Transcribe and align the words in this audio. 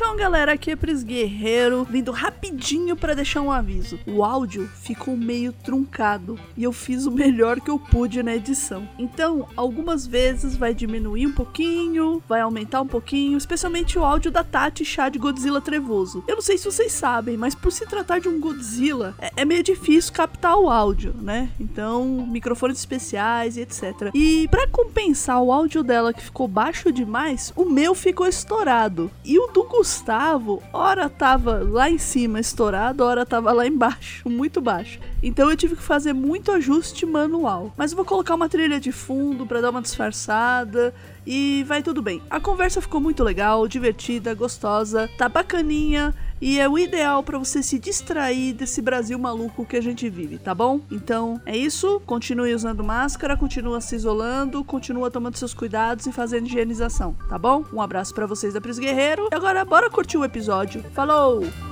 Rockão, 0.00 0.16
galera, 0.16 0.52
aqui 0.52 0.70
é 0.70 0.76
Pris 0.76 1.02
Guerreiro, 1.02 1.84
vindo 1.84 2.10
rapidinho 2.10 2.96
para 2.96 3.14
deixar 3.14 3.42
um 3.42 3.52
aviso. 3.52 3.98
O 4.06 4.24
áudio 4.24 4.66
ficou 4.82 5.14
meio 5.14 5.52
truncado 5.52 6.40
e 6.56 6.64
eu 6.64 6.72
fiz 6.72 7.04
o 7.04 7.10
melhor 7.10 7.60
que 7.60 7.70
eu 7.70 7.78
pude 7.78 8.22
na 8.22 8.34
edição. 8.34 8.88
Então, 8.98 9.46
algumas 9.54 10.06
vezes 10.06 10.56
vai 10.56 10.72
diminuir 10.72 11.26
um 11.26 11.32
pouquinho, 11.32 12.22
vai 12.26 12.40
aumentar 12.40 12.80
um 12.80 12.86
pouquinho, 12.86 13.36
especialmente 13.36 13.98
o 13.98 14.04
áudio 14.04 14.30
da 14.30 14.42
Tati 14.42 14.86
chá 14.86 15.10
de 15.10 15.18
Godzilla 15.18 15.60
trevoso. 15.60 16.24
Eu 16.26 16.36
não 16.36 16.42
sei 16.42 16.56
se 16.56 16.64
vocês 16.64 16.92
sabem, 16.92 17.36
mas 17.36 17.54
por 17.54 17.70
se 17.70 17.84
tratar 17.84 18.20
de 18.20 18.28
um 18.28 18.40
Godzilla, 18.40 19.14
é, 19.18 19.30
é 19.36 19.44
meio 19.44 19.62
difícil 19.62 20.14
captar 20.14 20.56
o 20.56 20.70
áudio, 20.70 21.14
né? 21.20 21.50
Então, 21.60 22.26
microfones 22.26 22.78
especiais 22.78 23.58
e 23.58 23.60
etc. 23.60 24.10
E 24.14 24.48
para 24.48 24.66
compensar 24.66 25.42
o 25.42 25.52
áudio 25.52 25.82
dela 25.82 26.14
que 26.14 26.22
ficou 26.22 26.48
baixo 26.48 26.90
demais, 26.90 27.52
o 27.54 27.66
meu 27.66 27.94
ficou 27.94 28.26
estourado. 28.26 29.10
E 29.22 29.38
o 29.38 29.48
do 29.48 29.60
do 29.60 29.64
Gustavo, 29.90 30.62
ora 30.72 31.10
tava 31.10 31.58
lá 31.68 31.90
em 31.90 31.98
cima 31.98 32.38
estourado, 32.38 33.02
ora 33.02 33.26
tava 33.26 33.50
lá 33.50 33.66
embaixo, 33.66 34.28
muito 34.30 34.60
baixo. 34.60 35.00
Então 35.22 35.50
eu 35.50 35.56
tive 35.56 35.76
que 35.76 35.82
fazer 35.82 36.12
muito 36.12 36.50
ajuste 36.52 37.04
manual. 37.04 37.72
Mas 37.76 37.92
eu 37.92 37.96
vou 37.96 38.04
colocar 38.04 38.34
uma 38.34 38.48
trilha 38.48 38.80
de 38.80 38.92
fundo 38.92 39.46
para 39.46 39.60
dar 39.60 39.70
uma 39.70 39.82
disfarçada 39.82 40.94
e 41.26 41.64
vai 41.66 41.82
tudo 41.82 42.02
bem. 42.02 42.22
A 42.30 42.40
conversa 42.40 42.80
ficou 42.80 43.00
muito 43.00 43.22
legal, 43.22 43.66
divertida, 43.68 44.34
gostosa, 44.34 45.08
tá 45.18 45.28
bacaninha 45.28 46.14
e 46.40 46.58
é 46.58 46.66
o 46.68 46.78
ideal 46.78 47.22
para 47.22 47.38
você 47.38 47.62
se 47.62 47.78
distrair 47.78 48.54
desse 48.54 48.80
Brasil 48.80 49.18
maluco 49.18 49.66
que 49.66 49.76
a 49.76 49.80
gente 49.80 50.08
vive, 50.08 50.38
tá 50.38 50.54
bom? 50.54 50.80
Então 50.90 51.40
é 51.44 51.56
isso. 51.56 52.00
Continue 52.06 52.54
usando 52.54 52.82
máscara, 52.82 53.36
continua 53.36 53.80
se 53.80 53.94
isolando, 53.94 54.64
continua 54.64 55.10
tomando 55.10 55.36
seus 55.36 55.52
cuidados 55.52 56.06
e 56.06 56.12
fazendo 56.12 56.46
higienização, 56.46 57.14
tá 57.28 57.38
bom? 57.38 57.64
Um 57.72 57.82
abraço 57.82 58.14
para 58.14 58.26
vocês 58.26 58.54
da 58.54 58.60
Pris 58.60 58.78
Guerreiro. 58.78 59.28
E 59.30 59.34
agora 59.34 59.64
bora 59.64 59.90
curtir 59.90 60.16
o 60.16 60.24
episódio. 60.24 60.82
Falou! 60.94 61.69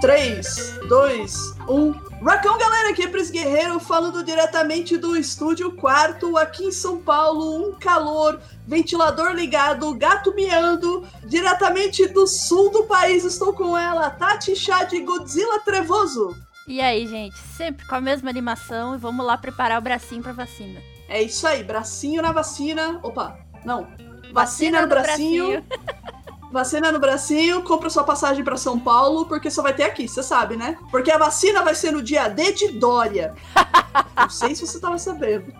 Três, 0.00 0.78
dois, 0.88 1.54
um. 1.68 1.92
Racão, 2.24 2.56
galera, 2.56 2.90
aqui 2.90 3.02
é 3.02 3.08
Pris 3.08 3.30
Guerreiro 3.30 3.78
falando 3.78 4.24
diretamente 4.24 4.96
do 4.96 5.14
estúdio 5.14 5.72
quarto 5.72 6.38
aqui 6.38 6.64
em 6.64 6.72
São 6.72 6.98
Paulo. 6.98 7.68
Um 7.68 7.72
calor, 7.78 8.40
ventilador 8.66 9.32
ligado, 9.32 9.94
gato 9.94 10.34
miando, 10.34 11.06
diretamente 11.24 12.06
do 12.08 12.26
sul 12.26 12.70
do 12.70 12.84
país. 12.84 13.24
Estou 13.24 13.52
com 13.52 13.76
ela, 13.76 14.08
Tati 14.08 14.56
Chá 14.56 14.84
de 14.84 15.00
Godzilla 15.00 15.60
Trevoso. 15.60 16.34
E 16.66 16.80
aí, 16.80 17.06
gente, 17.06 17.36
sempre 17.56 17.86
com 17.86 17.94
a 17.94 18.00
mesma 18.00 18.30
animação 18.30 18.94
e 18.94 18.98
vamos 18.98 19.24
lá 19.26 19.36
preparar 19.36 19.78
o 19.78 19.82
bracinho 19.82 20.22
pra 20.22 20.32
vacina. 20.32 20.80
É 21.08 21.22
isso 21.22 21.46
aí, 21.46 21.62
bracinho 21.62 22.22
na 22.22 22.32
vacina. 22.32 23.00
Opa, 23.02 23.38
não. 23.66 23.82
Vacina, 23.82 24.32
vacina 24.32 24.82
no 24.82 24.88
bracinho. 24.88 25.62
bracinho. 25.62 26.10
Vacina 26.50 26.90
no 26.90 26.98
bracinho, 26.98 27.62
compra 27.62 27.88
sua 27.88 28.02
passagem 28.02 28.42
para 28.42 28.56
São 28.56 28.78
Paulo, 28.78 29.24
porque 29.26 29.50
só 29.50 29.62
vai 29.62 29.72
ter 29.72 29.84
aqui, 29.84 30.08
você 30.08 30.22
sabe, 30.22 30.56
né? 30.56 30.76
Porque 30.90 31.10
a 31.10 31.18
vacina 31.18 31.62
vai 31.62 31.74
ser 31.76 31.92
no 31.92 32.02
dia 32.02 32.26
D 32.28 32.52
de 32.52 32.72
Dória. 32.72 33.34
Não 34.16 34.28
sei 34.28 34.54
se 34.54 34.66
você 34.66 34.80
tava 34.80 34.98
sabendo. 34.98 35.52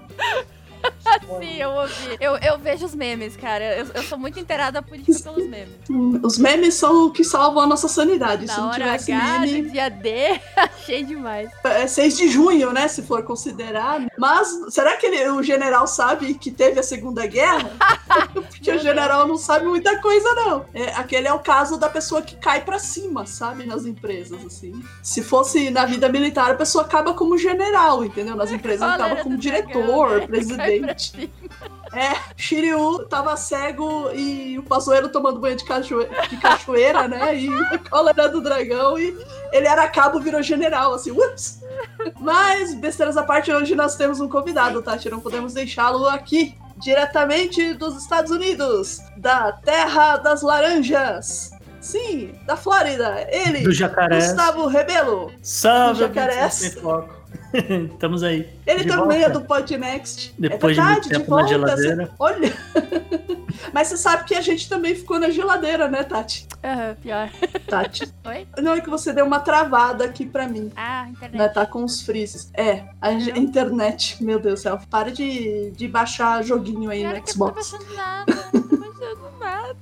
Sim, 1.40 1.56
eu 1.56 1.70
ouvi. 1.70 2.16
Eu, 2.20 2.36
eu 2.36 2.58
vejo 2.58 2.86
os 2.86 2.94
memes, 2.94 3.36
cara. 3.36 3.78
Eu, 3.78 3.86
eu 3.94 4.02
sou 4.02 4.18
muito 4.18 4.38
inteirada 4.38 4.82
política 4.82 5.18
pelos 5.30 5.48
memes. 5.48 5.74
Os 6.22 6.38
memes 6.38 6.74
são 6.74 7.06
o 7.06 7.10
que 7.10 7.24
salvam 7.24 7.62
a 7.62 7.66
nossa 7.66 7.88
sanidade. 7.88 8.46
Na 8.46 8.54
Se 8.54 8.60
não 8.60 8.70
tivesse 8.70 9.12
H, 9.12 9.38
meme. 9.40 9.70
dia 9.70 9.88
D, 9.88 10.40
achei 10.56 11.04
demais. 11.04 11.50
É 11.64 11.86
6 11.86 12.16
de 12.16 12.28
junho, 12.28 12.72
né? 12.72 12.88
Se 12.88 13.02
for 13.02 13.22
considerar. 13.22 14.06
Mas 14.18 14.48
será 14.70 14.96
que 14.96 15.06
ele, 15.06 15.28
o 15.30 15.42
general 15.42 15.86
sabe 15.86 16.34
que 16.34 16.50
teve 16.50 16.80
a 16.80 16.82
Segunda 16.82 17.26
Guerra? 17.26 17.70
Porque 18.32 18.70
o 18.70 18.78
general 18.78 19.26
não 19.26 19.36
sabe 19.36 19.66
muita 19.66 20.00
coisa, 20.00 20.34
não. 20.34 20.66
É, 20.74 20.92
aquele 20.94 21.28
é 21.28 21.32
o 21.32 21.38
caso 21.38 21.76
da 21.76 21.88
pessoa 21.88 22.22
que 22.22 22.36
cai 22.36 22.60
para 22.62 22.78
cima, 22.78 23.26
sabe? 23.26 23.64
Nas 23.64 23.84
empresas, 23.84 24.44
assim. 24.44 24.82
Se 25.02 25.22
fosse 25.22 25.70
na 25.70 25.84
vida 25.84 26.08
militar, 26.08 26.50
a 26.50 26.54
pessoa 26.54 26.84
acaba 26.84 27.14
como 27.14 27.38
general, 27.38 28.04
entendeu? 28.04 28.36
Nas 28.36 28.50
empresas 28.50 28.88
acaba 28.88 29.16
como 29.16 29.36
diretor, 29.36 30.20
né? 30.20 30.26
presidente. 30.26 30.69
É, 31.92 32.14
Shiryu 32.36 33.00
tava 33.06 33.36
cego 33.36 34.10
e 34.14 34.56
o 34.56 34.62
Pazuelo 34.62 35.08
tomando 35.08 35.40
banho 35.40 35.56
de, 35.56 35.64
cachoeira, 35.64 36.28
de 36.28 36.36
cachoeira 36.36 37.08
né? 37.08 37.36
E 37.36 37.48
a 37.52 37.78
cólera 37.78 38.28
do 38.28 38.40
dragão. 38.40 38.96
E 38.96 39.16
ele 39.52 39.66
era 39.66 39.88
cabo, 39.88 40.20
virou 40.20 40.40
general, 40.40 40.94
assim, 40.94 41.10
ups! 41.10 41.60
Mas, 42.20 42.74
besteiras 42.74 43.16
à 43.16 43.24
parte, 43.24 43.52
hoje 43.52 43.74
nós 43.74 43.96
temos 43.96 44.20
um 44.20 44.28
convidado, 44.28 44.80
Tati. 44.82 45.10
Não 45.10 45.20
podemos 45.20 45.52
deixá-lo 45.52 46.06
aqui, 46.06 46.54
diretamente 46.76 47.74
dos 47.74 47.96
Estados 47.96 48.30
Unidos, 48.30 49.00
da 49.16 49.52
Terra 49.52 50.16
das 50.16 50.42
Laranjas. 50.42 51.50
Sim, 51.80 52.34
da 52.46 52.56
Flórida. 52.56 53.26
Ele, 53.30 53.62
Do 53.62 53.72
jacaré. 53.72 54.16
Gustavo 54.16 54.66
Rebelo. 54.66 55.32
Salve, 55.42 55.94
Do 55.94 55.98
jacarés. 56.00 56.76
Estamos 57.92 58.22
aí. 58.22 58.48
Ele 58.66 58.84
de 58.84 58.88
também 58.88 59.20
volta. 59.20 59.24
é 59.26 59.28
do 59.30 59.40
Podnext. 59.42 60.34
Depois 60.38 60.76
é 60.76 60.80
de 60.80 60.86
verdade, 60.86 61.08
muito 61.08 61.08
tempo 61.18 61.30
na 61.30 61.36
volta. 61.36 61.48
geladeira. 61.48 62.06
Cê- 62.06 62.12
Olha. 62.18 62.52
Mas 63.74 63.88
você 63.88 63.96
sabe 63.98 64.24
que 64.24 64.34
a 64.34 64.40
gente 64.40 64.68
também 64.68 64.94
ficou 64.94 65.18
na 65.18 65.28
geladeira, 65.30 65.86
né, 65.88 66.02
Tati? 66.02 66.46
Aham, 66.64 66.96
pior. 67.00 67.28
Tati. 67.68 68.10
Oi? 68.26 68.46
Não 68.58 68.72
é 68.72 68.80
que 68.80 68.88
você 68.88 69.12
deu 69.12 69.24
uma 69.26 69.38
travada 69.40 70.04
aqui 70.04 70.24
pra 70.24 70.48
mim. 70.48 70.72
Ah, 70.76 71.06
internet. 71.08 71.38
Né, 71.38 71.48
tá 71.48 71.66
com 71.66 71.84
os 71.84 72.00
freezes. 72.02 72.50
É, 72.54 72.84
a 73.00 73.18
ge- 73.18 73.32
internet, 73.38 74.22
meu 74.24 74.38
Deus 74.40 74.60
do 74.60 74.62
céu. 74.62 74.80
Para 74.90 75.10
de, 75.10 75.70
de 75.72 75.86
baixar 75.88 76.42
joguinho 76.42 76.90
aí 76.90 77.00
Pior 77.00 77.14
no 77.14 77.22
que 77.22 77.30
eu 77.30 77.36
não 77.36 77.50
tô 77.52 77.62
Xbox. 77.62 77.70
baixando 77.72 77.94
nada. 77.94 78.34
Não 78.54 78.62
tô 78.62 78.76
baixando 78.76 79.38
nada. 79.38 79.76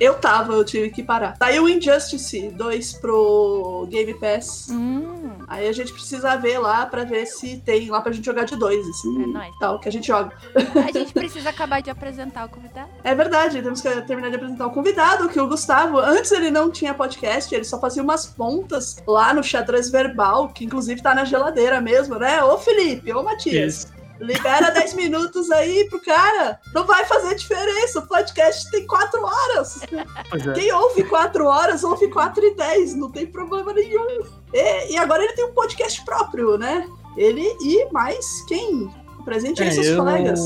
eu 0.00 0.14
tava, 0.14 0.52
eu 0.54 0.64
tive 0.64 0.90
que 0.90 1.02
parar. 1.02 1.36
Saiu 1.38 1.64
o 1.64 1.68
Injustice 1.68 2.50
2 2.50 2.92
pro 2.94 3.86
Game 3.90 4.14
Pass. 4.14 4.68
Hum, 4.70 5.09
Aí 5.50 5.66
a 5.66 5.72
gente 5.72 5.92
precisa 5.92 6.36
ver 6.36 6.60
lá 6.60 6.86
pra 6.86 7.02
ver 7.02 7.26
se 7.26 7.56
tem 7.56 7.90
lá 7.90 8.00
pra 8.00 8.12
gente 8.12 8.24
jogar 8.24 8.44
de 8.44 8.54
dois, 8.54 8.86
assim. 8.88 9.24
É 9.24 9.26
nóis. 9.26 9.58
Tal, 9.58 9.80
que 9.80 9.88
a 9.88 9.92
gente 9.92 10.06
joga. 10.06 10.32
a 10.54 10.92
gente 10.96 11.12
precisa 11.12 11.50
acabar 11.50 11.82
de 11.82 11.90
apresentar 11.90 12.46
o 12.46 12.48
convidado. 12.48 12.88
É 13.02 13.12
verdade, 13.16 13.60
temos 13.60 13.80
que 13.80 13.88
terminar 14.02 14.30
de 14.30 14.36
apresentar 14.36 14.68
o 14.68 14.70
convidado, 14.70 15.28
que 15.28 15.40
o 15.40 15.48
Gustavo, 15.48 15.98
antes 15.98 16.30
ele 16.30 16.52
não 16.52 16.70
tinha 16.70 16.94
podcast, 16.94 17.52
ele 17.52 17.64
só 17.64 17.80
fazia 17.80 18.00
umas 18.00 18.26
pontas 18.26 19.02
lá 19.04 19.34
no 19.34 19.42
xadrez 19.42 19.90
verbal, 19.90 20.50
que 20.50 20.64
inclusive 20.64 21.02
tá 21.02 21.16
na 21.16 21.24
geladeira 21.24 21.80
mesmo, 21.80 22.14
né? 22.14 22.40
Ô 22.44 22.56
Felipe, 22.56 23.12
ô 23.12 23.24
Matias. 23.24 23.74
Isso. 23.86 23.99
Libera 24.20 24.70
10 24.70 24.94
minutos 24.94 25.50
aí 25.50 25.88
pro 25.88 26.00
cara. 26.00 26.60
Não 26.74 26.86
vai 26.86 27.04
fazer 27.06 27.34
diferença. 27.34 28.00
O 28.00 28.06
podcast 28.06 28.70
tem 28.70 28.86
4 28.86 29.22
horas. 29.22 29.80
É. 29.82 30.52
Quem 30.52 30.72
ouve 30.72 31.04
4 31.04 31.44
horas, 31.46 31.82
ouve 31.82 32.08
4 32.08 32.44
e 32.44 32.54
10. 32.54 32.94
Não 32.96 33.10
tem 33.10 33.26
problema 33.26 33.72
nenhum. 33.72 34.22
E, 34.52 34.92
e 34.92 34.96
agora 34.98 35.24
ele 35.24 35.32
tem 35.32 35.44
um 35.46 35.52
podcast 35.52 36.04
próprio, 36.04 36.58
né? 36.58 36.86
Ele 37.16 37.42
e 37.62 37.88
mais 37.92 38.44
quem? 38.46 38.90
Presente 39.24 39.62
aí 39.62 39.68
É, 39.68 39.72
seus 39.72 39.86
eu, 39.86 39.96
colegas. 39.96 40.40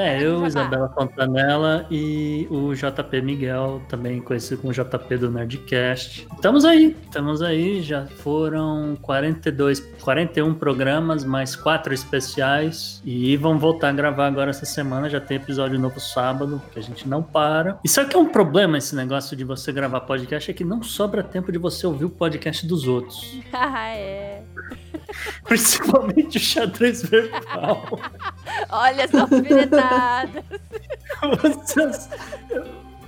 É, 0.00 0.22
eu. 0.22 0.46
Isabela 0.46 0.88
Fontanella 0.88 1.86
e 1.90 2.46
o 2.50 2.74
JP 2.74 3.20
Miguel, 3.22 3.82
também 3.88 4.20
conhecido 4.20 4.60
como 4.60 4.72
JP 4.72 5.16
do 5.16 5.30
Nerdcast. 5.30 6.26
Estamos 6.34 6.64
aí, 6.64 6.96
estamos 7.02 7.42
aí, 7.42 7.82
já 7.82 8.06
foram 8.06 8.96
42, 9.02 9.80
41 10.00 10.54
programas, 10.54 11.24
mais 11.24 11.54
quatro 11.56 11.92
especiais 11.92 13.02
e 13.04 13.36
vão 13.36 13.58
voltar 13.58 13.90
a 13.90 13.92
gravar 13.92 14.26
agora 14.26 14.50
essa 14.50 14.66
semana, 14.66 15.08
já 15.08 15.20
tem 15.20 15.36
episódio 15.36 15.78
novo 15.78 16.00
sábado, 16.00 16.60
que 16.72 16.78
a 16.78 16.82
gente 16.82 17.08
não 17.08 17.22
para. 17.22 17.78
E 17.84 17.88
sabe 17.88 18.10
que 18.10 18.16
é 18.16 18.18
um 18.18 18.28
problema 18.28 18.78
esse 18.78 18.94
negócio 18.94 19.36
de 19.36 19.44
você 19.44 19.72
gravar 19.72 20.00
podcast, 20.00 20.50
é 20.50 20.54
que 20.54 20.64
não 20.64 20.82
sobra 20.82 21.22
tempo 21.22 21.52
de 21.52 21.58
você 21.58 21.86
ouvir 21.86 22.04
o 22.04 22.10
podcast 22.10 22.66
dos 22.66 22.86
outros. 22.86 23.38
Ah, 23.60 23.90
é. 23.90 24.42
Principalmente 25.44 26.36
o 26.36 26.40
xadrez 26.40 27.02
verbal. 27.02 27.84
Olha 28.70 29.02
essa 29.02 29.22
alfinetada. 29.22 30.44
Vocês- 31.42 32.08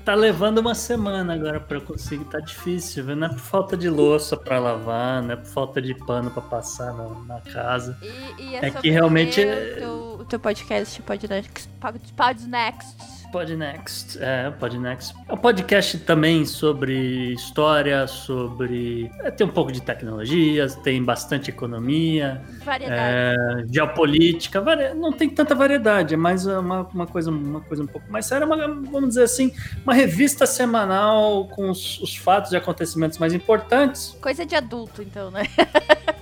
Tá 0.02 0.14
levando 0.14 0.58
uma 0.58 0.74
semana 0.74 1.34
agora 1.34 1.60
pra 1.60 1.76
eu 1.76 1.82
conseguir, 1.82 2.24
tá 2.24 2.40
difícil, 2.40 3.04
viu? 3.04 3.14
Não 3.14 3.26
é 3.26 3.30
por 3.30 3.38
falta 3.38 3.76
de 3.76 3.88
louça 3.90 4.34
pra 4.34 4.58
lavar, 4.58 5.22
não 5.22 5.32
é 5.32 5.36
por 5.36 5.44
falta 5.46 5.80
de 5.80 5.94
pano 5.94 6.30
pra 6.30 6.40
passar 6.40 6.94
na, 6.94 7.08
na 7.34 7.40
casa. 7.42 7.96
E, 8.00 8.42
e 8.44 8.56
É 8.56 8.66
sobre 8.68 8.80
que 8.80 8.90
realmente 8.90 9.40
o 9.40 9.42
é- 9.48 9.74
teu, 9.74 10.16
o 10.20 10.24
teu 10.24 10.40
podcast 10.40 11.02
Podnext. 11.02 11.68
Pod- 11.78 12.00
Podnext. 12.16 12.96
Podnext. 13.30 14.18
É, 14.20 14.48
o 14.48 14.52
Podnext. 14.52 15.14
É 15.28 15.32
um 15.32 15.36
podcast 15.36 15.98
também 15.98 16.44
sobre 16.44 17.32
história, 17.32 18.06
sobre. 18.06 19.10
é, 19.20 19.30
tem 19.30 19.46
um 19.46 19.50
pouco 19.50 19.70
de 19.72 19.80
tecnologias, 19.80 20.74
tem 20.76 21.02
bastante 21.02 21.50
economia, 21.50 22.42
Variedade. 22.64 23.00
é, 23.02 23.64
geopolítica. 23.72 24.60
vari- 24.60 24.94
Não 24.94 25.12
tem 25.12 25.28
tanta 25.28 25.54
variedade, 25.54 26.14
é 26.14 26.16
mais 26.16 26.46
uma, 26.46 26.82
uma, 26.92 27.06
coisa, 27.06 27.30
uma 27.30 27.60
coisa 27.60 27.82
um 27.82 27.86
pouco 27.86 28.10
mais 28.10 28.26
séria. 28.26 28.46
Uma, 28.46 28.56
vamos 28.56 29.10
dizer 29.10 29.22
assim, 29.24 29.52
uma 29.84 29.94
revista 29.94 30.46
semanal 30.46 31.46
com 31.48 31.70
os, 31.70 32.00
os 32.00 32.16
fatos 32.16 32.52
e 32.52 32.56
acontecimentos 32.56 33.18
mais 33.18 33.32
importantes. 33.34 34.16
Coisa 34.20 34.44
de 34.44 34.54
adulto, 34.54 35.02
então, 35.02 35.30
né? 35.30 35.42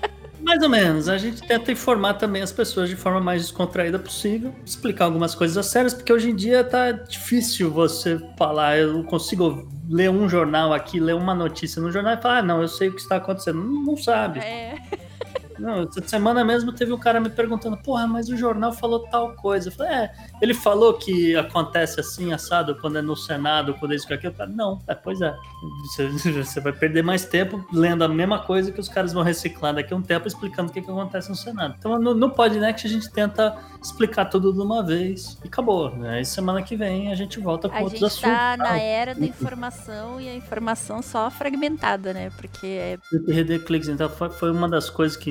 Mais 0.48 0.62
ou 0.62 0.68
menos. 0.70 1.10
A 1.10 1.18
gente 1.18 1.46
tenta 1.46 1.70
informar 1.70 2.14
também 2.14 2.40
as 2.40 2.50
pessoas 2.50 2.88
de 2.88 2.96
forma 2.96 3.20
mais 3.20 3.42
descontraída 3.42 3.98
possível, 3.98 4.54
explicar 4.64 5.04
algumas 5.04 5.34
coisas 5.34 5.66
sérias, 5.66 5.92
porque 5.92 6.10
hoje 6.10 6.30
em 6.30 6.34
dia 6.34 6.64
tá 6.64 6.90
difícil 6.90 7.70
você 7.70 8.18
falar. 8.34 8.78
Eu 8.78 9.04
consigo 9.04 9.68
ler 9.86 10.08
um 10.08 10.26
jornal 10.26 10.72
aqui, 10.72 10.98
ler 10.98 11.14
uma 11.14 11.34
notícia 11.34 11.82
no 11.82 11.92
jornal 11.92 12.14
e 12.14 12.22
falar, 12.22 12.38
ah, 12.38 12.42
não, 12.42 12.62
eu 12.62 12.68
sei 12.68 12.88
o 12.88 12.94
que 12.94 13.00
está 13.02 13.16
acontecendo. 13.16 13.62
Não, 13.62 13.84
não 13.84 13.96
sabe. 13.98 14.40
É. 14.40 14.78
Não, 15.58 15.82
essa 15.82 16.06
semana 16.06 16.44
mesmo 16.44 16.72
teve 16.72 16.93
um 16.93 16.99
cara 16.99 17.20
me 17.20 17.31
perguntando, 17.31 17.76
porra, 17.76 18.06
mas 18.06 18.28
o 18.28 18.37
jornal 18.37 18.72
falou 18.72 19.00
tal 19.08 19.34
coisa. 19.34 19.69
Eu 19.69 19.72
falei, 19.72 19.93
é, 19.93 20.12
ele 20.40 20.55
falou 20.55 20.94
que 20.94 21.37
acontece 21.37 22.00
assim, 22.00 22.32
assado, 22.32 22.76
quando 22.81 22.99
é 22.99 23.02
no 23.02 23.16
Senado, 23.16 23.75
quando 23.75 23.93
é 23.93 23.96
isso 23.96 24.06
que 24.06 24.14
aquilo. 24.14 24.32
Eu 24.32 24.37
falei, 24.37 24.55
não, 24.55 24.81
é, 24.87 24.94
pois 24.94 25.20
é. 25.20 25.34
Você, 25.82 26.08
você 26.32 26.60
vai 26.60 26.72
perder 26.72 27.02
mais 27.02 27.25
tempo 27.25 27.64
lendo 27.72 28.05
a 28.05 28.08
mesma 28.08 28.38
coisa 28.40 28.70
que 28.72 28.81
os 28.81 28.88
caras 28.88 29.12
vão 29.12 29.22
reciclar 29.22 29.75
daqui 29.75 29.93
a 29.93 29.96
um 29.96 30.02
tempo 30.02 30.28
explicando 30.28 30.70
o 30.70 30.72
que, 30.72 30.81
que 30.82 30.90
acontece 30.90 31.28
no 31.28 31.37
Senado. 31.37 31.75
Então 31.78 31.99
no, 31.99 32.14
no 32.14 32.31
Podnext 32.31 32.87
a 32.87 32.90
gente 32.90 33.10
tenta 33.10 33.56
explicar 33.82 34.26
tudo 34.26 34.52
de 34.52 34.60
uma 34.60 34.82
vez 34.84 35.38
e 35.44 35.49
acabou. 35.49 35.93
Aí 36.05 36.25
semana 36.25 36.62
que 36.62 36.76
vem 36.76 37.10
a 37.10 37.14
gente 37.14 37.38
volta 37.40 37.69
com 37.69 37.76
A 37.76 37.81
outros 37.81 38.00
gente 38.00 38.06
assuntos. 38.06 38.31
tá 38.31 38.56
na 38.56 38.64
tal. 38.69 38.76
era 38.76 39.14
da 39.14 39.26
informação 39.26 40.20
e 40.20 40.28
a 40.28 40.34
informação 40.34 41.02
só 41.02 41.31
fragmentada, 41.31 42.12
né? 42.12 42.31
Porque 42.37 42.66
é 42.66 42.99
perder 43.26 43.64
cliques, 43.64 43.88
então 43.88 44.08
foi, 44.08 44.31
foi 44.31 44.50
uma 44.50 44.69
das 44.69 44.90
coisas 44.90 45.16
que 45.16 45.31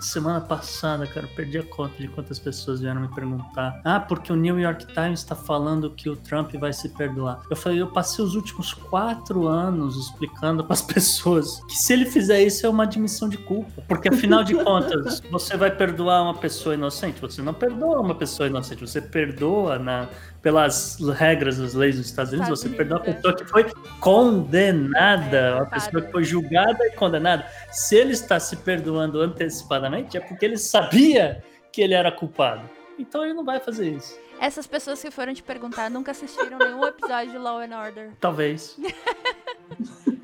semana 0.00 0.40
passada, 0.40 1.06
cara, 1.06 1.28
perdi 1.34 1.58
a 1.58 1.62
conta 1.62 1.94
de 1.98 2.08
quantas 2.08 2.38
pessoas 2.38 2.80
vieram 2.80 3.00
me 3.00 3.08
perguntar. 3.08 3.80
Ah, 3.84 4.00
porque 4.00 4.32
o 4.32 4.36
New 4.36 4.58
York 4.58 4.86
Times 4.86 5.20
está 5.20 5.34
falando 5.34 5.90
que 5.90 6.08
o 6.08 6.16
Trump 6.16 6.54
vai 6.54 6.72
se 6.72 6.88
perdoar. 6.90 7.40
Eu 7.50 7.56
falei, 7.56 7.80
eu 7.80 7.88
passei 7.88 8.24
os 8.24 8.34
últimos 8.34 8.72
quatro 8.72 9.46
anos 9.46 9.96
explicando 9.96 10.62
para 10.64 10.74
as 10.74 10.82
pessoas 10.82 11.60
que 11.68 11.76
se 11.76 11.92
ele 11.92 12.06
fizer 12.06 12.42
isso 12.42 12.66
é 12.66 12.68
uma 12.68 12.84
admissão 12.84 13.28
de 13.28 13.38
culpa. 13.38 13.82
Porque 13.88 14.08
afinal 14.08 14.42
de 14.42 14.54
contas, 14.54 15.20
você 15.30 15.56
vai 15.56 15.70
perdoar 15.70 16.22
uma 16.22 16.34
pessoa 16.34 16.74
inocente? 16.74 17.20
Você 17.20 17.42
não 17.42 17.54
perdoa 17.54 18.00
uma 18.00 18.14
pessoa 18.14 18.48
inocente, 18.48 18.80
você 18.80 19.00
perdoa 19.00 19.78
na, 19.78 20.08
pelas 20.44 20.98
regras 21.16 21.58
das 21.58 21.72
leis 21.72 21.96
dos 21.96 22.06
Estados 22.06 22.32
Unidos, 22.32 22.50
você 22.50 22.68
perdoa 22.68 23.00
a 23.02 23.08
é. 23.08 23.12
pessoa 23.14 23.34
que 23.34 23.44
foi 23.46 23.64
condenada, 23.98 25.44
É, 25.44 25.54
uma 25.54 25.66
pessoa 25.66 26.02
que 26.02 26.12
foi 26.12 26.24
julgada 26.24 26.78
e 26.86 26.92
condenada. 26.92 27.46
Se 27.70 27.96
ele 27.96 28.12
está 28.12 28.38
se 28.38 28.56
perdoando 28.56 29.22
antecipadamente, 29.54 30.16
é 30.16 30.20
porque 30.20 30.44
ele 30.44 30.58
sabia 30.58 31.42
que 31.72 31.80
ele 31.80 31.94
era 31.94 32.10
culpado. 32.10 32.68
Então 32.98 33.24
ele 33.24 33.34
não 33.34 33.44
vai 33.44 33.60
fazer 33.60 33.90
isso. 33.90 34.18
essas 34.40 34.66
pessoas 34.66 35.00
que 35.00 35.10
foram 35.10 35.32
te 35.32 35.42
perguntar 35.42 35.88
nunca 35.90 36.10
assistiram 36.10 36.58
nenhum 36.58 36.84
episódio 36.84 37.32
de 37.32 37.38
Law 37.38 37.58
and 37.60 37.76
Order. 37.76 38.12
Talvez. 38.20 38.76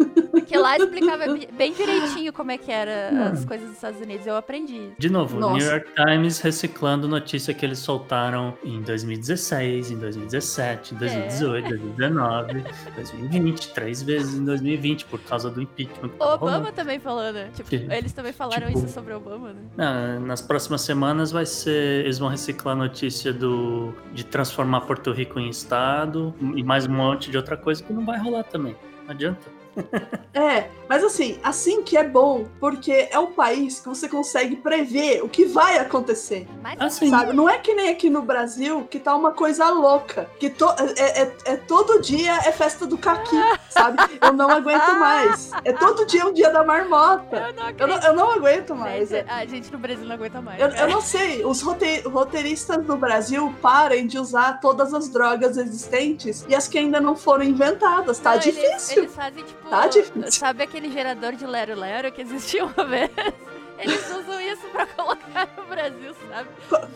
Porque 0.51 0.59
lá 0.59 0.77
explicava 0.77 1.25
bem 1.57 1.73
direitinho 1.73 2.33
como 2.33 2.51
é 2.51 2.59
que 2.59 2.73
era 2.73 3.31
as 3.31 3.45
coisas 3.45 3.69
dos 3.69 3.77
Estados 3.77 4.01
Unidos. 4.01 4.27
Eu 4.27 4.37
aprendi. 4.37 4.91
De 4.99 5.09
novo, 5.09 5.37
o 5.37 5.41
Nossa. 5.41 5.57
New 5.59 5.71
York 5.71 5.91
Times 5.95 6.41
reciclando 6.41 7.07
notícia 7.07 7.55
que 7.55 7.65
eles 7.65 7.79
soltaram 7.79 8.59
em 8.65 8.83
2016, 8.83 9.93
em 9.93 9.99
2017, 9.99 10.95
em 10.95 10.99
2018, 10.99 11.69
2019, 11.69 12.65
2020, 12.97 13.69
três 13.73 14.03
vezes 14.03 14.35
em 14.35 14.45
2020 14.45 15.05
por 15.05 15.21
causa 15.21 15.49
do 15.51 15.63
impeachment. 15.63 16.09
que 16.09 16.23
O 16.23 16.27
Obama 16.27 16.57
rolando. 16.59 16.73
também 16.73 16.99
falou, 16.99 17.33
né? 17.33 17.51
Tipo, 17.55 17.71
Que- 17.71 17.87
eles 17.91 18.13
também 18.13 18.33
falaram 18.33 18.67
tipo- 18.67 18.79
isso 18.81 18.89
sobre 18.89 19.13
o 19.15 19.19
Obama, 19.19 19.53
né? 19.53 19.61
Não, 19.77 20.21
nas 20.27 20.43
próximas 20.43 20.81
semanas 20.81 21.31
vai 21.31 21.47
ser. 21.47 22.05
Eles 22.05 22.19
vão 22.19 22.29
reciclar 22.29 22.75
a 22.75 22.79
notícia 22.79 23.33
do, 23.33 23.95
de 24.13 24.25
transformar 24.25 24.81
Porto 24.83 25.13
Rico 25.13 25.39
em 25.39 25.49
estado 25.49 26.35
e 26.57 26.63
mais 26.65 26.87
um 26.87 26.93
monte 26.93 27.31
de 27.31 27.37
outra 27.37 27.57
coisa 27.57 27.83
que 27.83 27.93
não 27.93 28.05
vai 28.05 28.19
rolar 28.19 28.43
também. 28.45 28.75
Não 29.05 29.11
adianta. 29.13 29.60
É, 30.33 30.69
mas 30.89 31.03
assim, 31.05 31.39
assim 31.43 31.83
que 31.83 31.97
é 31.97 32.05
bom, 32.05 32.47
porque 32.59 33.09
é 33.11 33.19
um 33.19 33.33
país 33.33 33.81
que 33.81 33.89
você 33.89 34.09
consegue 34.09 34.57
prever 34.57 35.23
o 35.25 35.29
que 35.29 35.45
vai 35.45 35.79
acontecer. 35.79 36.47
Mas 36.63 36.81
Assim, 36.81 37.11
Sabe? 37.11 37.33
Não 37.33 37.49
é 37.49 37.59
que 37.59 37.75
nem 37.75 37.91
aqui 37.91 38.09
no 38.09 38.23
Brasil 38.23 38.87
que 38.91 38.99
tá 38.99 39.15
uma 39.15 39.33
coisa 39.33 39.69
louca. 39.71 40.29
Que 40.39 40.49
to- 40.51 40.75
é, 40.97 41.23
é- 41.23 41.37
é 41.47 41.57
todo 41.57 42.01
dia 42.01 42.33
é 42.45 42.53
festa 42.53 42.87
do 42.87 42.97
caqui, 42.97 43.37
sabe? 43.71 43.99
Eu 44.21 44.33
não 44.33 44.51
aguento 44.51 44.99
mais. 44.99 45.51
É 45.65 45.73
todo 45.73 46.07
dia 46.07 46.27
um 46.27 46.33
dia 46.33 46.51
da 46.51 46.65
marmota. 46.65 47.37
eu 47.37 47.53
não 47.55 47.71
Eu 47.71 47.87
não, 47.89 48.01
eu 48.09 48.15
não 48.15 48.31
aguento 48.33 48.75
mais. 48.75 49.09
Gente, 49.11 49.29
é. 49.29 49.33
a 49.33 49.45
gente 49.47 49.73
no 49.73 49.79
Brasil 49.79 50.05
não 50.07 50.15
aguenta 50.15 50.41
mais. 50.41 50.61
Eu, 50.61 50.69
eu 50.69 50.89
não 50.89 51.01
sei, 51.01 51.45
os 51.45 51.61
rote- 51.63 52.01
roteiristas 52.07 52.85
do 52.85 52.97
Brasil 52.97 53.53
parem 53.61 54.07
de 54.07 54.19
usar 54.19 54.61
todas 54.61 54.95
as 54.95 55.09
drogas 55.09 55.57
existentes 55.57 56.45
e 56.49 56.55
as 56.55 56.67
que 56.69 56.79
ainda 56.79 57.01
não 57.01 57.17
foram 57.17 57.45
inventadas. 57.45 58.19
Tá 58.19 58.31
Não, 58.37 58.43
eles- 58.43 58.55
difícil. 58.55 59.03
Eles, 59.05 59.15
fazem, 59.15 59.45
tipo. 59.45 59.70
Tá 59.71 59.87
difícil. 59.87 60.33
Sabe 60.33 60.63
aquele 60.65 60.91
gerador 60.91 61.33
de 61.35 61.47
Lero 61.47 61.75
Lero 61.79 62.11
que 62.13 62.21
existia 62.23 62.65
uma 62.65 62.85
vez? 62.85 63.11
Eles 63.79 64.11
usam 64.11 64.39
isso 64.43 64.67
pra 64.73 64.85
colocar 64.85 65.49
no 65.57 65.65
Brasil, 65.65 66.13
sabe? 66.29 66.49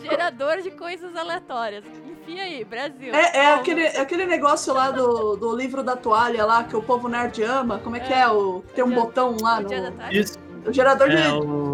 Gerador 0.03 0.61
de 0.61 0.69
coisas 0.69 1.15
aleatórias. 1.15 1.83
Enfia 2.05 2.43
aí, 2.43 2.63
Brasil. 2.63 3.11
É, 3.11 3.37
é 3.37 3.53
aquele, 3.55 3.81
é 3.81 3.99
aquele 4.01 4.25
negócio 4.27 4.71
lá 4.71 4.91
do, 4.91 5.35
do 5.35 5.55
livro 5.55 5.81
da 5.81 5.95
toalha 5.95 6.45
lá 6.45 6.63
que 6.63 6.75
o 6.75 6.83
povo 6.83 7.07
nerd 7.07 7.41
ama. 7.41 7.79
Como 7.79 7.95
é 7.95 7.99
que 8.01 8.13
É. 8.13 8.19
é? 8.19 8.27
O, 8.27 8.63
tem 8.75 8.83
um 8.83 8.87
O 8.87 8.91
dia- 8.91 8.99
botão 9.01 9.35
lá 9.41 9.57
O 9.57 9.61
no. 9.63 9.67
dia 9.67 9.81
da 9.81 9.91
tarde. 9.91 10.19
isso 10.19 10.37
O 10.63 10.71
gerador 10.71 11.09
de. 11.09 11.17
é 11.17 11.33
o. 11.33 11.64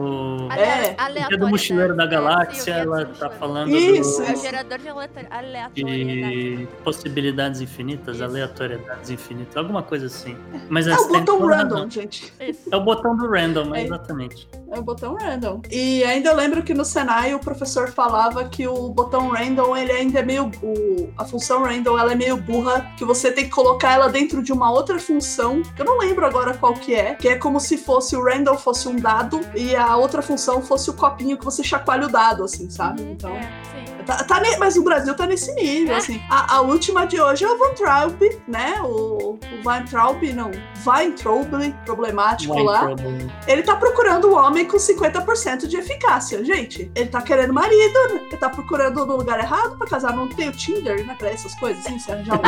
É, 0.62 0.96
O 1.26 1.28
dia 1.28 1.38
do. 1.38 1.48
Mochileiro 1.50 1.96
da 1.96 2.04
É, 2.04 2.08
sim, 2.08 2.14
o 2.16 2.22
Galáxia, 2.22 2.74
ela 2.74 3.06
tá 3.06 3.30
falando 3.30 3.70
Isso, 3.76 4.22
É 4.22 4.32
o 4.32 4.34
do, 4.34 4.42
gerador 4.42 4.78
de 4.80 4.88
aleator- 4.90 5.26
aleatoriedade. 5.30 6.58
de 6.58 6.68
possibilidades 6.84 7.62
infinitas, 7.62 8.16
Isso. 8.16 8.24
aleatoriedades 8.26 9.10
infinitas, 9.10 9.58
alguma 9.58 9.84
coisa 9.84 10.06
assim. 10.08 10.38
Mas 10.70 10.88
É 10.88 10.96
o 10.96 11.08
botão 11.08 11.46
random, 11.46 11.90
gente. 11.90 12.32
Isso. 12.40 12.70
É 12.72 12.76
o 12.78 12.82
botão 12.82 13.16
do 13.16 13.28
random, 13.30 13.74
É. 13.76 13.84
exatamente. 13.84 14.48
É 14.72 14.80
o 14.80 14.84
botão 14.84 15.16
random. 15.16 15.62
E 15.70 16.04
ainda 16.04 16.30
eu 16.30 16.36
lembro 16.36 16.64
que 16.64 16.74
no 16.74 16.86
Senai 16.86 17.34
o 17.34 17.40
professor 17.40 17.90
falava 17.92 18.46
que 18.46 18.68
o 18.68 18.90
botão 18.90 19.30
random, 19.30 19.76
ele 19.76 19.92
ainda 19.92 20.20
é 20.20 20.24
meio. 20.24 20.50
O, 20.64 21.10
a 21.18 21.26
função 21.26 21.64
random 21.64 21.98
ela 22.00 22.14
é 22.14 22.16
meio 22.16 22.38
burra, 22.38 22.86
que 22.98 23.04
você 23.04 23.32
tem 23.32 23.46
que 23.46 23.50
colocar 23.52 23.94
ela 23.94 24.08
dentro 24.10 24.42
de 24.42 24.52
uma 24.54 24.72
outra 24.72 24.98
função, 25.00 25.62
que 25.76 25.82
eu 25.82 25.86
não 25.86 25.98
lembro 25.98 26.26
agora 26.26 26.54
qual 26.54 26.74
que 26.74 26.94
é, 26.96 27.16
que 27.16 27.28
é 27.28 27.36
como 27.36 27.60
se 27.60 27.78
fosse 27.78 28.16
o 28.16 28.24
random 28.24 28.58
fosse 28.58 28.88
um 28.88 28.96
dado 28.96 29.40
e 29.56 29.76
a 29.76 29.96
outra 29.98 30.22
função 30.22 30.51
fosse 30.60 30.90
o 30.90 30.94
copinho 30.94 31.38
que 31.38 31.46
você 31.46 31.64
chacoalha 31.64 32.08
o 32.08 32.12
dado, 32.12 32.44
assim, 32.44 32.68
sabe? 32.68 33.04
Uhum, 33.04 33.12
Então. 33.12 33.30
é, 33.30 33.42
sim. 33.86 33.91
Tá, 34.06 34.24
tá 34.24 34.40
ne- 34.40 34.58
mas 34.58 34.76
o 34.78 34.84
Brasil 34.84 35.16
tá 35.16 35.26
nesse 35.26 35.54
nível, 35.56 35.96
assim. 35.96 36.22
A, 36.30 36.56
a 36.56 36.62
última 36.62 37.06
de 37.06 37.20
hoje 37.20 37.44
é 37.44 37.48
o 37.50 37.58
Van 37.58 37.74
Traub, 37.74 38.22
né? 38.48 38.76
O, 38.84 39.34
o 39.34 39.40
Van 39.64 39.84
Traub, 39.86 40.22
não, 40.34 40.52
Weintraub, 40.86 41.48
problemático 41.86 42.54
Wine 42.54 42.66
lá. 42.66 42.80
Trouble. 42.86 43.32
Ele 43.48 43.64
tá 43.64 43.76
procurando 43.76 44.30
um 44.30 44.36
homem 44.36 44.66
com 44.66 44.78
50% 44.78 45.68
de 45.68 45.78
eficácia, 45.78 46.44
gente. 46.44 46.92
Ele 46.96 47.10
tá 47.10 47.22
querendo 47.22 47.54
marido, 47.54 48.00
né? 48.14 48.22
ele 48.28 48.38
tá 48.38 48.50
procurando 48.50 49.06
no 49.06 49.16
lugar 49.16 49.40
errado 49.40 49.78
pra 49.78 49.88
casar. 49.88 50.16
Não 50.16 50.28
tem 50.28 50.50
o 50.50 50.52
Tinder, 50.52 51.06
né? 51.06 51.16
Pra 51.18 51.30
essas 51.30 51.54
coisas, 51.56 51.86
assim, 51.86 52.00
se 52.00 52.12
arranjar 52.12 52.40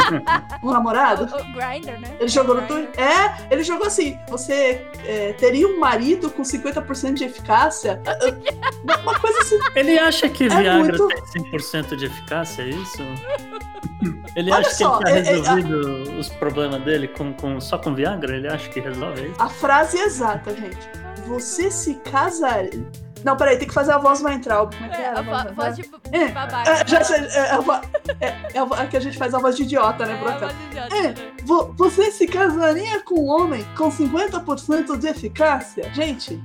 um, 0.63 0.67
um 0.69 0.71
namorado. 0.71 1.23
O, 1.33 1.35
o 1.35 1.53
Grindr, 1.53 1.99
né? 1.99 2.15
Ele 2.19 2.27
jogou 2.29 2.55
no. 2.55 2.61
Twitter. 2.67 3.03
É, 3.03 3.47
ele 3.51 3.63
jogou 3.63 3.87
assim: 3.87 4.17
você 4.29 4.85
é, 5.05 5.33
teria 5.33 5.67
um 5.67 5.79
marido 5.79 6.29
com 6.29 6.41
50% 6.43 7.13
de 7.13 7.23
eficácia? 7.25 8.01
Uma- 8.83 8.97
Uma 9.03 9.19
coisa 9.19 9.39
assim. 9.39 9.59
Ele 9.75 9.97
acha 9.99 10.29
que 10.29 10.45
É 10.45 10.49
Viagra 10.49 10.73
muito- 10.79 11.07
tem 11.31 11.42
100% 11.51 11.95
de 11.95 12.05
eficácia, 12.05 12.63
é 12.63 12.69
isso? 12.69 12.97
Ele 14.35 14.51
Olha 14.51 14.61
acha 14.61 14.71
só, 14.75 14.97
que 14.99 15.09
é- 15.09 15.17
ele 15.17 15.23
tá 15.23 15.29
é- 15.29 15.33
resolvido 15.35 16.19
os 16.19 16.29
problemas 16.29 16.81
dele 16.83 17.07
com, 17.07 17.33
com- 17.33 17.61
só 17.61 17.77
com 17.77 17.93
Viagra? 17.93 18.35
Ele 18.35 18.47
acha 18.47 18.67
que 18.69 18.79
resolve 18.79 19.27
isso? 19.27 19.35
A 19.41 19.47
frase 19.49 19.97
exata, 19.99 20.55
gente. 20.55 20.89
Você 21.27 21.69
se 21.69 21.95
casaria. 21.95 22.85
Não, 23.23 23.37
peraí, 23.37 23.57
tem 23.57 23.67
que 23.67 23.73
fazer 23.73 23.91
a 23.93 23.97
voz 23.97 24.21
Weintraub. 24.21 24.73
Como 24.75 24.85
é 24.85 24.89
que 24.95 25.01
É, 25.01 25.05
era? 25.05 25.19
a 25.19 25.21
vo- 25.21 25.53
voz 25.55 25.75
de 25.75 25.89
É, 26.11 26.27
babaca. 26.29 26.69
É, 26.71 26.87
já 26.87 27.03
sei, 27.03 27.19
é, 27.21 27.37
é 27.37 27.51
a 27.51 27.81
é- 28.19 28.27
é 28.53 28.83
é 28.83 28.87
que 28.87 28.97
a 28.97 28.99
gente 28.99 29.17
faz 29.17 29.33
a 29.33 29.39
voz 29.39 29.55
de 29.55 29.63
idiota, 29.63 30.05
né, 30.05 30.13
É, 30.13 30.15
a 30.15 30.19
Broca? 30.19 30.39
voz 30.47 30.57
de 30.57 30.63
idiota, 30.65 30.95
É. 30.95 31.01
né? 31.03 31.15
Vo- 31.43 31.73
Você 31.77 32.11
se 32.11 32.27
casaria 32.27 33.01
com 33.03 33.15
um 33.19 33.29
homem 33.29 33.65
com 33.77 33.89
50% 33.91 34.97
de 34.97 35.07
eficácia? 35.07 35.91
Gente, 35.93 36.41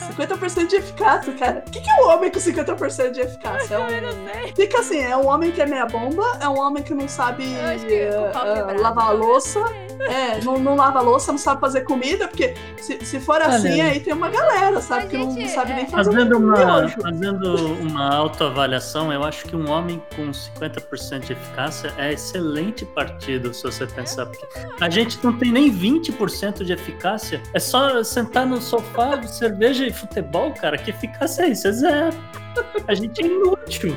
50% 0.00 0.66
de 0.68 0.76
eficácia, 0.76 1.32
cara. 1.34 1.64
O 1.66 1.70
que, 1.70 1.80
que 1.80 1.90
é 1.90 1.94
um 2.02 2.08
homem 2.08 2.30
com 2.30 2.38
50% 2.40 3.12
de 3.12 3.20
eficácia? 3.20 3.74
É 3.74 3.98
Eu 3.98 4.02
não 4.02 4.08
um... 4.08 4.28
sei. 4.32 4.52
Fica 4.54 4.80
assim, 4.80 4.98
é 5.00 5.16
um 5.16 5.26
homem 5.26 5.50
que 5.52 5.60
é 5.62 5.66
meia 5.66 5.86
bomba, 5.86 6.24
é 6.40 6.48
um 6.48 6.58
homem 6.58 6.82
que 6.82 6.94
não 6.94 7.08
sabe 7.08 7.44
quebrado, 7.86 8.80
lavar 8.82 9.04
a 9.04 9.08
talvez. 9.08 9.20
louça. 9.26 9.60
É, 10.00 10.40
não, 10.44 10.58
não 10.58 10.76
lava 10.76 11.00
louça, 11.00 11.32
não 11.32 11.38
sabe 11.38 11.60
fazer 11.60 11.82
comida, 11.82 12.28
porque 12.28 12.54
se, 12.76 13.04
se 13.04 13.20
for 13.20 13.40
assim, 13.42 13.80
aí 13.80 14.00
tem 14.00 14.12
uma 14.12 14.28
galera, 14.28 14.80
sabe? 14.80 15.02
Mas, 15.02 15.10
que 15.10 15.18
não 15.18 15.30
gente, 15.32 15.50
sabe 15.50 15.74
nem 15.74 15.84
é- 15.84 15.86
fazer 15.86 16.12
Fazendo 16.12 16.38
um 16.38 16.44
uma, 16.44 16.88
fazendo 16.88 17.74
uma 17.74 18.14
autoavaliação, 18.14 19.12
eu 19.12 19.24
acho 19.24 19.44
que 19.46 19.56
um 19.56 19.70
homem 19.70 20.02
com 20.14 20.30
50% 20.30 21.20
de 21.26 21.32
eficácia 21.32 21.92
é 21.98 22.12
excelente 22.12 22.84
partido, 22.84 23.52
se 23.52 23.62
você 23.62 23.86
pensar. 23.86 24.26
Porque 24.26 24.46
a 24.80 24.90
gente 24.90 25.18
não 25.22 25.36
tem 25.36 25.50
nem 25.52 25.70
20% 25.70 26.64
de 26.64 26.72
eficácia. 26.72 27.42
É 27.52 27.58
só 27.58 28.02
sentar 28.02 28.46
no 28.46 28.60
sofá, 28.60 29.20
cerveja 29.22 29.86
e 29.86 29.92
futebol, 29.92 30.52
cara. 30.52 30.78
Que 30.78 30.90
eficácia 30.90 31.42
é 31.42 31.48
isso? 31.48 31.68
É 31.68 31.72
zero. 31.72 32.16
A 32.86 32.94
gente 32.94 33.22
é 33.22 33.26
inútil. 33.26 33.96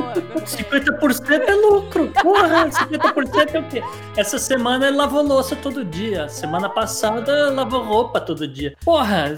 Boa, 0.00 0.20
gostei. 0.32 0.64
50% 0.64 1.42
é 1.46 1.54
lucro. 1.54 2.12
Porra, 2.22 2.68
50% 2.68 3.54
é 3.54 3.58
o 3.58 3.68
quê? 3.68 3.82
Essa 4.16 4.38
semana 4.38 4.88
ele 4.88 4.96
lavou 4.96 5.22
louça 5.22 5.56
todo 5.56 5.84
dia. 5.84 6.28
Semana 6.28 6.68
passada 6.68 7.50
lavou 7.50 7.82
roupa 7.82 8.20
todo 8.20 8.46
dia. 8.46 8.76
Porra, 8.84 9.36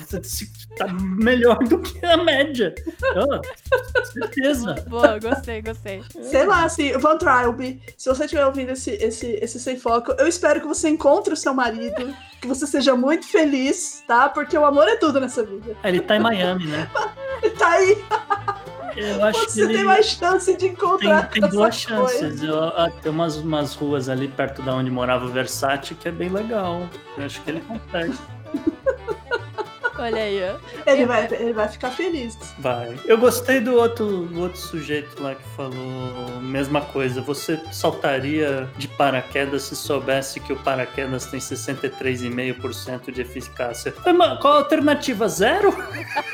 tá 0.76 0.86
melhor 0.88 1.58
do 1.58 1.78
que 1.78 2.04
a 2.04 2.16
média. 2.16 2.74
Oh, 3.14 4.04
certeza. 4.04 4.74
Boa, 4.88 5.18
gostei, 5.18 5.62
gostei. 5.62 6.02
Sei 6.22 6.46
lá, 6.46 6.64
assim, 6.64 6.92
Van 6.92 7.18
Trilby, 7.18 7.80
se 7.96 8.08
você 8.08 8.24
estiver 8.24 8.46
ouvindo 8.46 8.70
esse, 8.70 8.90
esse, 8.92 9.26
esse 9.42 9.60
Sem 9.60 9.78
Foco, 9.78 10.14
eu 10.18 10.26
espero 10.26 10.60
que 10.60 10.66
você 10.66 10.88
encontre 10.88 11.32
o 11.32 11.36
seu 11.36 11.54
marido, 11.54 12.14
que 12.40 12.46
você 12.46 12.66
seja 12.66 12.94
muito 12.96 13.26
feliz, 13.26 14.02
tá? 14.06 14.28
Porque 14.28 14.56
o 14.56 14.64
amor 14.64 14.88
é 14.88 14.96
tudo 14.96 15.20
nessa 15.20 15.42
vida. 15.42 15.76
Ele 15.84 16.00
tá 16.00 16.16
em 16.16 16.20
Miami, 16.20 16.66
né? 16.66 16.88
Ele 17.42 17.54
tá 17.54 17.68
aí, 17.70 18.04
Eu 18.98 19.24
acho 19.24 19.46
que 19.46 19.52
você 19.52 19.62
ele 19.62 19.74
tem 19.74 19.84
mais 19.84 20.06
chance 20.06 20.50
de 20.52 20.58
tem, 20.58 20.68
encontrar 20.70 21.28
tem 21.30 21.42
essa 21.44 21.52
duas 21.52 21.74
chances. 21.74 22.42
Eu- 22.42 22.58
ah, 22.64 22.90
tem 23.02 23.10
umas, 23.12 23.36
umas 23.36 23.74
ruas 23.74 24.08
ali 24.08 24.28
perto 24.28 24.62
da 24.62 24.74
onde 24.74 24.90
morava 24.90 25.24
o 25.26 25.28
Versace 25.28 25.94
que 25.94 26.08
é 26.08 26.12
bem 26.12 26.28
legal. 26.28 26.88
Eu 27.16 27.24
acho 27.24 27.40
que 27.42 27.50
ele 27.50 27.60
consegue. 27.60 28.14
Olha 29.98 30.22
aí, 30.22 30.40
ó. 30.42 30.56
Ele 30.90 31.04
vai, 31.06 31.26
ele 31.32 31.52
vai 31.52 31.68
ficar 31.68 31.90
feliz. 31.90 32.38
Vai. 32.58 32.98
Eu 33.04 33.18
gostei 33.18 33.60
do 33.60 33.74
outro, 33.74 34.22
do 34.26 34.40
outro 34.42 34.58
sujeito 34.60 35.20
lá 35.22 35.34
que 35.34 35.42
falou 35.56 36.40
mesma 36.40 36.80
coisa. 36.80 37.20
Você 37.22 37.60
saltaria 37.72 38.68
de 38.76 38.86
paraquedas 38.88 39.62
se 39.62 39.74
soubesse 39.76 40.38
que 40.40 40.52
o 40.52 40.56
paraquedas 40.56 41.26
tem 41.26 41.40
63,5% 41.40 43.10
de 43.12 43.20
eficácia. 43.22 43.94
Mas, 44.04 44.14
mano, 44.16 44.38
Qual 44.40 44.54
a 44.54 44.58
alternativa? 44.58 45.28
Zero? 45.28 45.74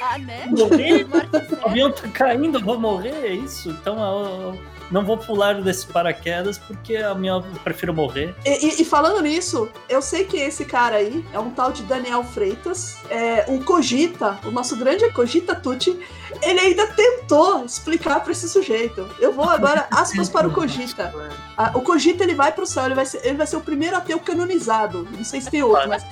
Ah, 0.01 0.19
né? 0.19 0.47
Morrer? 0.51 1.07
O 1.65 1.69
avião 1.69 1.91
tá 1.91 2.07
caindo, 2.09 2.59
eu 2.59 2.63
vou 2.63 2.79
morrer, 2.79 3.15
é 3.25 3.33
isso? 3.35 3.71
Então 3.71 3.99
eu 3.99 4.61
não 4.91 5.05
vou 5.05 5.17
pular 5.17 5.61
desse 5.63 5.87
paraquedas 5.87 6.59
porque 6.59 6.97
a 6.97 7.15
minha, 7.15 7.33
eu 7.33 7.43
prefiro 7.65 7.95
morrer. 7.95 8.35
E, 8.45 8.67
e- 8.67 8.83
e 8.83 8.85
falando 8.85 9.21
nisso, 9.23 9.69
eu 9.89 10.03
sei 10.03 10.25
que 10.25 10.37
esse 10.37 10.65
cara 10.67 10.97
aí 10.97 11.25
é 11.33 11.39
um 11.39 11.51
tal 11.51 11.73
de 11.73 11.83
Daniel 11.85 12.23
Freitas, 12.23 12.99
é, 13.11 13.51
o 13.55 13.65
Cogita, 13.65 14.39
o 14.45 14.51
nosso 14.51 14.77
grande 14.77 15.09
Cogita 15.11 15.55
Tucci, 15.55 15.99
ele 16.43 16.61
ainda 16.61 16.87
tentou 16.89 17.65
explicar 17.65 18.21
pra 18.21 18.33
esse 18.33 18.49
sujeito. 18.49 19.09
Eu 19.21 19.33
vou 19.33 19.49
agora, 19.49 19.87
aspas 19.91 20.29
para 20.29 20.49
o 20.49 20.53
Cogita. 20.53 21.15
Ah, 21.57 21.71
o 21.75 21.81
Cogita 21.81 22.25
ele 22.25 22.35
vai 22.35 22.51
pro 22.53 22.67
céu, 22.67 22.87
ele 22.87 22.95
vai, 22.95 23.07
ser, 23.07 23.21
ele 23.25 23.37
vai 23.37 23.47
ser 23.47 23.57
o 23.57 23.61
primeiro 23.61 23.97
ateu 23.97 24.19
canonizado. 24.19 25.07
Não 25.11 25.25
sei 25.25 25.41
se 25.41 25.51
tem 25.51 25.63
outro, 25.63 25.89
mas 25.89 26.05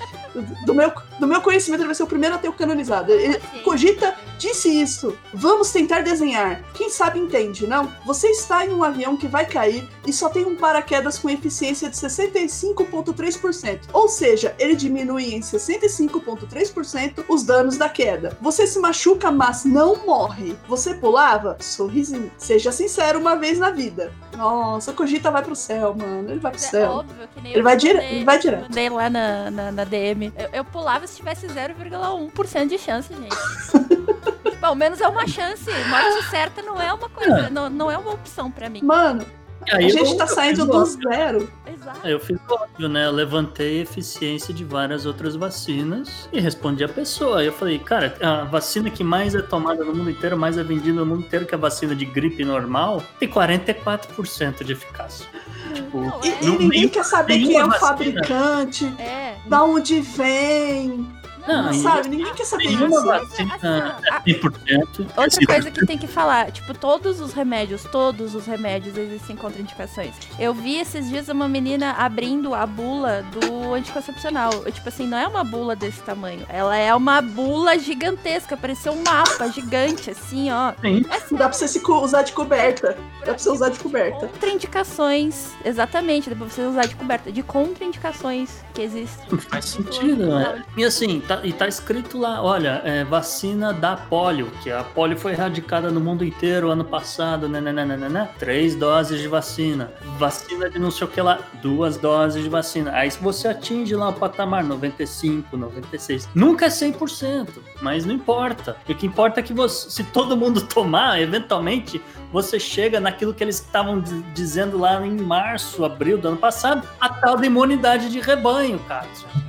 do 0.64 0.74
meu, 0.74 0.92
do 1.18 1.26
meu 1.26 1.40
conhecimento 1.40 1.80
ele 1.80 1.88
vai 1.88 1.94
ser 1.94 2.04
o 2.04 2.06
primeiro 2.06 2.36
ateu 2.36 2.52
canonizado. 2.52 3.12
Ele. 3.12 3.38
Cogita 3.64 4.14
disse 4.42 4.68
isso. 4.68 5.16
Vamos 5.32 5.70
tentar 5.70 6.00
desenhar. 6.00 6.62
Quem 6.74 6.90
sabe 6.90 7.18
entende, 7.20 7.66
não? 7.66 7.90
Você 8.04 8.28
está 8.28 8.66
em 8.66 8.70
um 8.72 8.82
avião 8.82 9.16
que 9.16 9.26
vai 9.28 9.46
cair 9.46 9.88
e 10.06 10.12
só 10.12 10.28
tem 10.28 10.44
um 10.44 10.56
paraquedas 10.56 11.18
com 11.18 11.30
eficiência 11.30 11.88
de 11.88 11.96
65,3%. 11.96 13.80
Ou 13.92 14.08
seja, 14.08 14.54
ele 14.58 14.74
diminui 14.74 15.32
em 15.34 15.40
65,3% 15.40 17.24
os 17.28 17.44
danos 17.44 17.76
da 17.76 17.88
queda. 17.88 18.36
Você 18.40 18.66
se 18.66 18.78
machuca, 18.80 19.30
mas 19.30 19.64
não 19.64 20.04
morre. 20.04 20.56
Você 20.68 20.94
pulava? 20.94 21.56
Sorrisinho. 21.60 22.30
Seja 22.36 22.72
sincero 22.72 23.18
uma 23.20 23.36
vez 23.36 23.58
na 23.58 23.70
vida. 23.70 24.12
Nossa, 24.36 24.92
Cogita 24.92 25.30
vai 25.30 25.42
pro 25.42 25.54
céu, 25.54 25.94
mano. 25.94 26.28
Ele 26.30 26.40
vai 26.40 26.50
pro 26.50 26.60
É 26.60 26.64
céu. 26.64 26.90
óbvio 26.90 27.28
que 27.34 27.40
nem 27.40 27.52
Ele 27.52 27.62
vai 27.62 27.76
dire- 27.76 28.02
ele 28.02 28.24
vai 28.24 28.38
direto. 28.38 28.62
Mandei 28.62 28.88
lá 28.90 29.08
na, 29.08 29.50
na, 29.50 29.72
na 29.72 29.84
DM. 29.84 30.32
Eu, 30.36 30.48
eu 30.52 30.64
pulava 30.64 31.06
se 31.06 31.16
tivesse 31.16 31.46
0,1% 31.46 32.66
de 32.66 32.78
chance, 32.78 33.08
gente. 33.14 34.22
Ao 34.62 34.74
menos 34.74 35.00
é 35.00 35.08
uma 35.08 35.26
chance. 35.26 35.64
Morte 35.88 36.30
certa 36.30 36.62
não 36.62 36.80
é 36.80 36.92
uma 36.92 37.08
coisa, 37.08 37.50
não, 37.50 37.68
não 37.68 37.90
é 37.90 37.98
uma 37.98 38.12
opção 38.12 38.50
pra 38.50 38.68
mim. 38.70 38.80
Mano, 38.82 39.24
Aí 39.72 39.86
a 39.86 39.88
gente 39.88 40.10
eu- 40.10 40.16
tá 40.16 40.24
eu 40.24 40.28
saindo 40.28 40.64
do 40.66 40.76
óbvio. 40.76 41.08
zero. 41.08 41.52
Exato. 41.72 42.06
Eu 42.06 42.18
fiz 42.18 42.36
óbvio, 42.48 42.88
né? 42.88 43.06
Eu 43.06 43.12
levantei 43.12 43.78
a 43.78 43.82
eficiência 43.82 44.52
de 44.52 44.64
várias 44.64 45.06
outras 45.06 45.36
vacinas 45.36 46.28
e 46.32 46.40
respondi 46.40 46.82
a 46.82 46.88
pessoa. 46.88 47.44
Eu 47.44 47.52
falei, 47.52 47.78
cara, 47.78 48.16
a 48.20 48.42
vacina 48.44 48.90
que 48.90 49.04
mais 49.04 49.34
é 49.36 49.40
tomada 49.42 49.84
no 49.84 49.94
mundo 49.94 50.10
inteiro, 50.10 50.36
mais 50.36 50.58
é 50.58 50.64
vendida 50.64 50.98
no 50.98 51.06
mundo 51.06 51.20
inteiro, 51.26 51.46
que 51.46 51.54
é 51.54 51.58
a 51.58 51.60
vacina 51.60 51.94
de 51.94 52.04
gripe 52.04 52.44
normal, 52.44 53.02
tem 53.20 53.28
44% 53.28 54.64
de 54.64 54.72
eficácia. 54.72 55.26
Tipo, 55.74 56.00
Não, 56.00 56.20
E, 56.24 56.28
é. 56.28 56.38
e 56.42 56.46
Não, 56.46 56.58
ninguém 56.58 56.88
quer 56.88 57.04
saber 57.04 57.38
quem 57.38 57.56
é 57.56 57.64
o 57.64 57.68
vacina. 57.68 57.88
fabricante, 57.88 58.86
É. 58.98 59.36
da 59.46 59.62
onde 59.62 60.00
vem, 60.00 61.06
Não, 61.46 61.62
não, 61.64 61.72
sabe? 61.74 62.08
Ninguém 62.08 62.32
quer 62.34 62.44
saber 62.44 62.64
nenhuma 62.66 62.96
isso. 62.98 63.06
vacina 63.06 63.54
Assim, 63.54 63.66
ó, 63.66 64.14
a- 64.14 64.20
100%. 64.22 65.06
Outra 65.16 65.46
coisa 65.46 65.70
que 65.70 65.86
tem 65.86 65.98
que 65.98 66.06
falar, 66.06 66.50
tipo, 66.52 66.72
todos 66.74 67.20
os 67.20 67.32
remédios, 67.32 67.82
todos 67.84 68.34
os 68.34 68.46
remédios 68.46 68.96
existem 68.96 69.36
contraindicações. 69.36 70.14
Eu 70.38 70.52
vi 70.54 70.76
esses 70.78 71.08
dias 71.08 71.28
uma 71.28 71.48
menina 71.48 71.92
abrindo 71.92 72.54
a 72.54 72.66
bula 72.66 73.24
do 73.32 73.74
anticoncepcional. 73.74 74.52
Eu, 74.66 74.72
Tipo 74.72 74.88
assim, 74.88 75.06
não 75.06 75.18
é 75.18 75.26
uma 75.28 75.44
bula 75.44 75.76
desse 75.76 76.00
tamanho. 76.00 76.44
Ela 76.48 76.76
é 76.76 76.92
uma 76.94 77.20
bula 77.22 77.78
gigantesca, 77.78 78.56
parecia 78.56 78.90
um 78.90 79.02
mapa 79.02 79.48
gigante, 79.48 80.10
assim, 80.10 80.50
ó. 80.50 80.72
Sim. 80.80 81.04
É 81.10 81.20
Dá 81.34 81.48
pra 81.48 81.52
você 81.52 81.68
se 81.68 81.80
usar 81.88 82.22
de 82.22 82.32
coberta. 82.32 82.96
Dá 83.20 83.26
pra 83.26 83.38
você 83.38 83.48
usar 83.50 83.68
de 83.68 83.78
coberta. 83.78 84.26
Contraindicações, 84.28 85.50
exatamente, 85.64 86.28
dá 86.30 86.36
pra 86.36 86.46
você 86.46 86.62
usar 86.62 86.86
de 86.86 86.96
coberta, 86.96 87.30
de 87.30 87.42
contraindicações 87.42 88.50
que 88.74 88.82
existem. 88.82 89.38
Faz 89.38 89.66
sentido, 89.66 90.26
né? 90.26 90.64
E 90.76 90.84
assim, 90.84 91.20
tá, 91.36 91.40
e 91.46 91.52
tá 91.52 91.68
escrito 91.68 92.18
lá, 92.18 92.42
olha, 92.42 92.82
é, 92.84 93.04
vacina 93.04 93.72
da 93.72 93.96
polio, 93.96 94.50
que 94.62 94.70
a 94.70 94.82
polio 94.82 95.16
foi 95.16 95.32
erradicada 95.32 95.90
no 95.90 96.00
mundo 96.00 96.24
inteiro 96.24 96.70
ano 96.70 96.84
passado, 96.84 97.48
né, 97.48 97.60
né, 97.60 97.72
né, 97.72 97.84
né, 97.84 97.96
né, 97.96 98.08
né? 98.08 98.28
Três 98.38 98.74
doses 98.74 99.20
de 99.20 99.28
vacina. 99.28 99.92
Vacina 100.18 100.68
de 100.68 100.78
não 100.78 100.90
sei 100.90 101.06
o 101.06 101.10
que 101.10 101.20
lá, 101.20 101.38
duas 101.62 101.96
doses 101.96 102.42
de 102.42 102.48
vacina. 102.48 102.92
Aí 102.92 103.10
você 103.10 103.48
atinge 103.48 103.94
lá 103.94 104.08
o 104.08 104.12
patamar 104.12 104.64
95, 104.64 105.56
96, 105.56 106.28
nunca 106.34 106.66
é 106.66 106.68
100%, 106.68 107.48
mas 107.80 108.04
não 108.04 108.14
importa. 108.14 108.76
O 108.88 108.94
que 108.94 109.06
importa 109.06 109.40
é 109.40 109.42
que 109.42 109.52
você, 109.52 109.90
se 109.90 110.04
todo 110.04 110.36
mundo 110.36 110.60
tomar, 110.62 111.20
eventualmente 111.20 112.02
você 112.32 112.58
chega 112.58 112.98
naquilo 112.98 113.34
que 113.34 113.44
eles 113.44 113.56
estavam 113.56 114.00
di- 114.00 114.22
dizendo 114.34 114.78
lá 114.78 115.04
em 115.06 115.16
março, 115.20 115.84
abril 115.84 116.16
do 116.18 116.28
ano 116.28 116.36
passado, 116.36 116.88
a 117.00 117.08
tal 117.08 117.36
da 117.36 117.46
imunidade 117.46 118.08
de 118.10 118.18
rebanho, 118.20 118.78
cara. 118.88 119.06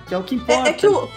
Que 0.07 0.13
é 0.13 0.17
o 0.17 0.23
que 0.23 0.35
importa. 0.35 0.67
É, 0.69 0.71
é 0.71 0.73
que 0.73 0.87
o, 0.87 1.09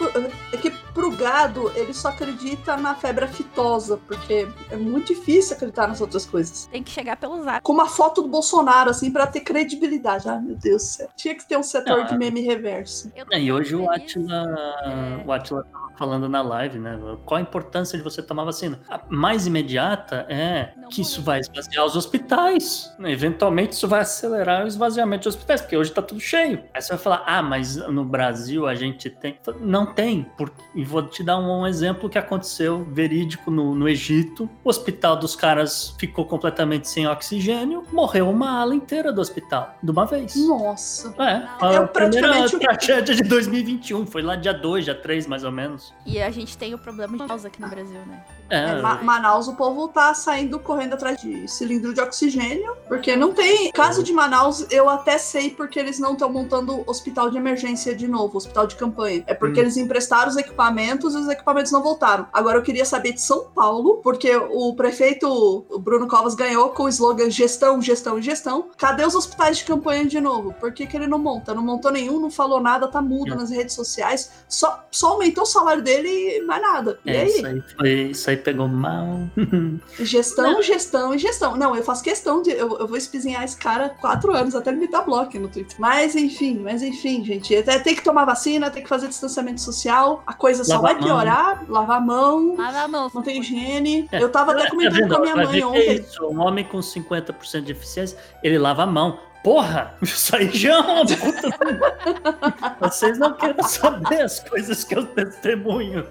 é 0.53 0.57
que 0.57 0.73
pro 0.97 1.11
gado, 1.11 1.71
ele 1.77 1.93
só 1.93 2.09
acredita 2.09 2.75
na 2.75 2.95
febre 2.95 3.27
aftosa, 3.27 3.99
porque 4.09 4.49
é 4.71 4.77
muito 4.77 5.09
difícil 5.09 5.55
acreditar 5.55 5.87
nas 5.87 6.01
outras 6.01 6.25
coisas. 6.25 6.67
Tem 6.73 6.83
que 6.83 6.91
chegar 6.91 7.19
pelos 7.19 7.47
atos. 7.47 7.61
Com 7.63 7.75
uma 7.75 7.87
foto 7.87 8.23
do 8.23 8.29
Bolsonaro, 8.29 8.89
assim, 8.89 9.11
pra 9.11 9.27
ter 9.27 9.41
credibilidade. 9.41 10.27
Ai, 10.27 10.41
meu 10.41 10.57
Deus 10.57 10.83
do 10.83 10.87
céu. 10.89 11.09
Tinha 11.15 11.35
que 11.35 11.47
ter 11.47 11.59
um 11.59 11.63
setor 11.63 12.01
Ah. 12.01 12.03
de 12.05 12.17
meme 12.17 12.41
reverso. 12.41 13.13
Eu 13.15 13.27
É, 13.31 13.39
e 13.39 13.53
hoje 13.53 13.77
o. 13.77 13.91
Atila, 13.91 14.45
É. 14.87 15.27
o 15.27 15.31
Atila 15.33 15.65
tava 15.65 15.87
falando 15.99 16.29
na 16.31 16.41
live, 16.41 16.79
né? 16.79 16.99
Qual 17.27 17.37
a 17.39 17.43
importância 17.43 17.99
de 17.99 18.03
você 18.03 18.23
tomar 18.23 18.45
vacina? 18.45 18.81
A 18.89 18.99
mais 19.11 19.47
imediata 19.47 20.25
é 20.31 20.73
Não 20.79 20.89
que 20.89 21.03
isso 21.03 21.21
morrer. 21.21 21.25
vai 21.27 21.41
esvaziar 21.41 21.85
os 21.85 21.95
hospitais. 21.97 22.91
Eventualmente 23.01 23.73
isso 23.73 23.87
vai 23.87 24.01
acelerar 24.01 24.65
o 24.65 24.67
esvaziamento 24.67 25.25
dos 25.25 25.35
hospitais, 25.35 25.61
porque 25.61 25.77
hoje 25.77 25.93
tá 25.93 26.01
tudo 26.03 26.21
cheio. 26.21 26.65
Aí 26.73 26.81
você 26.81 26.89
vai 26.91 26.99
falar, 26.99 27.23
ah, 27.27 27.43
mas 27.43 27.77
no 27.77 28.05
Brasil 28.05 28.67
a 28.67 28.75
gente 28.75 29.11
tem. 29.11 29.39
Não 29.61 29.87
tem. 29.87 30.25
Por... 30.39 30.51
Vou 30.87 31.03
te 31.03 31.23
dar 31.23 31.39
um, 31.39 31.63
um 31.63 31.67
exemplo 31.67 32.09
que 32.09 32.19
aconteceu 32.19 32.85
verídico 32.85 33.51
no, 33.51 33.75
no 33.75 33.89
Egito. 33.89 34.49
O 34.65 34.69
hospital 34.69 35.17
dos 35.17 35.37
caras 35.37 35.95
ficou 35.99 36.25
completamente 36.25 36.89
sem 36.89 37.07
oxigênio, 37.07 37.85
morreu 37.93 38.29
uma 38.29 38.61
ala 38.61 38.75
inteira 38.75 39.13
do 39.13 39.21
hospital, 39.21 39.75
de 39.83 39.91
uma 39.91 40.05
vez. 40.05 40.35
Nossa. 40.37 41.15
É, 41.19 41.47
a 41.61 41.73
Eu 41.73 41.89
primeira 41.89 42.29
praticamente- 42.29 42.59
tragédia 42.59 43.15
de 43.15 43.23
2021, 43.23 44.07
foi 44.07 44.23
lá 44.23 44.37
dia 44.37 44.53
2, 44.53 44.85
dia 44.85 44.95
3, 44.95 45.27
mais 45.27 45.45
ou 45.45 45.53
menos. 45.53 45.77
Manaus. 45.77 45.95
E 46.05 46.21
a 46.21 46.31
gente 46.31 46.57
tem 46.57 46.75
o 46.75 46.79
problema 46.79 47.13
de 47.13 47.19
Manaus 47.19 47.45
aqui 47.45 47.61
no 47.61 47.69
Brasil, 47.69 48.01
né? 48.07 48.25
É, 48.49 48.81
Ma 48.81 49.03
Manaus, 49.03 49.49
o 49.49 49.55
povo 49.55 49.89
tá 49.89 50.15
saindo 50.15 50.59
correndo 50.61 50.95
atrás 50.95 51.21
de 51.21 51.49
cilindro 51.49 51.93
de 51.93 52.01
oxigênio, 52.01 52.77
porque 52.87 53.17
não 53.17 53.33
tem. 53.33 53.73
Caso 53.73 54.03
de 54.03 54.13
Manaus, 54.13 54.67
eu 54.71 54.89
até 54.89 55.19
sei 55.19 55.51
porque 55.51 55.79
eles 55.79 55.99
não 55.99 56.13
estão 56.13 56.31
montando 56.31 56.85
hospital 56.87 57.29
de 57.29 57.37
emergência 57.37 57.95
de 57.95 58.07
novo, 58.07 58.37
hospital 58.37 58.67
de 58.67 58.77
campanha. 58.77 59.25
É 59.27 59.35
porque 59.35 59.59
hum. 59.59 59.65
eles 59.65 59.77
emprestaram 59.77 60.29
os 60.29 60.37
equipamentos 60.37 60.76
e 60.81 61.19
os 61.19 61.29
equipamentos 61.29 61.73
não 61.73 61.83
voltaram. 61.83 62.27
Agora 62.33 62.59
eu 62.59 62.63
queria 62.63 62.85
saber 62.85 63.13
de 63.13 63.21
São 63.21 63.47
Paulo, 63.55 64.01
porque 64.03 64.35
o 64.37 64.75
prefeito 64.75 65.65
Bruno 65.81 66.07
Covas 66.07 66.35
ganhou 66.35 66.71
com 66.71 66.85
o 66.85 66.89
slogan 66.89 67.31
gestão, 67.31 67.81
gestão 67.81 68.19
e 68.19 68.23
gestão. 68.23 68.71
Cadê 68.77 69.05
os 69.05 69.15
hospitais 69.15 69.59
de 69.59 69.65
campanha 69.65 70.05
de 70.07 70.21
novo? 70.21 70.53
Por 70.55 70.73
que, 70.73 70.87
que 70.87 70.97
ele 70.97 71.07
não 71.07 71.19
monta? 71.19 71.55
Não 71.55 71.63
montou 71.63 71.91
nenhum, 71.91 72.21
não 72.21 72.31
falou 72.31 72.61
nada, 72.61 72.89
tá 72.89 73.01
mudo 73.01 73.35
hum. 73.35 73.37
nas 73.37 73.51
redes 73.51 73.75
sociais, 73.75 74.31
só, 74.49 74.85
só 74.91 75.13
aumentou 75.13 75.45
o 75.45 75.47
salário 75.47 75.83
dele 75.83 76.09
e 76.09 76.43
mais 76.43 76.63
nada. 76.63 76.99
E 77.05 77.11
é, 77.11 77.21
aí? 77.23 77.29
Isso 77.29 77.47
aí, 77.47 77.63
foi, 77.77 77.91
isso 77.91 78.31
aí 78.31 78.37
pegou 78.37 78.69
mal. 78.69 79.07
gestão, 80.01 80.53
não. 80.53 80.63
gestão 80.63 81.15
e 81.15 81.19
gestão. 81.19 81.57
Não, 81.57 81.75
eu 81.75 81.83
faço 81.83 82.03
questão 82.03 82.43
de. 82.43 82.51
Eu, 82.51 82.79
eu 82.79 82.87
vou 82.87 82.97
espizinhar 82.97 83.45
esse 83.45 83.57
cara 83.57 83.91
quatro 84.01 84.33
anos 84.35 84.55
até 84.55 84.71
ele 84.71 84.81
me 84.81 84.89
dar 84.89 85.03
bloco 85.03 85.39
no 85.39 85.49
Twitter. 85.49 85.77
Mas 85.79 86.15
enfim, 86.15 86.59
mas 86.59 86.83
enfim, 86.83 87.25
gente. 87.25 87.55
É, 87.55 87.79
tem 87.79 87.95
que 87.95 88.03
tomar 88.03 88.25
vacina, 88.25 88.71
tem 88.71 88.83
que 88.83 88.89
fazer 88.89 89.09
distanciamento 89.09 89.61
social. 89.61 90.23
A 90.27 90.33
coisa 90.33 90.65
só 90.67 90.81
vai 90.81 90.99
piorar. 90.99 91.65
Lavar 91.69 91.99
a 91.99 92.01
mão. 92.01 92.57
Lavar 92.57 92.85
a 92.85 92.89
mão. 92.89 93.11
Não 93.15 93.23
tem 93.23 93.41
higiene. 93.41 94.09
É. 94.13 94.23
Eu 94.23 94.31
tava 94.31 94.53
até 94.53 94.69
comentando 94.69 95.09
com 95.09 95.15
a 95.17 95.21
minha 95.21 95.37
mãe 95.37 95.65
ontem. 95.65 95.79
É 95.81 95.93
isso, 95.95 96.27
um 96.27 96.41
homem 96.41 96.65
com 96.65 96.79
50% 96.79 97.63
de 97.63 97.73
eficiência, 97.73 98.19
ele 98.43 98.59
lava 98.59 98.83
a 98.83 98.87
mão. 98.87 99.19
Porra, 99.47 99.95
isso 100.03 100.35
aí 100.35 100.51
já 100.51 100.75
é 100.75 100.79
uma 100.81 101.07
puta. 101.07 102.81
Vocês 102.81 103.17
não 103.17 103.33
querem 103.33 103.63
saber 103.63 104.23
as 104.23 104.41
coisas 104.41 104.83
que 104.83 104.97
eu 104.97 105.07
testemunho. 105.07 106.05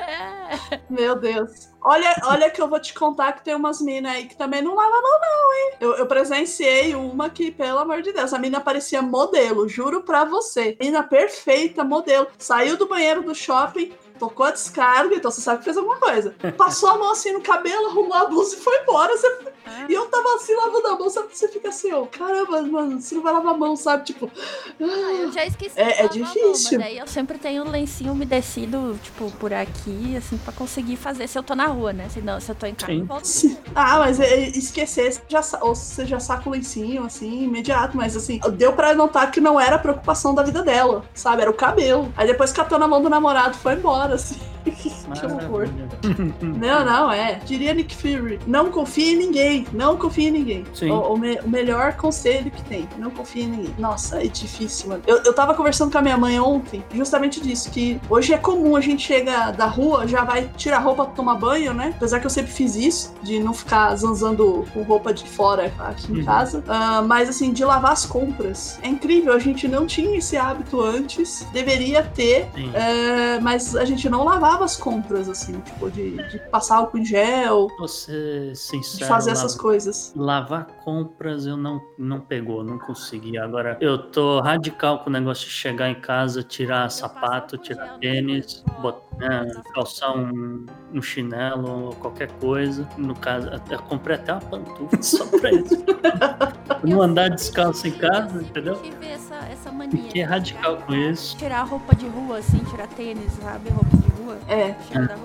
É. 0.00 0.80
Meu 0.88 1.14
Deus. 1.14 1.68
Olha, 1.82 2.16
olha 2.24 2.50
que 2.50 2.62
eu 2.62 2.68
vou 2.68 2.80
te 2.80 2.94
contar 2.94 3.32
que 3.32 3.44
tem 3.44 3.54
umas 3.54 3.82
minas 3.82 4.12
aí 4.12 4.24
que 4.24 4.34
também 4.34 4.62
não 4.62 4.74
lavam 4.74 4.98
a 4.98 5.02
mão, 5.02 5.20
não, 5.20 5.54
hein? 5.54 5.72
Eu, 5.78 5.94
eu, 5.96 6.06
presenciei 6.06 6.94
uma 6.94 7.28
que, 7.28 7.50
pelo 7.50 7.80
amor 7.80 8.00
de 8.00 8.12
Deus, 8.14 8.32
a 8.32 8.38
mina 8.38 8.62
parecia 8.62 9.02
modelo, 9.02 9.68
juro 9.68 10.02
pra 10.02 10.24
você. 10.24 10.74
Mina 10.80 11.02
perfeita, 11.02 11.84
modelo. 11.84 12.28
Saiu 12.38 12.78
do 12.78 12.88
banheiro 12.88 13.22
do 13.22 13.34
shopping, 13.34 13.92
tocou 14.18 14.46
a 14.46 14.52
descarga, 14.52 15.14
então 15.14 15.30
você 15.30 15.42
sabe 15.42 15.58
que 15.58 15.64
fez 15.64 15.76
alguma 15.76 15.96
coisa. 15.96 16.34
Passou 16.56 16.88
a 16.88 16.96
mão 16.96 17.12
assim 17.12 17.32
no 17.32 17.42
cabelo, 17.42 17.88
arrumou 17.88 18.14
a 18.14 18.24
blusa 18.24 18.56
e 18.56 18.60
foi 18.60 18.80
embora. 18.80 19.14
Você 19.16 19.51
é. 19.66 19.90
E 19.90 19.94
eu 19.94 20.06
tava 20.06 20.34
assim 20.34 20.54
lavando 20.54 20.88
a 20.88 20.98
mão, 20.98 21.10
sabe? 21.10 21.28
Você 21.32 21.48
fica 21.48 21.68
assim, 21.68 21.92
ó, 21.92 22.06
caramba, 22.06 22.62
mano, 22.62 23.00
você 23.00 23.14
não 23.14 23.22
vai 23.22 23.32
lavar 23.32 23.54
a 23.54 23.56
mão, 23.56 23.76
sabe? 23.76 24.04
Tipo. 24.04 24.30
Ah, 24.80 25.12
eu 25.14 25.32
já 25.32 25.46
esqueci. 25.46 25.78
É, 25.78 26.04
é 26.04 26.08
difícil. 26.08 26.78
Mão, 26.78 26.86
daí 26.86 26.98
eu 26.98 27.06
sempre 27.06 27.38
tenho 27.38 27.64
um 27.64 27.70
lencinho 27.70 28.12
umedecido, 28.12 28.98
tipo, 29.02 29.30
por 29.32 29.52
aqui, 29.52 30.16
assim, 30.16 30.36
pra 30.38 30.52
conseguir 30.52 30.96
fazer 30.96 31.28
se 31.28 31.38
eu 31.38 31.42
tô 31.42 31.54
na 31.54 31.66
rua, 31.66 31.92
né? 31.92 32.08
Se 32.08 32.20
não, 32.20 32.40
se 32.40 32.50
eu 32.50 32.54
tô 32.54 32.66
em 32.66 32.74
casa, 32.74 32.92
eu 32.92 33.04
volto. 33.04 33.22
Ah, 33.74 33.98
mas 33.98 34.20
é, 34.20 34.48
esquecer, 34.48 35.20
já, 35.28 35.40
ou 35.60 35.74
você 35.74 36.04
já 36.04 36.20
saca 36.20 36.48
o 36.48 36.52
lencinho, 36.52 37.04
assim, 37.04 37.44
imediato, 37.44 37.96
mas 37.96 38.16
assim, 38.16 38.40
deu 38.54 38.72
pra 38.72 38.94
notar 38.94 39.30
que 39.30 39.40
não 39.40 39.60
era 39.60 39.76
a 39.76 39.78
preocupação 39.78 40.34
da 40.34 40.42
vida 40.42 40.62
dela, 40.62 41.04
sabe? 41.14 41.42
Era 41.42 41.50
o 41.50 41.54
cabelo. 41.54 42.12
Aí 42.16 42.26
depois 42.26 42.52
catou 42.52 42.78
na 42.78 42.88
mão 42.88 43.02
do 43.02 43.08
namorado 43.08 43.56
foi 43.56 43.74
embora, 43.74 44.14
assim. 44.14 44.38
Que 44.64 45.26
horror. 45.26 45.68
não, 46.40 46.84
não, 46.84 47.10
é. 47.10 47.40
Diria 47.44 47.74
Nick 47.74 47.94
Fury. 47.94 48.38
Não 48.46 48.70
confie 48.70 49.12
em 49.12 49.16
ninguém. 49.16 49.66
Não 49.72 49.96
confie 49.96 50.28
em 50.28 50.30
ninguém. 50.30 50.64
O, 50.82 51.12
o, 51.12 51.16
me, 51.16 51.38
o, 51.40 51.48
melhor 51.48 51.94
conselho 51.94 52.50
que 52.50 52.62
tem. 52.64 52.88
Não 52.98 53.10
confie 53.10 53.42
em 53.42 53.48
ninguém. 53.48 53.74
Nossa, 53.78 54.22
é 54.22 54.26
difícil, 54.26 54.88
mano. 54.88 55.02
Eu, 55.06 55.22
eu 55.24 55.34
tava 55.34 55.54
conversando 55.54 55.90
com 55.90 55.98
a 55.98 56.02
minha 56.02 56.16
mãe 56.16 56.38
ontem, 56.38 56.84
justamente 56.94 57.40
disso, 57.40 57.70
que 57.70 58.00
hoje 58.08 58.32
é 58.32 58.38
comum 58.38 58.76
a 58.76 58.80
gente 58.80 59.02
chega 59.02 59.50
da 59.50 59.66
rua, 59.66 60.06
já 60.06 60.24
vai 60.24 60.48
tirar 60.56 60.78
roupa 60.78 61.04
pra 61.04 61.14
tomar 61.14 61.34
banho, 61.34 61.74
né? 61.74 61.92
Apesar 61.96 62.20
que 62.20 62.26
eu 62.26 62.30
sempre 62.30 62.52
fiz 62.52 62.76
isso, 62.76 63.14
de 63.22 63.38
não 63.40 63.52
ficar 63.52 63.94
zanzando 63.96 64.66
com 64.72 64.82
roupa 64.82 65.12
de 65.12 65.28
fora 65.28 65.72
aqui 65.78 66.12
em 66.12 66.18
uhum. 66.18 66.24
casa. 66.24 66.58
Uh, 66.60 67.06
mas 67.06 67.28
assim, 67.28 67.52
de 67.52 67.64
lavar 67.64 67.92
as 67.92 68.06
compras. 68.06 68.78
É 68.82 68.88
incrível, 68.88 69.32
a 69.32 69.38
gente 69.38 69.66
não 69.66 69.86
tinha 69.86 70.16
esse 70.16 70.36
hábito 70.36 70.80
antes. 70.80 71.46
Deveria 71.52 72.02
ter, 72.02 72.44
uh, 72.44 73.42
mas 73.42 73.74
a 73.76 73.84
gente 73.84 74.08
não 74.08 74.24
lavava 74.24 74.51
as 74.60 74.76
compras, 74.76 75.28
assim, 75.28 75.60
tipo, 75.60 75.90
de, 75.90 76.16
de 76.28 76.38
passar 76.50 76.76
álcool 76.76 76.98
em 76.98 77.04
gel. 77.04 77.68
Você, 77.78 78.52
sincero. 78.54 78.98
De 78.98 79.04
fazer 79.06 79.30
essas 79.30 79.54
coisas. 79.54 80.12
Lavar 80.16 80.66
compras 80.84 81.46
eu 81.46 81.56
não, 81.56 81.80
não 81.98 82.20
pegou, 82.20 82.64
não 82.64 82.78
consegui. 82.78 83.38
Agora, 83.38 83.78
eu 83.80 83.98
tô 84.10 84.40
radical 84.40 85.00
com 85.00 85.10
o 85.10 85.12
negócio 85.12 85.46
de 85.46 85.52
chegar 85.52 85.88
em 85.88 86.00
casa, 86.00 86.42
tirar 86.42 86.90
sapato, 86.90 87.56
tirar 87.56 87.98
tênis, 87.98 88.64
botar, 88.80 89.16
né, 89.18 89.52
calçar 89.74 90.16
um, 90.16 90.66
um 90.92 91.02
chinelo, 91.02 91.94
qualquer 92.00 92.30
coisa. 92.32 92.88
No 92.96 93.14
caso, 93.14 93.50
eu 93.70 93.78
comprei 93.82 94.16
até 94.16 94.32
uma 94.32 94.40
pantufa 94.40 94.98
só 95.02 95.26
pra 95.26 95.52
isso. 95.52 95.84
não 96.84 97.02
andar 97.02 97.30
descalço 97.30 97.86
em 97.86 97.92
casa, 97.92 98.42
entendeu? 98.42 98.80
Essa, 99.02 99.36
essa 99.50 99.72
mania. 99.72 100.02
Fiquei 100.02 100.22
radical 100.22 100.76
com 100.78 100.94
isso. 100.94 101.36
Tirar 101.36 101.62
roupa 101.62 101.94
de 101.94 102.06
rua, 102.08 102.38
assim, 102.38 102.58
tirar 102.64 102.88
tênis, 102.88 103.32
sabe? 103.34 103.70
Roupa 103.70 103.96
de 103.96 104.22
rua. 104.22 104.38
É. 104.48 104.74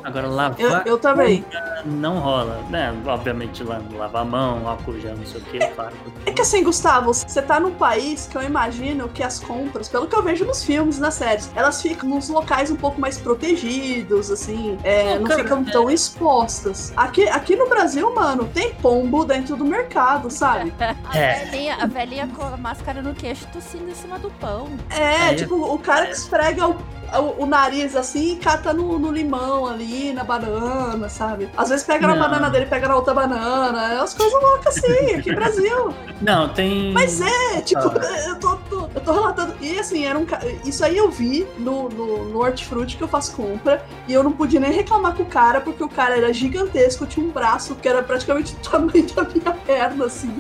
Agora 0.04 0.28
lavar. 0.28 0.60
Eu, 0.60 0.94
eu 0.94 0.98
também. 0.98 1.44
Não 1.86 2.20
rola, 2.20 2.62
né? 2.70 2.94
Obviamente 3.06 3.64
lá, 3.64 3.82
lavar 3.94 4.22
a 4.22 4.26
mão, 4.26 4.68
álcool 4.68 5.00
gel, 5.00 5.16
não 5.16 5.26
sei 5.26 5.42
o 5.42 5.44
que, 5.46 5.58
é, 5.58 5.68
claro. 5.68 5.96
É 6.26 6.32
que 6.32 6.42
assim, 6.42 6.64
Gustavo, 6.64 7.14
você 7.14 7.42
tá 7.42 7.60
num 7.60 7.74
país 7.74 8.28
que 8.28 8.38
eu 8.38 8.44
imagino 8.44 9.08
que 9.10 9.24
as 9.24 9.40
compras, 9.40 9.88
pelo 9.88 10.08
que 10.08 10.16
eu 10.16 10.24
vejo 10.24 10.46
nos 10.46 10.64
filmes, 10.64 11.00
nas 11.00 11.16
séries, 11.16 11.52
elas 11.56 11.82
ficam 11.82 12.10
nos 12.10 12.30
locais 12.30 12.72
um 12.72 12.76
pouco 12.76 13.00
mais 13.00 13.18
protegidos, 13.18 14.32
assim, 14.32 14.78
é, 14.84 15.20
não, 15.20 15.30
ficam 15.32 15.64
tão 15.64 15.90
expostas. 15.90 16.94
Aqui, 16.96 17.28
aqui 17.30 17.56
no 17.56 17.68
Brasil, 17.68 18.14
mano, 18.14 18.46
tem 18.54 18.74
pombo 18.76 19.26
dentro 19.26 19.56
do 19.56 19.66
mercado, 19.66 20.30
sabe? 20.30 20.74
a, 20.80 21.18
é. 21.18 21.46
velhinha, 21.46 21.76
a 21.76 21.86
velhinha 21.86 22.28
com 22.28 22.44
a 22.44 22.58
máscara 22.58 23.02
no 23.02 23.14
queixo 23.14 23.48
tossindo 23.52 23.90
em 23.90 23.96
cima 23.96 24.20
do 24.20 24.30
pão. 24.32 24.68
É, 24.90 25.32
é. 25.32 25.36
tipo, 25.36 25.56
o 25.56 25.78
cara 25.80 26.08
que 26.08 26.14
esfrega 26.14 26.68
o 26.68 26.76
o, 27.14 27.44
o, 27.44 27.46
nariz 27.46 27.96
assim 27.96 28.34
e 28.34 28.36
cata 28.36 28.74
no, 28.74 29.00
no, 29.00 29.12
limão 29.12 29.66
ali, 29.66 30.12
na 30.14 30.24
banana, 30.24 31.08
sabe? 31.10 31.50
Às 31.56 31.70
vezes 31.70 31.86
pega 31.86 32.08
não. 32.08 32.16
na 32.16 32.28
banana 32.28 32.50
dele 32.50 32.66
pega 32.66 32.88
na 32.88 32.96
outra 32.96 33.14
banana. 33.14 33.94
É 33.94 33.98
umas 33.98 34.14
coisas 34.14 34.42
loucas 34.42 34.78
assim, 34.78 35.16
aqui 35.16 35.30
no 35.30 35.36
Brasil. 35.38 35.94
Não, 36.22 36.50
tem. 36.50 36.92
Mas 36.92 37.22
é, 37.22 37.62
tipo, 37.62 37.82
ah. 37.82 38.28
eu, 38.28 38.40
tô, 38.40 38.56
tô, 38.70 38.90
eu 38.94 39.02
tô 39.02 39.12
relatando. 39.14 39.56
E 39.62 39.80
assim, 39.80 40.06
era 40.06 40.18
um. 40.18 40.26
Isso 40.66 40.84
aí 40.84 40.98
eu 40.98 41.10
vi 41.10 41.48
no, 41.58 41.90
no, 41.90 42.26
no 42.26 42.40
Hortifruti 42.40 42.98
que 42.98 43.04
eu 43.04 43.08
faço 43.08 43.36
compra. 43.36 43.84
E 44.08 44.14
eu 44.14 44.24
não 44.24 44.32
podia 44.32 44.60
nem 44.60 44.72
reclamar 44.72 45.16
com 45.16 45.24
o 45.24 45.28
cara, 45.28 45.62
porque 45.62 45.84
o 45.84 45.90
cara 45.90 46.18
era 46.18 46.34
gigantesco, 46.34 47.06
tinha 47.06 47.26
um 47.26 47.30
braço 47.30 47.76
que 47.76 47.88
era 47.88 48.04
praticamente 48.04 48.54
o 48.54 48.70
tamanho 48.70 49.08
da 49.14 49.24
minha 49.24 49.52
perna, 49.66 50.06
assim 50.06 50.34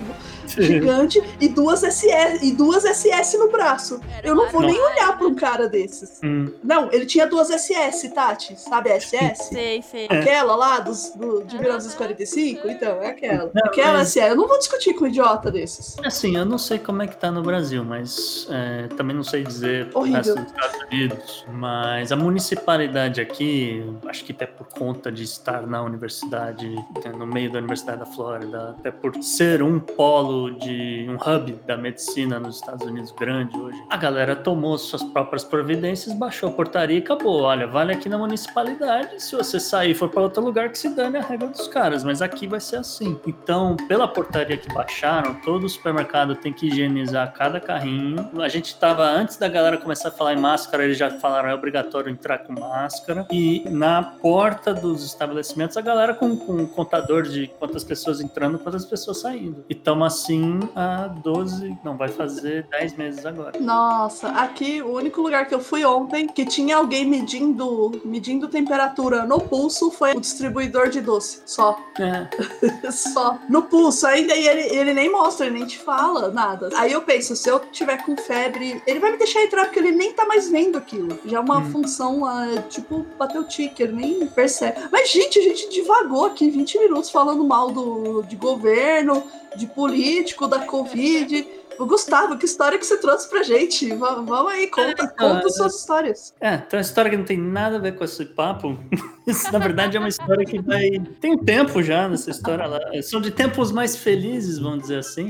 gigante 0.47 1.21
e 1.39 1.47
duas 1.47 1.81
SS 1.81 2.45
e 2.45 2.51
duas 2.53 2.83
SS 2.83 3.37
no 3.37 3.49
braço. 3.49 3.99
Eu 4.23 4.35
não 4.35 4.49
vou 4.51 4.61
nem 4.61 4.79
olhar 4.79 5.17
pra 5.17 5.27
um 5.27 5.35
cara 5.35 5.67
desses. 5.67 6.19
Hum. 6.23 6.51
Não, 6.63 6.91
ele 6.91 7.05
tinha 7.05 7.27
duas 7.27 7.49
SS, 7.49 8.09
Tati. 8.09 8.59
Sabe 8.59 8.91
a 8.91 8.99
SS? 8.99 9.49
Sei, 9.49 9.81
sei. 9.81 10.05
Aquela 10.05 10.55
lá 10.55 10.79
dos, 10.79 11.11
do, 11.15 11.43
de 11.43 11.57
1945? 11.57 12.67
Então, 12.67 13.01
é 13.01 13.09
aquela. 13.09 13.51
Não, 13.53 13.63
aquela 13.65 13.99
mas... 13.99 14.09
SS. 14.09 14.29
Eu 14.29 14.35
não 14.35 14.47
vou 14.47 14.57
discutir 14.57 14.93
com 14.93 15.05
um 15.05 15.07
idiota 15.07 15.51
desses. 15.51 15.95
Assim, 16.03 16.35
eu 16.35 16.45
não 16.45 16.57
sei 16.57 16.79
como 16.79 17.01
é 17.01 17.07
que 17.07 17.17
tá 17.17 17.31
no 17.31 17.41
Brasil, 17.41 17.83
mas 17.83 18.47
é, 18.49 18.87
também 18.95 19.15
não 19.15 19.23
sei 19.23 19.43
dizer 19.43 19.89
Horrível. 19.93 20.35
nos 20.35 20.45
Estados 20.45 20.81
Unidos. 20.91 21.45
Mas 21.51 22.11
a 22.11 22.15
municipalidade 22.15 23.21
aqui, 23.21 23.83
acho 24.07 24.23
que 24.23 24.31
até 24.31 24.45
por 24.45 24.67
conta 24.67 25.11
de 25.11 25.23
estar 25.23 25.65
na 25.65 25.81
universidade, 25.81 26.73
no 27.17 27.25
meio 27.25 27.51
da 27.51 27.59
Universidade 27.59 27.99
da 27.99 28.05
Flórida, 28.05 28.75
até 28.77 28.91
por 28.91 29.15
ser 29.21 29.61
um 29.61 29.79
polo 29.79 30.36
de 30.59 31.07
um 31.09 31.15
hub 31.15 31.59
da 31.65 31.75
medicina 31.75 32.39
nos 32.39 32.57
Estados 32.57 32.85
Unidos 32.85 33.11
grande 33.11 33.57
hoje, 33.57 33.77
a 33.89 33.97
galera 33.97 34.35
tomou 34.35 34.77
suas 34.77 35.03
próprias 35.03 35.43
providências, 35.43 36.13
baixou 36.15 36.49
a 36.49 36.51
portaria 36.51 36.97
e 36.97 37.01
acabou. 37.01 37.41
Olha, 37.41 37.67
vale 37.67 37.93
aqui 37.93 38.07
na 38.07 38.17
municipalidade, 38.17 39.21
se 39.21 39.35
você 39.35 39.59
sair 39.59 39.91
e 39.91 39.95
for 39.95 40.09
para 40.09 40.21
outro 40.21 40.43
lugar 40.43 40.69
que 40.69 40.77
se 40.77 40.89
dane 40.89 41.17
a 41.17 41.21
regra 41.21 41.47
dos 41.47 41.67
caras, 41.67 42.03
mas 42.03 42.21
aqui 42.21 42.47
vai 42.47 42.59
ser 42.59 42.77
assim. 42.77 43.19
Então, 43.25 43.75
pela 43.87 44.07
portaria 44.07 44.57
que 44.57 44.71
baixaram, 44.73 45.35
todo 45.41 45.67
supermercado 45.67 46.35
tem 46.35 46.53
que 46.53 46.67
higienizar 46.67 47.33
cada 47.33 47.59
carrinho. 47.59 48.29
A 48.41 48.49
gente 48.49 48.77
tava 48.77 49.03
antes 49.03 49.37
da 49.37 49.47
galera 49.47 49.77
começar 49.77 50.09
a 50.09 50.11
falar 50.11 50.33
em 50.33 50.39
máscara, 50.39 50.83
eles 50.83 50.97
já 50.97 51.09
falaram 51.19 51.49
é 51.49 51.53
obrigatório 51.53 52.09
entrar 52.11 52.39
com 52.39 52.53
máscara. 52.53 53.25
E 53.31 53.63
na 53.69 54.03
porta 54.03 54.73
dos 54.73 55.03
estabelecimentos, 55.03 55.77
a 55.77 55.81
galera 55.81 56.13
com, 56.13 56.35
com 56.37 56.53
um 56.53 56.67
contador 56.67 57.23
de 57.23 57.47
quantas 57.59 57.83
pessoas 57.83 58.21
entrando, 58.21 58.59
quantas 58.59 58.85
pessoas 58.85 59.21
saindo. 59.21 59.63
E 59.69 59.75
toma 59.75 60.09
assim 60.27 60.59
há 60.75 61.07
12, 61.07 61.77
não, 61.83 61.95
vai 61.95 62.09
fazer 62.09 62.67
10 62.69 62.97
meses 62.97 63.25
agora. 63.25 63.57
Nossa, 63.59 64.27
aqui 64.29 64.81
o 64.81 64.93
único 64.93 65.21
lugar 65.21 65.47
que 65.47 65.55
eu 65.55 65.59
fui 65.59 65.85
ontem 65.85 66.27
que 66.27 66.45
tinha 66.45 66.75
alguém 66.75 67.05
medindo, 67.05 68.01
medindo 68.03 68.47
temperatura 68.49 69.25
no 69.25 69.39
pulso 69.39 69.89
foi 69.89 70.13
o 70.13 70.19
distribuidor 70.19 70.89
de 70.89 70.99
doce. 70.99 71.41
Só. 71.45 71.79
É. 71.99 72.27
Só. 72.91 73.39
No 73.47 73.63
pulso. 73.63 74.05
Ainda 74.07 74.35
e 74.35 74.47
ele, 74.47 74.75
ele 74.75 74.93
nem 74.93 75.09
mostra, 75.09 75.45
ele 75.45 75.59
nem 75.59 75.65
te 75.65 75.77
fala 75.79 76.29
nada. 76.29 76.69
Aí 76.75 76.91
eu 76.91 77.01
penso, 77.01 77.35
se 77.35 77.49
eu 77.49 77.59
tiver 77.71 78.03
com 78.05 78.17
febre, 78.17 78.81
ele 78.85 78.99
vai 78.99 79.11
me 79.11 79.17
deixar 79.17 79.41
entrar 79.43 79.65
porque 79.65 79.79
ele 79.79 79.91
nem 79.91 80.11
tá 80.13 80.25
mais 80.25 80.49
vendo 80.49 80.77
aquilo. 80.77 81.17
Já 81.25 81.37
é 81.37 81.39
uma 81.39 81.57
Hum. 81.59 81.71
função, 81.71 82.25
ah, 82.25 82.61
tipo, 82.69 83.05
bater 83.17 83.39
o 83.39 83.43
tique, 83.43 83.81
ele 83.81 83.93
nem 83.93 84.27
percebe. 84.27 84.77
Mas, 84.91 85.09
gente, 85.09 85.39
a 85.39 85.41
gente 85.41 85.69
divagou 85.69 86.25
aqui 86.25 86.49
20 86.49 86.79
minutos 86.79 87.09
falando 87.09 87.43
mal 87.43 87.71
do, 87.71 88.21
de 88.23 88.35
governo, 88.35 89.23
de 89.55 89.67
político, 89.67 90.47
da 90.47 90.65
Covid. 90.65 91.45
Gustavo, 91.85 92.37
que 92.37 92.45
história 92.45 92.77
que 92.77 92.85
você 92.85 92.97
trouxe 92.97 93.29
pra 93.29 93.43
gente? 93.43 93.93
Va- 93.95 94.15
Vamos 94.21 94.51
aí, 94.51 94.67
conta, 94.67 95.07
conta 95.07 95.49
suas 95.49 95.75
histórias. 95.75 96.33
É, 96.41 96.55
então 96.55 96.67
é 96.71 96.75
uma 96.77 96.81
história 96.81 97.11
que 97.11 97.17
não 97.17 97.23
tem 97.25 97.37
nada 97.37 97.75
a 97.75 97.79
ver 97.79 97.95
com 97.95 98.03
esse 98.03 98.25
papo. 98.25 98.77
Isso, 99.27 99.51
na 99.51 99.59
verdade, 99.59 99.97
é 99.97 99.99
uma 99.99 100.09
história 100.09 100.45
que 100.45 100.59
vai. 100.61 100.89
Tem 101.21 101.33
um 101.33 101.37
tempo 101.37 101.83
já 101.83 102.07
nessa 102.07 102.31
história 102.31 102.65
lá. 102.65 102.79
São 103.03 103.19
de 103.21 103.29
tempos 103.31 103.71
mais 103.71 103.95
felizes, 103.95 104.57
vamos 104.57 104.81
dizer 104.83 104.99
assim. 104.99 105.29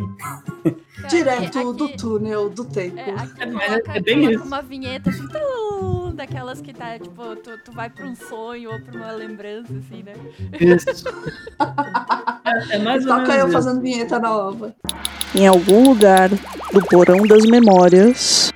Cara, 0.64 1.08
Direto 1.10 1.60
aqui- 1.60 1.74
do 1.78 1.90
túnel 1.90 2.50
do 2.50 2.66
tempo. 2.66 2.98
É, 2.98 3.12
aqui 3.12 3.42
É, 3.94 3.98
é 3.98 4.02
bem 4.02 4.32
isso. 4.32 4.44
uma 4.44 4.62
vinheta 4.62 5.10
assim, 5.10 5.28
tum, 5.28 6.12
daquelas 6.16 6.60
que 6.62 6.74
tá, 6.74 6.98
tipo, 6.98 7.36
tu, 7.38 7.52
tu 7.66 7.72
vai 7.72 7.90
pra 7.90 8.06
um 8.06 8.16
sonho 8.16 8.72
ou 8.72 8.80
pra 8.82 8.96
uma 8.96 9.12
lembrança, 9.12 9.74
assim, 9.74 10.04
né? 10.04 10.14
Isso. 10.60 10.86
É, 12.70 12.76
é 12.76 12.80
mais 12.80 13.06
ou 13.06 13.10
Toca 13.12 13.22
menos. 13.28 13.38
eu 13.40 13.44
isso. 13.48 13.54
fazendo 13.54 13.82
vinheta 13.82 14.20
nova. 14.20 14.74
Em 15.36 15.46
algum 15.48 15.84
lugar 15.90 16.30
do 16.74 16.82
porão 16.86 17.22
das 17.28 17.46
memórias. 17.46 18.52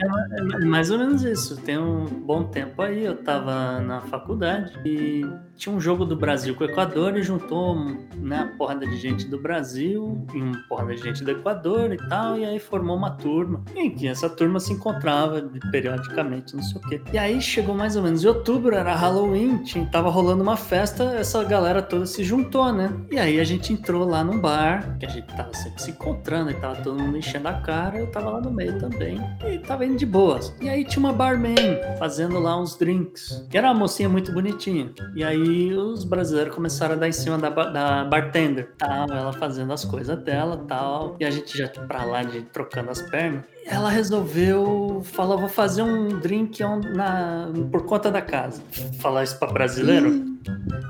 É 0.00 0.64
mais 0.64 0.90
ou 0.90 0.98
menos 0.98 1.22
isso. 1.22 1.56
Tem 1.58 1.78
um 1.78 2.06
bom 2.06 2.44
tempo 2.44 2.80
aí, 2.82 3.04
eu 3.04 3.16
tava 3.22 3.80
na 3.80 4.00
faculdade 4.02 4.72
e 4.84 5.26
tinha 5.56 5.74
um 5.74 5.80
jogo 5.80 6.06
do 6.06 6.16
Brasil 6.16 6.54
com 6.54 6.64
o 6.64 6.66
Equador 6.66 7.18
e 7.18 7.22
juntou 7.22 7.74
né, 8.16 8.44
uma 8.44 8.56
porrada 8.56 8.86
de 8.86 8.96
gente 8.96 9.26
do 9.26 9.38
Brasil 9.38 10.26
e 10.32 10.40
uma 10.40 10.58
porrada 10.68 10.94
de 10.94 11.02
gente 11.02 11.22
do 11.22 11.30
Equador 11.30 11.92
e 11.92 11.98
tal, 12.08 12.38
e 12.38 12.46
aí 12.46 12.58
formou 12.58 12.96
uma 12.96 13.10
turma. 13.10 13.62
E 13.76 13.90
que 13.90 14.08
essa 14.08 14.28
turma 14.28 14.58
se 14.58 14.72
encontrava 14.72 15.42
periodicamente, 15.70 16.56
não 16.56 16.62
sei 16.62 16.80
o 16.80 16.88
quê. 16.88 17.02
E 17.12 17.18
aí 17.18 17.40
chegou 17.42 17.74
mais 17.74 17.94
ou 17.94 18.02
menos 18.02 18.24
em 18.24 18.28
outubro, 18.28 18.74
era 18.74 18.94
Halloween, 18.94 19.58
tinha, 19.58 19.84
tava 19.84 20.08
rolando 20.08 20.42
uma 20.42 20.56
festa, 20.56 21.04
essa 21.16 21.44
galera 21.44 21.82
toda 21.82 22.06
se 22.06 22.24
juntou, 22.24 22.72
né? 22.72 22.90
E 23.10 23.18
aí 23.18 23.38
a 23.38 23.44
gente 23.44 23.72
entrou 23.72 24.08
lá 24.08 24.24
num 24.24 24.40
bar, 24.40 24.96
que 24.98 25.04
a 25.04 25.10
gente 25.10 25.26
tava 25.34 25.52
sempre 25.52 25.82
se 25.82 25.90
encontrando 25.90 26.50
e 26.50 26.54
tava 26.54 26.76
todo 26.76 26.98
mundo 26.98 27.18
enchendo 27.18 27.48
a 27.48 27.54
cara, 27.54 27.98
eu 27.98 28.06
tava 28.06 28.30
lá 28.30 28.40
no 28.40 28.50
meio 28.50 28.78
também. 28.78 29.09
E 29.48 29.58
tava 29.58 29.84
indo 29.84 29.96
de 29.96 30.06
boas. 30.06 30.54
E 30.60 30.68
aí 30.68 30.84
tinha 30.84 31.00
uma 31.00 31.12
barman 31.12 31.54
fazendo 31.98 32.38
lá 32.38 32.60
uns 32.60 32.76
drinks. 32.76 33.46
E 33.52 33.56
era 33.56 33.68
uma 33.68 33.80
mocinha 33.80 34.08
muito 34.08 34.32
bonitinha. 34.32 34.92
E 35.14 35.24
aí 35.24 35.72
os 35.74 36.04
brasileiros 36.04 36.54
começaram 36.54 36.94
a 36.94 36.98
dar 36.98 37.08
em 37.08 37.12
cima 37.12 37.38
da, 37.38 37.48
da 37.48 38.04
bartender. 38.04 38.72
Tal, 38.78 39.10
ela 39.10 39.32
fazendo 39.32 39.72
as 39.72 39.84
coisas 39.84 40.18
dela 40.22 40.64
tal. 40.68 41.16
E 41.18 41.24
a 41.24 41.30
gente 41.30 41.56
já 41.56 41.68
pra 41.68 42.04
lá 42.04 42.22
de 42.22 42.42
trocando 42.42 42.90
as 42.90 43.00
pernas. 43.02 43.44
Ela 43.66 43.88
resolveu 43.88 45.02
falar, 45.04 45.36
vou 45.36 45.48
fazer 45.48 45.82
um 45.82 46.18
drink 46.18 46.60
na, 46.94 47.48
por 47.70 47.84
conta 47.84 48.10
da 48.10 48.20
casa. 48.20 48.62
Falar 49.00 49.24
isso 49.24 49.38
pra 49.38 49.52
brasileiro? 49.52 50.38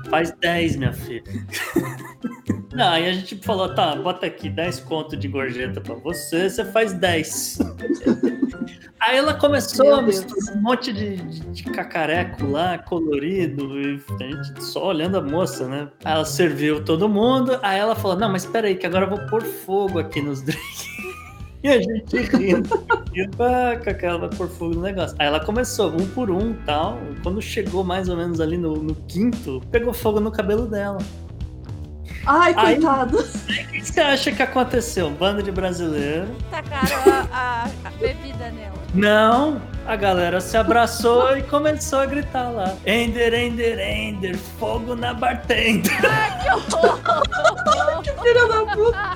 Faz 0.09 0.31
10, 0.31 0.75
minha 0.77 0.93
filha. 0.93 1.23
Não, 2.73 2.89
aí 2.89 3.07
a 3.09 3.11
gente 3.13 3.35
falou, 3.37 3.73
tá, 3.75 3.95
bota 3.95 4.25
aqui 4.25 4.49
10 4.49 4.79
conto 4.81 5.17
de 5.17 5.27
gorjeta 5.27 5.81
pra 5.81 5.95
você, 5.95 6.49
você 6.49 6.63
faz 6.65 6.93
10. 6.93 7.59
Aí 8.99 9.17
ela 9.17 9.33
começou 9.33 9.83
Meu 9.83 9.95
a 9.95 10.01
Deus. 10.01 10.23
misturar 10.23 10.55
um 10.55 10.61
monte 10.61 10.93
de, 10.93 11.15
de- 11.17 11.39
de 11.39 11.63
cacareco 11.63 12.45
lá, 12.45 12.77
colorido, 12.77 13.81
e 13.81 13.99
a 14.19 14.23
gente 14.23 14.63
só 14.63 14.89
olhando 14.89 15.17
a 15.17 15.21
moça, 15.21 15.67
né? 15.67 15.89
Aí 16.05 16.13
ela 16.13 16.23
serviu 16.23 16.85
todo 16.85 17.09
mundo, 17.09 17.57
aí 17.63 17.79
ela 17.79 17.95
falou, 17.95 18.15
não, 18.15 18.31
mas 18.31 18.45
peraí, 18.45 18.75
que 18.75 18.85
agora 18.85 19.05
eu 19.05 19.09
vou 19.09 19.25
pôr 19.27 19.41
fogo 19.41 19.97
aqui 19.97 20.21
nos 20.21 20.41
drinks. 20.45 20.85
E 21.63 21.67
a 21.69 21.81
gente 21.81 22.15
rindo, 22.17 22.69
rindo, 23.11 23.43
ah, 23.43 23.75
Cacá, 23.83 24.07
ela 24.07 24.19
vai 24.19 24.29
pôr 24.29 24.47
fogo 24.47 24.75
no 24.75 24.81
negócio. 24.81 25.15
Aí 25.17 25.25
ela 25.27 25.39
começou, 25.43 25.89
um 25.91 26.07
por 26.09 26.29
um 26.29 26.53
tal. 26.63 26.99
Quando 27.23 27.41
chegou 27.41 27.83
mais 27.83 28.07
ou 28.07 28.15
menos 28.15 28.39
ali 28.39 28.55
no, 28.57 28.73
no 28.75 28.93
quinto, 29.07 29.61
pegou 29.71 29.93
fogo 29.95 30.19
no 30.19 30.31
cabelo 30.31 30.67
dela. 30.67 30.99
Ai, 32.25 32.53
Aí- 32.55 32.75
coitado. 32.79 33.17
O 33.19 33.23
que 33.71 33.81
você 33.81 33.99
acha 33.99 34.31
que 34.31 34.43
aconteceu? 34.43 35.07
Um 35.07 35.13
bando 35.13 35.41
de 35.41 35.51
brasileiro. 35.51 36.27
Tacaram 36.49 37.27
a, 37.31 37.37
a- 37.37 37.67
a 37.85 37.89
bebida 37.91 38.49
nela. 38.51 38.73
Não, 38.93 39.61
a 39.87 39.95
galera 39.95 40.39
se 40.41 40.55
abraçou 40.57 41.35
e 41.37 41.43
começou 41.43 41.99
a 41.99 42.05
gritar 42.05 42.49
lá. 42.49 42.73
Ender, 42.85 43.33
Ender, 43.33 43.79
Ender, 43.79 44.37
fogo 44.59 44.95
na 44.95 45.13
bartender. 45.13 45.91
Filha 48.21 48.47
da 48.47 48.65
puta. 48.75 49.15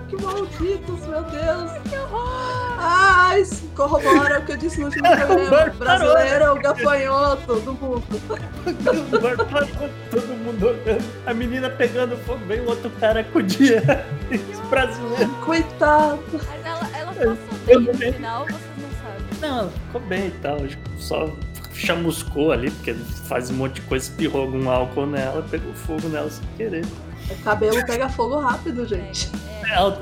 que 0.08 0.16
malditos, 0.22 1.06
meu 1.06 1.22
Deus. 1.22 1.70
Que 1.88 1.96
horror. 1.96 2.59
Ai, 2.82 3.44
corrobora 3.76 4.40
o 4.40 4.44
que 4.44 4.52
eu 4.52 4.56
disse 4.56 4.80
no 4.80 4.86
último 4.86 5.04
programa. 5.04 5.66
Brasileiro 5.78 6.44
é 6.44 6.50
o 6.50 6.54
gafanhoto 6.54 7.60
do 7.60 7.74
mundo. 7.74 8.04
Todo 10.10 10.26
mundo 10.28 10.66
olhando. 10.68 11.04
A 11.26 11.34
menina 11.34 11.68
pegando 11.68 12.16
fogo, 12.24 12.40
vem 12.46 12.60
o 12.60 12.68
outro 12.70 12.90
cara 12.98 13.22
com 13.22 13.40
o 13.40 13.42
dia. 13.42 13.82
Brasileiro. 14.70 15.30
Coitado. 15.44 16.22
Mas 16.32 16.66
ela, 16.66 16.90
ela 16.96 17.12
passou 17.12 17.36
bem 17.66 17.80
no 17.80 17.94
final, 17.94 18.44
vocês 18.46 18.60
não 18.78 18.90
sabem. 19.02 19.40
Não, 19.40 19.58
ela 19.58 19.70
ficou 19.70 20.00
bem 20.00 20.26
e 20.28 20.30
tal. 20.42 20.58
Só 20.96 21.30
chamuscou 21.74 22.52
ali, 22.52 22.70
porque 22.70 22.94
faz 22.94 23.50
um 23.50 23.54
monte 23.54 23.74
de 23.74 23.82
coisa, 23.82 24.04
espirrou 24.10 24.42
algum 24.42 24.70
álcool 24.70 25.06
nela, 25.06 25.42
pegou 25.50 25.72
fogo 25.74 26.08
nela 26.08 26.30
sem 26.30 26.44
querer. 26.56 26.84
O 27.30 27.42
cabelo 27.44 27.84
pega 27.86 28.08
fogo 28.08 28.38
rápido, 28.38 28.86
gente. 28.86 29.30
Ela, 29.70 29.98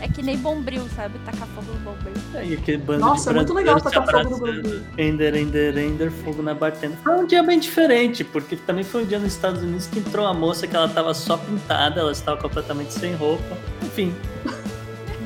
é, 0.00 0.04
É 0.04 0.08
que 0.08 0.22
nem 0.22 0.36
bombril, 0.38 0.86
sabe? 0.94 1.18
Tacar 1.24 1.48
fogo 1.48 1.66
no 1.72 1.78
bombril. 1.80 2.14
Aí 2.34 2.54
aquele 2.54 2.78
bando 2.78 3.00
Nossa, 3.00 3.30
é 3.30 3.34
muito 3.34 3.52
legal 3.52 3.80
tacar 3.80 4.06
fogo 4.06 4.30
no 4.30 4.38
bagulho. 4.38 4.84
Ender, 4.96 5.34
Ender, 5.34 5.76
Ender, 5.78 6.10
fogo 6.10 6.42
na 6.42 6.54
bartender. 6.54 6.96
Foi 7.02 7.14
um 7.14 7.26
dia 7.26 7.42
bem 7.42 7.58
diferente, 7.58 8.22
porque 8.22 8.54
também 8.56 8.84
foi 8.84 9.02
um 9.02 9.06
dia 9.06 9.18
nos 9.18 9.32
Estados 9.32 9.62
Unidos 9.62 9.86
que 9.86 9.98
entrou 9.98 10.24
uma 10.24 10.34
moça 10.34 10.66
que 10.66 10.76
ela 10.76 10.88
tava 10.88 11.12
só 11.14 11.36
pintada, 11.36 12.00
ela 12.00 12.12
estava 12.12 12.40
completamente 12.40 12.92
sem 12.92 13.14
roupa. 13.14 13.56
Enfim. 13.82 14.14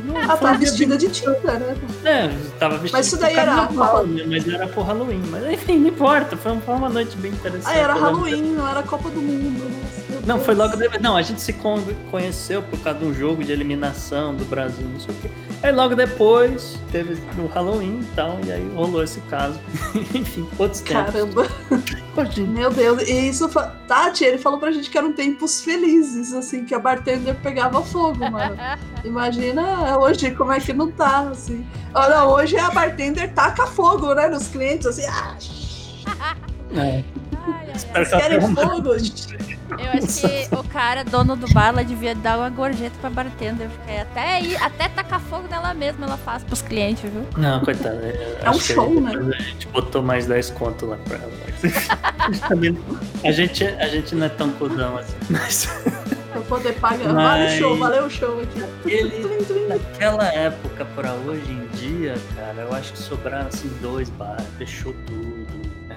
Não, 0.04 0.16
Ela 0.20 0.36
dia 0.36 0.58
vestida 0.58 0.98
de 0.98 1.08
tinta, 1.08 1.58
né? 1.58 1.76
É, 2.04 2.28
tava 2.58 2.76
vestida 2.78 2.98
Mas 2.98 3.06
isso 3.06 3.16
daí 3.18 3.36
era 3.36 3.66
Copa- 3.66 4.02
né, 4.02 4.24
Mas 4.26 4.48
era 4.48 4.66
por 4.66 4.82
Halloween. 4.84 5.22
Mas 5.30 5.44
enfim, 5.52 5.78
não 5.78 5.88
importa. 5.88 6.36
Foi 6.36 6.52
uma, 6.52 6.60
foi 6.60 6.74
uma 6.74 6.88
noite 6.88 7.16
bem 7.18 7.30
interessante. 7.30 7.72
Ah, 7.72 7.78
era 7.78 7.94
lembro- 7.94 8.10
Halloween, 8.10 8.42
não 8.52 8.68
era 8.68 8.82
Copa 8.82 9.08
do 9.10 9.20
Mundo. 9.22 9.70
Meu 9.70 10.01
Não, 10.26 10.38
foi 10.40 10.54
logo 10.54 10.76
depois. 10.76 11.00
Não, 11.02 11.16
a 11.16 11.22
gente 11.22 11.40
se 11.40 11.52
con- 11.52 11.82
conheceu 12.10 12.62
por 12.62 12.78
causa 12.80 13.00
de 13.00 13.04
um 13.06 13.12
jogo 13.14 13.42
de 13.42 13.50
eliminação 13.52 14.34
do 14.34 14.44
Brasil, 14.44 14.86
não 14.86 15.00
sei 15.00 15.14
o 15.14 15.18
quê. 15.18 15.30
Aí 15.62 15.72
logo 15.72 15.94
depois 15.96 16.78
teve 16.90 17.14
o 17.38 17.46
Halloween 17.46 18.00
e 18.00 18.14
tal, 18.14 18.38
e 18.44 18.52
aí 18.52 18.72
rolou 18.74 19.02
esse 19.02 19.20
caso. 19.22 19.58
Enfim, 20.14 20.48
outros 20.58 20.80
tempos. 20.80 21.12
Caramba, 21.12 21.46
meu 22.48 22.70
Deus. 22.70 23.02
E 23.02 23.28
isso, 23.28 23.48
fa- 23.48 23.74
Tati, 23.88 24.24
ele 24.24 24.38
falou 24.38 24.58
pra 24.58 24.70
gente 24.72 24.90
que 24.90 24.98
eram 24.98 25.12
tempos 25.12 25.60
felizes, 25.62 26.32
assim, 26.32 26.64
que 26.64 26.74
a 26.74 26.78
bartender 26.78 27.34
pegava 27.36 27.82
fogo, 27.82 28.18
mano. 28.30 28.56
Imagina 29.04 29.98
hoje 29.98 30.30
como 30.32 30.52
é 30.52 30.60
que 30.60 30.72
não 30.72 30.90
tá, 30.90 31.28
assim. 31.30 31.66
Olha, 31.94 32.24
hoje 32.26 32.56
a 32.58 32.70
bartender 32.70 33.32
taca 33.34 33.66
fogo, 33.66 34.14
né, 34.14 34.28
nos 34.28 34.48
clientes, 34.48 34.86
assim, 34.86 35.04
ah, 35.06 35.36
é. 36.76 37.02
Espero 37.74 38.06
que 38.08 38.14
ela 38.14 38.40
fogo? 38.40 38.88
Eu 38.88 39.90
acho 39.92 40.20
que 40.20 40.54
o 40.54 40.62
cara, 40.64 41.02
dono 41.02 41.34
do 41.34 41.52
bar, 41.54 41.68
ela 41.68 41.82
devia 41.84 42.14
dar 42.14 42.38
uma 42.38 42.50
gorjeta 42.50 42.94
pra 43.00 43.08
bartender. 43.08 43.68
Porque 43.70 43.92
até, 43.92 44.34
aí, 44.34 44.56
até 44.56 44.88
tacar 44.88 45.20
fogo 45.20 45.48
nela 45.48 45.72
mesma 45.72 46.06
ela 46.06 46.16
faz 46.18 46.44
pros 46.44 46.60
clientes, 46.62 47.10
viu? 47.10 47.26
Não, 47.38 47.60
coitada. 47.64 47.96
É 48.42 48.50
um 48.50 48.60
show, 48.60 49.00
né? 49.00 49.12
A 49.38 49.42
gente 49.42 49.66
botou 49.68 50.02
mais 50.02 50.26
10 50.26 50.50
conto 50.50 50.86
lá 50.86 50.96
pra 51.04 51.16
ela. 51.16 51.32
mas- 51.62 52.40
Também- 52.40 52.78
a, 53.24 53.32
gente, 53.32 53.64
a 53.64 53.88
gente 53.88 54.14
não 54.14 54.26
é 54.26 54.28
tão 54.28 54.50
cuzão 54.52 54.98
assim. 54.98 55.14
Mas 55.30 55.66
Pra 56.32 56.40
poder 56.42 56.72
pagar. 56.74 57.12
Mas- 57.12 57.14
Valeu 57.14 57.46
o 57.46 57.58
show, 57.58 57.78
valeu 57.78 58.04
o 58.06 58.10
show 58.10 58.40
aqui. 58.42 58.62
ele, 58.90 59.68
naquela 59.68 60.26
época 60.32 60.84
pra 60.94 61.12
hoje 61.12 61.50
em 61.50 61.66
dia, 61.76 62.14
cara, 62.36 62.62
eu 62.62 62.74
acho 62.74 62.92
que 62.92 62.98
sobraram 62.98 63.46
assim 63.48 63.70
dois 63.80 64.08
bares, 64.10 64.44
fechou 64.58 64.94
tudo. 65.06 65.31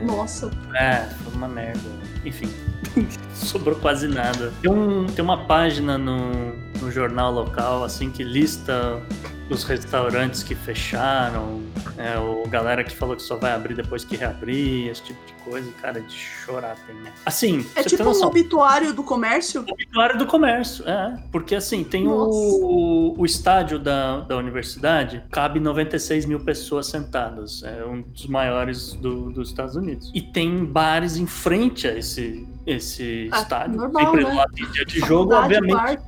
Nossa, 0.01 0.49
É, 0.75 1.07
foi 1.23 1.33
uma 1.33 1.47
merda. 1.47 1.79
Enfim, 2.23 2.49
sobrou 3.33 3.75
quase 3.75 4.07
nada. 4.07 4.51
Tem, 4.61 4.71
um, 4.71 5.05
tem 5.05 5.23
uma 5.23 5.45
página 5.45 5.97
no, 5.97 6.53
no 6.81 6.91
jornal 6.91 7.31
local, 7.31 7.83
assim, 7.83 8.09
que 8.09 8.23
lista 8.23 9.01
os 9.49 9.63
restaurantes 9.63 10.41
que 10.43 10.55
fecharam, 10.55 11.61
é, 11.97 12.17
o 12.17 12.47
galera 12.49 12.83
que 12.83 12.95
falou 12.95 13.15
que 13.15 13.21
só 13.21 13.35
vai 13.35 13.51
abrir 13.51 13.75
depois 13.75 14.03
que 14.03 14.15
reabrir, 14.15 14.89
esse 14.89 15.03
tipo 15.03 15.19
de 15.25 15.33
coisa, 15.43 15.71
cara, 15.81 16.01
de 16.01 16.11
chorar 16.13 16.75
tem, 16.87 16.95
né? 16.95 17.11
Assim, 17.25 17.63
É 17.75 17.83
tipo 17.83 18.03
tem 18.03 18.11
um 18.23 18.25
obituário 18.25 18.91
do 18.93 19.03
comércio? 19.03 19.61
obituário 19.61 20.17
do 20.17 20.25
comércio, 20.25 20.83
é. 20.89 21.15
Porque 21.31 21.53
assim, 21.53 21.83
tem 21.83 22.07
o, 22.07 23.13
o 23.17 23.23
estádio 23.25 23.77
da, 23.77 24.21
da 24.21 24.35
universidade, 24.37 25.23
cabe 25.31 25.59
96 25.59 26.25
mil 26.25 26.39
pessoas 26.39 26.87
sentadas. 26.87 27.61
É 27.63 27.85
um 27.85 28.01
dos 28.01 28.25
maiores 28.25 28.93
do- 28.93 29.29
dos 29.31 29.49
Estados 29.49 29.75
Unidos. 29.75 30.11
E 30.15 30.21
tem 30.21 30.65
bares 30.65 31.17
em 31.17 31.27
frente 31.27 31.87
a 31.87 31.95
esse, 31.95 32.47
esse 32.65 33.29
Ah, 33.31 33.41
estádio. 33.41 33.75
normal, 33.77 34.05
Sempre 34.05 34.23
né? 34.23 34.33
lota 34.33 34.51
em 34.59 34.71
dia 34.71 34.85
de 34.85 34.99
jogo, 35.01 35.33
obviamente. 35.35 35.99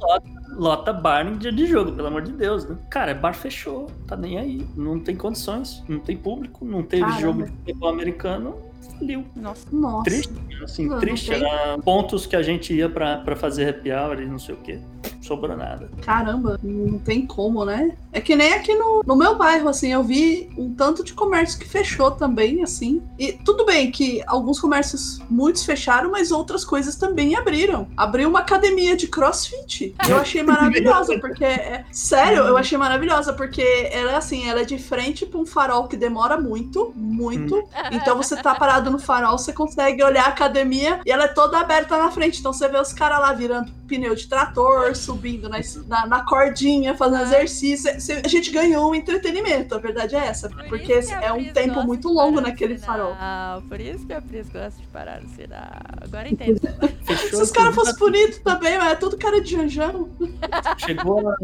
Lota 0.58 0.92
bar 0.92 1.28
em 1.28 1.38
dia 1.38 1.52
de 1.52 1.66
jogo, 1.66 1.92
pelo 1.92 2.08
amor 2.08 2.22
de 2.22 2.32
Deus, 2.32 2.68
né? 2.68 2.76
Cara, 2.90 3.14
bar 3.14 3.34
fechou, 3.34 3.90
tá 4.08 4.16
nem 4.18 4.38
aí. 4.38 4.68
Não 4.76 5.00
tem 5.00 5.16
condições, 5.16 5.84
não 5.88 6.00
tem 6.00 6.18
público, 6.18 6.66
não 6.66 6.84
teve 6.84 7.04
Caramba. 7.04 7.22
jogo 7.22 7.44
de 7.44 7.52
futebol 7.52 7.90
americano. 7.90 8.56
Faliu. 8.98 9.26
Nossa. 9.36 9.68
Nossa. 9.72 10.04
Triste, 10.06 10.34
assim, 10.64 10.86
Não, 10.86 10.94
não 10.94 11.00
triste. 11.00 11.32
Era 11.34 11.78
pontos 11.80 12.26
que 12.26 12.36
a 12.36 12.42
gente 12.42 12.74
ia 12.74 12.90
pra, 12.90 13.18
pra 13.18 13.36
fazer 13.36 13.70
happy 13.70 13.92
hour 13.92 14.20
e 14.22 14.26
não 14.26 14.40
sei 14.40 14.56
o 14.56 14.58
que. 14.58 14.80
Sobrou 15.22 15.56
nada. 15.56 15.90
Caramba, 16.02 16.60
não 16.64 16.98
tem 17.00 17.26
como, 17.26 17.64
né? 17.66 17.96
É 18.18 18.22
que 18.22 18.36
nem 18.36 18.52
aqui 18.52 18.74
no, 18.74 19.04
no 19.06 19.16
meu 19.16 19.38
bairro, 19.38 19.70
assim, 19.70 19.94
eu 19.94 20.04
vi 20.04 20.50
um 20.58 20.74
tanto 20.74 21.04
de 21.04 21.14
comércio 21.14 21.60
que 21.60 21.70
fechou 21.70 22.10
também, 22.10 22.64
assim. 22.64 23.00
E 23.20 23.34
tudo 23.34 23.64
bem 23.64 23.92
que 23.92 24.24
alguns 24.26 24.60
comércios, 24.60 25.20
muitos 25.30 25.64
fecharam, 25.64 26.10
mas 26.10 26.32
outras 26.32 26.66
coisas 26.66 26.96
também 26.96 27.36
abriram. 27.36 27.88
Abriu 27.96 28.28
uma 28.28 28.40
academia 28.40 28.98
de 28.98 29.08
crossfit. 29.08 29.94
Eu 30.10 30.18
achei 30.18 30.42
maravilhosa, 30.42 31.16
porque. 31.22 31.46
é- 31.46 31.86
sério, 31.92 32.40
eu 32.40 32.58
achei 32.58 32.76
maravilhosa, 32.76 33.34
porque 33.34 33.62
ela 33.92 34.14
é 34.14 34.16
assim, 34.16 34.50
ela 34.50 34.62
é 34.62 34.66
de 34.66 34.80
frente 34.80 35.24
pra 35.24 35.40
um 35.40 35.46
farol 35.46 35.88
que 35.88 35.96
demora 35.96 36.40
muito, 36.42 36.92
muito. 36.96 37.64
Então 37.92 38.18
você 38.18 38.36
tá 38.36 38.56
parado 38.56 38.90
no 38.90 38.98
farol, 39.00 39.38
você 39.38 39.54
consegue 39.54 40.04
olhar 40.04 40.26
a 40.26 40.30
academia 40.30 41.00
e 41.06 41.12
ela 41.12 41.26
é 41.26 41.28
toda 41.28 41.60
aberta 41.60 41.98
na 41.98 42.10
frente. 42.10 42.40
Então 42.40 42.52
você 42.52 42.68
vê 42.68 42.80
os 42.80 42.92
caras 42.92 43.20
lá 43.20 43.32
virando 43.34 43.72
pneu 43.88 44.14
de 44.16 44.28
trator, 44.28 44.96
subindo 44.96 45.48
na, 45.48 45.60
na, 45.88 46.06
na 46.08 46.26
cordinha, 46.26 46.96
fazendo 46.96 47.20
Ah. 47.20 47.24
exercício. 47.24 48.00
Cê- 48.08 48.22
A 48.24 48.28
gente 48.30 48.52
ganhou 48.52 48.90
um 48.90 48.96
entretenimento, 48.96 49.76
a 49.76 49.80
verdade 49.80 50.16
é 50.16 50.20
essa. 50.20 50.50
Por 50.50 50.64
Porque 50.70 50.94
é 50.94 51.34
um 51.34 51.52
tempo 51.52 51.84
muito 51.84 52.08
longo 52.08 52.40
naquele 52.40 52.78
farol. 52.78 53.14
final. 53.14 53.62
Por 53.64 53.82
isso 53.82 54.06
que 54.08 54.14
a 54.14 54.22
Pris 54.22 54.48
gosta 54.50 54.80
de 54.82 54.88
parar 54.88 55.22
no 55.22 55.28
final. 55.28 55.68
Agora 56.02 56.30
entendo. 56.30 56.62
Se 57.30 57.36
os 57.36 57.52
caras 57.52 57.76
fossem 57.76 57.96
bonitos 57.98 58.40
também, 58.40 58.78
mas 58.78 58.94
é 58.94 58.96
tudo 58.96 59.18
cara 59.18 59.42
de 59.42 59.52
janjão. 59.52 60.10
Chegou 60.78 61.30
a, 61.30 61.36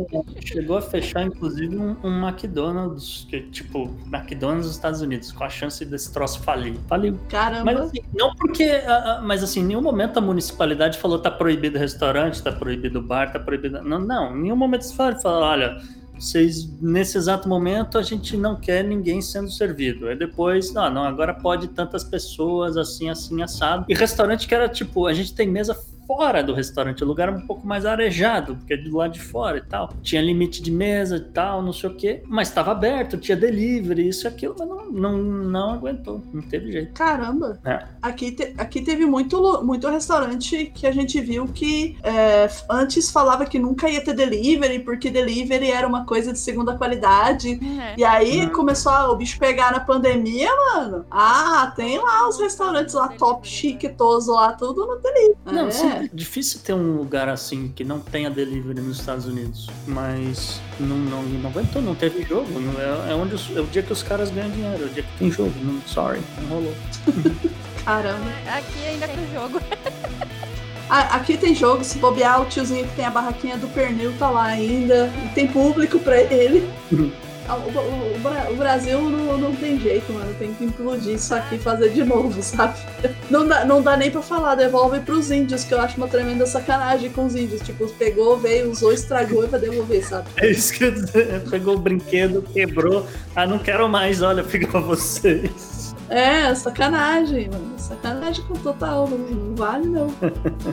chegou 0.46 0.78
a 0.78 0.82
fechar, 0.82 1.24
inclusive, 1.24 1.76
um, 1.78 1.98
um 2.04 2.28
McDonald's, 2.28 3.28
que, 3.30 3.42
tipo, 3.44 3.90
McDonald's 4.12 4.68
dos 4.68 4.76
Estados 4.76 5.02
Unidos, 5.02 5.32
com 5.32 5.44
a 5.44 5.50
chance 5.50 5.84
desse 5.84 6.12
troço 6.14 6.42
falir. 6.42 6.76
Faliu. 6.88 7.20
Caramba. 7.30 7.66
Mas 7.66 7.80
assim, 7.82 8.00
não 8.14 8.34
porque. 8.36 8.64
ah, 8.86 9.18
ah, 9.18 9.22
Mas 9.22 9.44
assim, 9.44 9.60
em 9.60 9.66
nenhum 9.66 9.82
momento 9.82 10.18
a 10.18 10.22
municipalidade 10.22 10.98
falou 10.98 11.20
tá 11.20 11.32
proibido 11.32 11.78
restaurante, 11.78 12.42
tá 12.42 12.52
proibido 12.52 13.02
bar, 13.02 13.32
tá 13.34 13.40
proibido. 13.40 13.82
Não, 13.82 14.00
não. 14.00 14.36
Em 14.38 14.44
nenhum 14.44 14.56
momento 14.56 14.82
eles 14.82 14.94
falaram, 14.94 15.20
falaram, 15.22 15.48
olha, 15.48 16.03
vocês, 16.24 16.70
nesse 16.82 17.18
exato 17.18 17.48
momento, 17.48 17.98
a 17.98 18.02
gente 18.02 18.38
não 18.38 18.56
quer 18.56 18.84
ninguém 18.84 19.22
sendo 19.22 19.50
servido. 19.50 20.08
Aí 20.08 20.16
depois, 20.16 20.74
não, 20.74 20.90
não, 20.90 21.04
agora 21.04 21.34
pode 21.34 21.68
tantas 21.70 22.04
pessoas, 22.04 22.78
assim, 22.78 23.10
assim, 23.10 23.42
assado. 23.42 23.86
E 23.90 23.94
restaurante 23.94 24.48
que 24.48 24.56
era 24.56 24.70
tipo, 24.70 25.06
a 25.06 25.14
gente 25.14 25.34
tem 25.34 25.48
mesa 25.48 25.76
fora 26.08 26.44
do 26.44 26.54
restaurante, 26.54 27.04
o 27.04 27.08
lugar 27.08 27.30
um 27.30 27.46
pouco 27.48 27.66
mais 27.66 27.86
arejado, 27.86 28.56
porque 28.56 28.74
é 28.74 28.78
do 28.78 28.96
lado 28.98 29.14
de 29.14 29.22
fora 29.22 29.58
e 29.58 29.62
tal. 29.62 29.90
Tinha 30.02 30.22
limite 30.22 30.62
de 30.62 30.72
mesa 30.72 31.18
e 31.18 31.22
tal, 31.22 31.62
não 31.62 31.74
sei 31.74 31.90
o 31.90 31.96
quê, 31.96 32.24
mas 32.28 32.48
estava 32.50 32.72
aberto, 32.72 33.18
tinha 33.18 33.36
delivery, 33.38 34.08
isso 34.10 34.26
e 34.26 34.28
aquilo, 34.28 34.56
mas 34.58 34.68
não, 34.68 34.86
não, 34.92 35.18
não 35.18 35.70
aguentou, 35.72 36.22
não 36.34 36.42
teve 36.42 36.72
jeito. 36.72 36.94
Caramba. 36.94 37.60
É. 37.66 37.86
Aqui, 38.02 38.32
te- 38.32 38.54
aqui 38.58 38.82
teve 38.82 39.06
muito, 39.06 39.64
muito 39.64 39.88
restaurante 39.90 40.66
que 40.74 40.86
a 40.88 40.92
gente 40.92 41.20
viu 41.22 41.48
que 41.48 41.98
é, 42.04 42.50
antes 42.70 43.10
falava 43.12 43.46
que 43.46 43.58
nunca 43.60 43.90
ia 43.90 44.04
ter 44.04 44.14
delivery, 44.14 44.80
porque 44.80 45.10
delivery 45.10 45.72
era 45.72 45.88
uma 45.88 46.06
coisa 46.06 46.32
de 46.34 46.40
segunda 46.40 46.76
qualidade. 46.78 47.60
É. 47.80 47.96
E 47.98 48.04
aí 48.04 48.46
Hum. 48.46 48.50
começou 48.50 48.92
a, 48.92 49.12
o 49.12 49.16
bicho 49.16 49.38
pegar 49.40 49.72
na 49.72 49.80
pandemia, 49.80 50.50
mano. 50.74 51.06
Ah, 51.10 51.72
tem 51.76 51.98
lá 51.98 52.28
os 52.28 52.40
restaurantes 52.40 52.94
lá 52.96 53.08
top 53.10 53.48
chiquetoso 53.48 54.34
lá, 54.34 54.54
tudo 54.54 54.86
no 54.86 54.98
delivery. 54.98 55.36
Não, 55.46 55.68
é. 55.68 55.72
sim, 55.72 55.93
é 55.94 56.10
difícil 56.14 56.60
ter 56.64 56.74
um 56.74 56.96
lugar 56.98 57.30
assim 57.30 57.72
que 57.76 57.84
não 57.84 58.00
tenha 58.00 58.30
delivery 58.30 58.82
nos 58.82 59.00
Estados 59.00 59.26
Unidos, 59.26 59.70
mas 59.88 60.60
não, 60.80 60.98
não, 60.98 61.24
não 61.24 61.50
aguentou, 61.50 61.82
não 61.82 61.96
teve 61.96 62.24
jogo. 62.24 62.60
não 62.60 62.74
é, 62.82 63.12
é 63.12 63.16
onde 63.16 63.36
os- 63.36 63.50
é 63.56 63.60
o 63.60 63.66
dia 63.66 63.82
que 63.84 63.94
os 63.94 64.04
caras 64.04 64.30
ganham 64.30 64.50
dinheiro, 64.52 64.84
é 64.84 64.86
o 64.86 64.90
dia 64.90 65.04
que 65.04 65.18
tem 65.20 65.32
jogo. 65.32 65.54
Não, 65.62 65.82
sorry, 65.88 66.22
não 66.42 66.48
rolou. 66.50 66.74
Caramba. 67.86 68.30
Aqui 68.48 68.86
ainda 68.88 69.08
tem 69.08 69.34
jogo. 69.34 69.62
Ah, 70.90 71.16
aqui 71.16 71.38
tem 71.38 71.56
jogo, 71.56 71.84
se 71.84 71.98
bobear, 71.98 72.42
o 72.42 72.46
tiozinho 72.46 72.88
que 72.88 72.96
tem 72.96 73.06
a 73.06 73.10
barraquinha 73.10 73.58
do 73.58 73.68
pernil 73.68 74.14
tá 74.20 74.30
lá 74.30 74.44
ainda. 74.46 75.12
E 75.26 75.30
tem 75.30 75.48
público 75.48 75.98
pra 76.00 76.22
ele. 76.22 76.70
Ah, 77.48 77.56
O, 77.56 77.60
o- 77.70 78.16
o 78.16 78.20
Bra- 78.20 78.48
o 78.52 78.56
Brasil 78.56 79.02
não, 79.02 79.38
não 79.38 79.56
tem 79.56 79.80
jeito, 79.80 80.12
mano. 80.14 80.34
Tem 80.40 80.54
que 80.54 80.64
implodir 80.66 81.16
isso 81.16 81.34
aqui 81.36 81.56
e 81.56 81.60
fazer 81.60 81.90
de 81.90 82.04
novo, 82.04 82.32
sabe? 82.42 82.78
Não 83.30 83.48
dá, 83.48 83.66
não 83.66 83.82
dá 83.82 83.98
nem 83.98 84.10
pra 84.10 84.22
falar, 84.22 84.56
devolve 84.56 85.00
pros 85.02 85.30
índios, 85.32 85.64
que 85.64 85.74
eu 85.74 85.80
acho 85.82 85.98
uma 85.98 86.08
tremenda 86.08 86.46
sacanagem 86.46 87.10
com 87.12 87.26
os 87.26 87.36
índios. 87.36 87.62
Tipo, 87.62 87.88
pegou, 87.94 88.38
veio, 88.38 88.72
usou, 88.72 88.94
estragou 88.94 89.44
e 89.44 89.48
pra 89.48 89.58
devolver, 89.60 90.06
sabe? 90.08 90.28
É 90.38 90.50
isso 90.50 90.74
que 90.74 90.84
eu. 90.86 90.94
Pegou 91.50 91.76
o 91.76 91.80
brinquedo, 91.80 92.42
quebrou. 92.54 93.06
Ah, 93.36 93.46
não 93.46 93.60
quero 93.60 93.88
mais, 93.90 94.22
olha, 94.22 94.44
fica 94.44 94.68
pra 94.68 94.80
vocês. 94.80 95.84
É, 96.10 96.54
sacanagem, 96.54 97.50
mano. 97.50 97.74
Sacanagem 97.78 98.44
com 98.46 98.54
total. 98.56 99.08
Não, 99.10 99.18
não 99.18 99.56
vale, 99.56 99.88
não. 99.88 100.08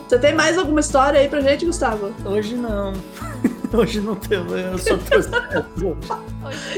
Você 0.08 0.18
tem 0.18 0.34
mais 0.34 0.58
alguma 0.58 0.80
história 0.80 1.18
aí 1.20 1.28
pra 1.28 1.40
gente, 1.40 1.64
Gustavo? 1.64 2.12
Hoje 2.24 2.54
não. 2.56 2.92
Hoje 3.72 4.00
não 4.00 4.16
teve, 4.16 4.60
eu 4.60 4.78
só 4.78 4.96
trouxe 5.06 5.30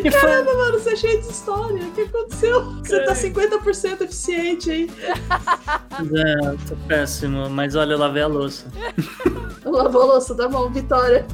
E 0.05 0.11
foi, 0.11 0.20
Caramba, 0.20 0.55
mano, 0.55 0.79
você 0.79 0.90
é 0.90 0.96
cheio 0.96 1.20
de 1.22 1.29
história. 1.29 1.83
O 1.83 1.92
que 1.92 2.03
aconteceu? 2.03 2.72
Você 2.75 3.05
tá 3.05 3.14
50% 3.14 4.03
eficiente 4.03 4.70
aí. 4.70 4.90
é, 6.14 6.57
tô 6.68 6.77
péssimo, 6.87 7.48
mas 7.48 7.75
olha, 7.75 7.92
eu 7.94 7.98
lavei 7.98 8.22
a 8.22 8.27
louça. 8.27 8.66
Lavou 9.64 10.03
a 10.03 10.05
louça, 10.07 10.35
tá 10.35 10.48
bom, 10.48 10.68
vitória. 10.70 11.27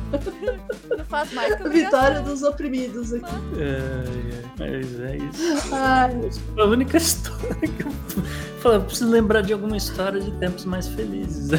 não 0.96 1.04
faz 1.04 1.32
mais 1.32 1.56
que 1.56 1.68
Vitória 1.68 2.20
dos 2.20 2.42
oprimidos 2.42 3.12
aqui. 3.12 3.34
É, 3.58 4.38
é, 4.64 4.80
mas 4.80 5.00
é 5.00 5.16
isso. 5.16 5.74
Ai, 5.74 6.30
Foi 6.54 6.62
a 6.62 6.66
única 6.66 6.96
história 6.96 7.56
que 7.56 7.84
eu 7.84 7.92
falei, 8.68 8.76
eu 8.76 8.84
preciso 8.84 9.10
lembrar 9.10 9.42
de 9.42 9.52
alguma 9.52 9.76
história 9.76 10.20
de 10.20 10.30
tempos 10.32 10.64
mais 10.64 10.88
felizes. 10.88 11.50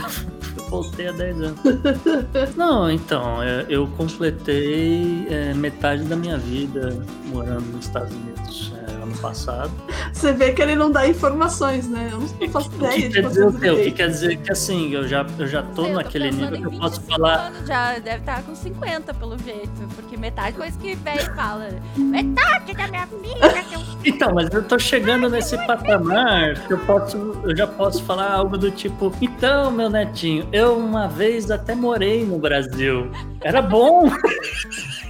Eu 0.58 0.70
voltei 0.70 1.08
há 1.08 1.12
10 1.12 1.42
anos. 1.42 1.60
Não, 2.56 2.92
então, 2.92 3.42
é, 3.42 3.66
eu 3.70 3.88
completei 3.98 5.28
é, 5.30 5.54
metade 5.54 6.04
da 6.04 6.16
minha 6.16 6.38
vida 6.38 6.96
morando 7.26 7.66
nos 7.72 7.86
Estados 7.86 8.14
Unidos 8.14 8.74
ano 8.92 9.18
passado. 9.18 9.72
você 10.14 10.32
vê 10.34 10.52
que 10.54 10.62
ele 10.62 10.76
não 10.76 10.92
dá 10.92 11.08
informações, 11.08 11.88
né? 11.88 12.10
Eu 12.12 12.20
não 12.20 12.50
faço 12.50 12.70
O 12.70 12.76
ideia 12.76 13.02
que 13.02 13.10
quer 13.10 13.22
dizer 13.28 13.46
o 13.48 13.54
quê? 13.60 13.70
O 13.70 13.76
que 13.84 13.92
quer 13.92 14.08
dizer 14.10 14.38
que 14.38 14.52
assim, 14.52 14.92
eu 14.94 15.08
já, 15.08 15.26
eu 15.38 15.48
já 15.48 15.62
tô 15.64 15.86
Eu 15.86 15.94
naquele 15.96 16.32
nível 16.32 16.58
que 16.58 16.66
eu 16.68 16.72
posso 16.80 17.02
25 17.02 17.08
falar. 17.22 17.36
anos, 17.48 17.68
Já 17.68 18.00
deve 18.00 18.18
estar 18.20 18.44
com 18.44 18.56
50, 18.56 19.14
pelo 19.14 19.38
jeito. 19.40 19.70
Porque 19.96 20.18
metade 20.18 20.58
coisa 20.58 20.78
que 20.78 20.96
velho 20.96 21.36
fala. 21.36 21.70
Metade 21.98 22.74
da 22.74 22.88
minha 22.88 23.06
vida. 23.06 23.64
que 23.70 23.76
eu- 23.76 23.80
Então, 24.06 24.34
mas 24.34 24.50
eu 24.54 24.64
tô 24.64 24.80
chegando 24.80 25.30
nesse 25.30 25.58
patamar 25.68 26.56
que 26.66 26.74
eu 26.74 26.80
posso, 26.80 27.18
eu 27.44 27.56
já 27.56 27.68
posso 27.68 28.02
falar 28.04 28.32
algo 28.32 28.58
do 28.58 28.72
tipo, 28.72 29.14
então, 29.22 29.70
meu 29.72 29.90
netinho, 29.90 30.48
eu 30.54 30.78
uma 30.78 31.08
vez 31.08 31.52
até 31.52 31.76
morei 31.76 32.26
no 32.26 32.38
Brasil. 32.40 33.12
Era 33.42 33.62
bom. 33.62 34.10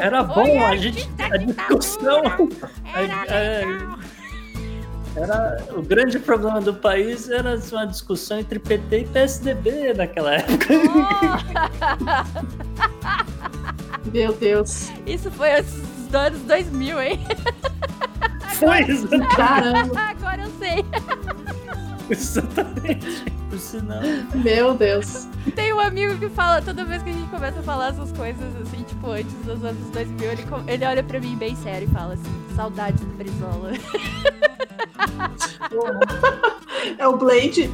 Era 0.00 0.22
bom, 0.22 0.64
a 0.66 0.76
gente 0.76 1.08
a 1.18 1.36
discussão 1.36 2.22
Era 2.94 3.24
é, 3.28 3.64
era 5.14 5.58
o 5.76 5.82
grande 5.82 6.18
problema 6.18 6.60
do 6.60 6.72
país 6.72 7.28
era 7.28 7.58
uma 7.70 7.86
discussão 7.86 8.38
entre 8.40 8.58
PT 8.58 9.00
e 9.00 9.04
PSDB 9.04 9.92
naquela 9.94 10.34
época. 10.40 10.66
Oh, 14.04 14.08
Meu 14.12 14.32
Deus. 14.32 14.90
isso 15.06 15.30
foi 15.30 15.52
antes 15.58 15.74
dos 15.74 16.14
anos 16.14 16.40
2000, 16.42 17.02
hein? 17.02 17.20
Foi 18.54 18.80
exatamente. 18.80 19.36
Caramba, 19.36 20.00
Agora 20.00 20.42
eu 20.42 20.50
sei. 20.58 20.84
exatamente. 22.14 23.24
Por 23.48 23.58
sinal. 23.58 24.00
meu 24.34 24.74
Deus. 24.74 25.26
Tem 25.54 25.72
um 25.72 25.80
amigo 25.80 26.16
que 26.18 26.28
fala, 26.28 26.60
toda 26.62 26.84
vez 26.84 27.02
que 27.02 27.10
a 27.10 27.12
gente 27.12 27.28
começa 27.30 27.60
a 27.60 27.62
falar 27.62 27.88
essas 27.88 28.12
coisas, 28.12 28.54
assim, 28.56 28.82
tipo, 28.82 29.10
antes 29.10 29.32
dos 29.44 29.64
anos 29.64 29.90
2000, 29.90 30.32
ele, 30.32 30.42
ele 30.68 30.84
olha 30.84 31.02
pra 31.02 31.20
mim 31.20 31.36
bem 31.36 31.56
sério 31.56 31.88
e 31.88 31.92
fala 31.92 32.14
assim, 32.14 32.54
saudades 32.54 33.00
do 33.00 33.14
Brizola. 33.16 33.72
É 36.98 37.06
o 37.06 37.16
Blade? 37.16 37.70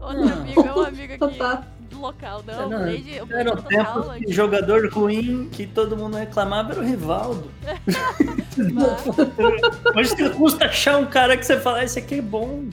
Outro 0.00 0.32
amigo, 0.32 0.60
é 0.60 0.72
um 0.72 0.80
amigo 0.80 1.12
que 1.28 1.38
Tá. 1.38 1.64
Do 1.96 2.02
local, 2.02 2.42
não. 2.46 2.68
Não, 2.68 2.78
o 2.78 2.82
Blade, 2.82 3.20
o 3.20 3.26
Blade 3.26 3.40
Era 3.40 3.52
o 3.52 3.62
tempo 3.62 4.12
que 4.14 4.32
jogador 4.32 4.88
ruim 4.92 5.48
que 5.50 5.66
todo 5.66 5.96
mundo 5.96 6.16
reclamava 6.16 6.72
era 6.72 6.80
o 6.80 6.84
Rivaldo. 6.84 7.50
Hoje 9.96 10.10
você 10.10 10.30
custa 10.30 10.66
achar 10.66 10.98
um 10.98 11.06
cara 11.06 11.36
que 11.36 11.44
você 11.44 11.58
fala, 11.58 11.82
esse 11.82 11.98
aqui 11.98 12.16
é 12.16 12.22
bom. 12.22 12.64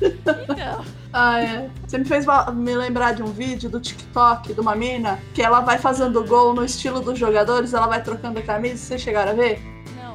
Então, 0.00 0.84
Ah, 1.12 1.40
é. 1.40 1.68
Você 1.86 1.98
me 1.98 2.04
fez 2.04 2.24
me 2.54 2.74
lembrar 2.74 3.12
de 3.12 3.22
um 3.22 3.26
vídeo 3.26 3.68
do 3.68 3.80
TikTok 3.80 4.54
de 4.54 4.60
uma 4.60 4.76
mina 4.76 5.18
que 5.34 5.42
ela 5.42 5.60
vai 5.60 5.78
fazendo 5.78 6.24
gol 6.24 6.54
no 6.54 6.64
estilo 6.64 7.00
dos 7.00 7.18
jogadores, 7.18 7.74
ela 7.74 7.88
vai 7.88 8.02
trocando 8.02 8.38
a 8.38 8.42
camisa, 8.42 8.76
vocês 8.76 9.00
chegaram 9.00 9.32
a 9.32 9.34
ver? 9.34 9.60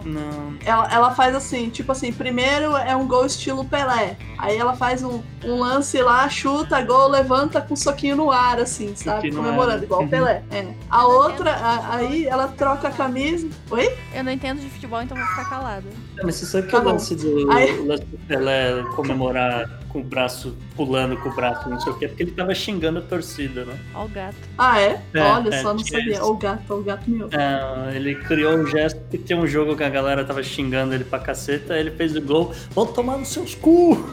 Não. 0.06 0.56
Ela, 0.64 0.94
ela 0.94 1.12
faz 1.16 1.36
assim, 1.36 1.70
tipo 1.70 1.92
assim, 1.92 2.14
primeiro 2.14 2.76
é 2.78 2.96
um 2.96 3.08
gol 3.08 3.26
estilo 3.26 3.66
Pelé. 3.66 4.16
Aí 4.38 4.56
ela 4.58 4.76
faz 4.76 5.02
um, 5.04 5.22
um 5.44 5.60
lance 5.60 6.02
lá, 6.02 6.28
chuta, 6.30 6.82
gol, 6.82 7.10
levanta 7.10 7.60
com 7.62 7.74
um 7.74 7.78
soquinho 7.78 8.16
no 8.16 8.32
ar, 8.32 8.60
assim, 8.60 8.96
sabe? 8.96 9.32
Comemorando, 9.32 9.84
igual 9.84 10.04
o. 10.04 10.08
Pelé. 10.08 10.44
É. 10.52 10.66
A 10.90 11.06
outra, 11.08 11.52
a- 11.52 11.96
aí 11.96 12.26
ela 12.26 12.48
troca 12.50 12.88
a 12.88 12.92
camisa. 12.92 13.48
Oi? 13.72 13.94
Eu 14.14 14.24
não 14.24 14.32
entendo 14.32 14.60
de 14.62 14.70
futebol, 14.70 15.02
então 15.02 15.18
vou 15.18 15.26
ficar 15.28 15.50
calada. 15.50 15.84
Mas 16.24 16.36
você 16.36 16.46
sabe 16.46 16.68
que 16.68 16.72
Tá 16.72 16.80
o 16.80 16.84
lance 16.84 17.16
do, 17.16 17.52
Aí- 17.52 17.78
lance 17.86 18.04
do 18.06 18.18
Pelé 18.28 18.84
comemorar 18.96 19.70
com 19.90 20.00
o 20.02 20.04
braço, 20.04 20.58
pulando 20.76 21.16
com 21.18 21.30
o 21.30 21.34
braço, 21.34 21.70
não 21.70 21.80
sei 21.80 21.94
o 21.94 21.98
quê, 21.98 22.08
porque 22.10 22.24
ele 22.24 22.32
tava 22.32 22.54
xingando 22.54 23.00
a 23.00 23.02
torcida, 23.02 23.64
né? 23.64 23.78
Ó 23.94 24.04
o 24.04 24.10
gato. 24.10 24.36
Ah, 24.58 24.80
é? 24.82 25.02
É, 25.14 25.22
Olha 25.22 25.56
é, 25.56 25.62
só, 25.62 25.74
não 25.74 25.80
sabia. 25.80 26.14
isso. 26.14 26.24
O 26.26 26.36
gato, 26.36 26.74
o 26.74 26.84
gato 26.84 27.10
meu. 27.10 27.30
É, 27.32 27.96
ele 27.96 28.16
criou 28.16 28.58
um 28.58 28.68
gesto 28.68 29.00
que 29.10 29.18
tem 29.18 29.38
um 29.38 29.48
jogo 29.48 29.74
que 29.76 29.84
a 29.84 29.90
galera 29.96 30.26
tava 30.26 30.44
xingando 30.44 30.94
ele 30.94 31.06
pra 31.06 31.20
caceta, 31.20 31.78
ele 31.78 31.90
fez 31.92 32.14
o 32.18 32.22
gol, 32.22 32.54
vão 32.72 32.86
tomar 32.86 33.18
nos 33.18 33.30
seus 33.30 33.56
cu! 33.56 33.96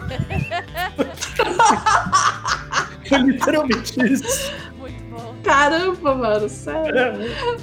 Foi 3.09 3.19
literalmente 3.19 4.01
isso. 4.13 4.53
Muito 4.79 5.03
bom. 5.11 5.35
Caramba, 5.43 6.15
mano, 6.15 6.49
sério. 6.49 6.97
É, 6.97 7.13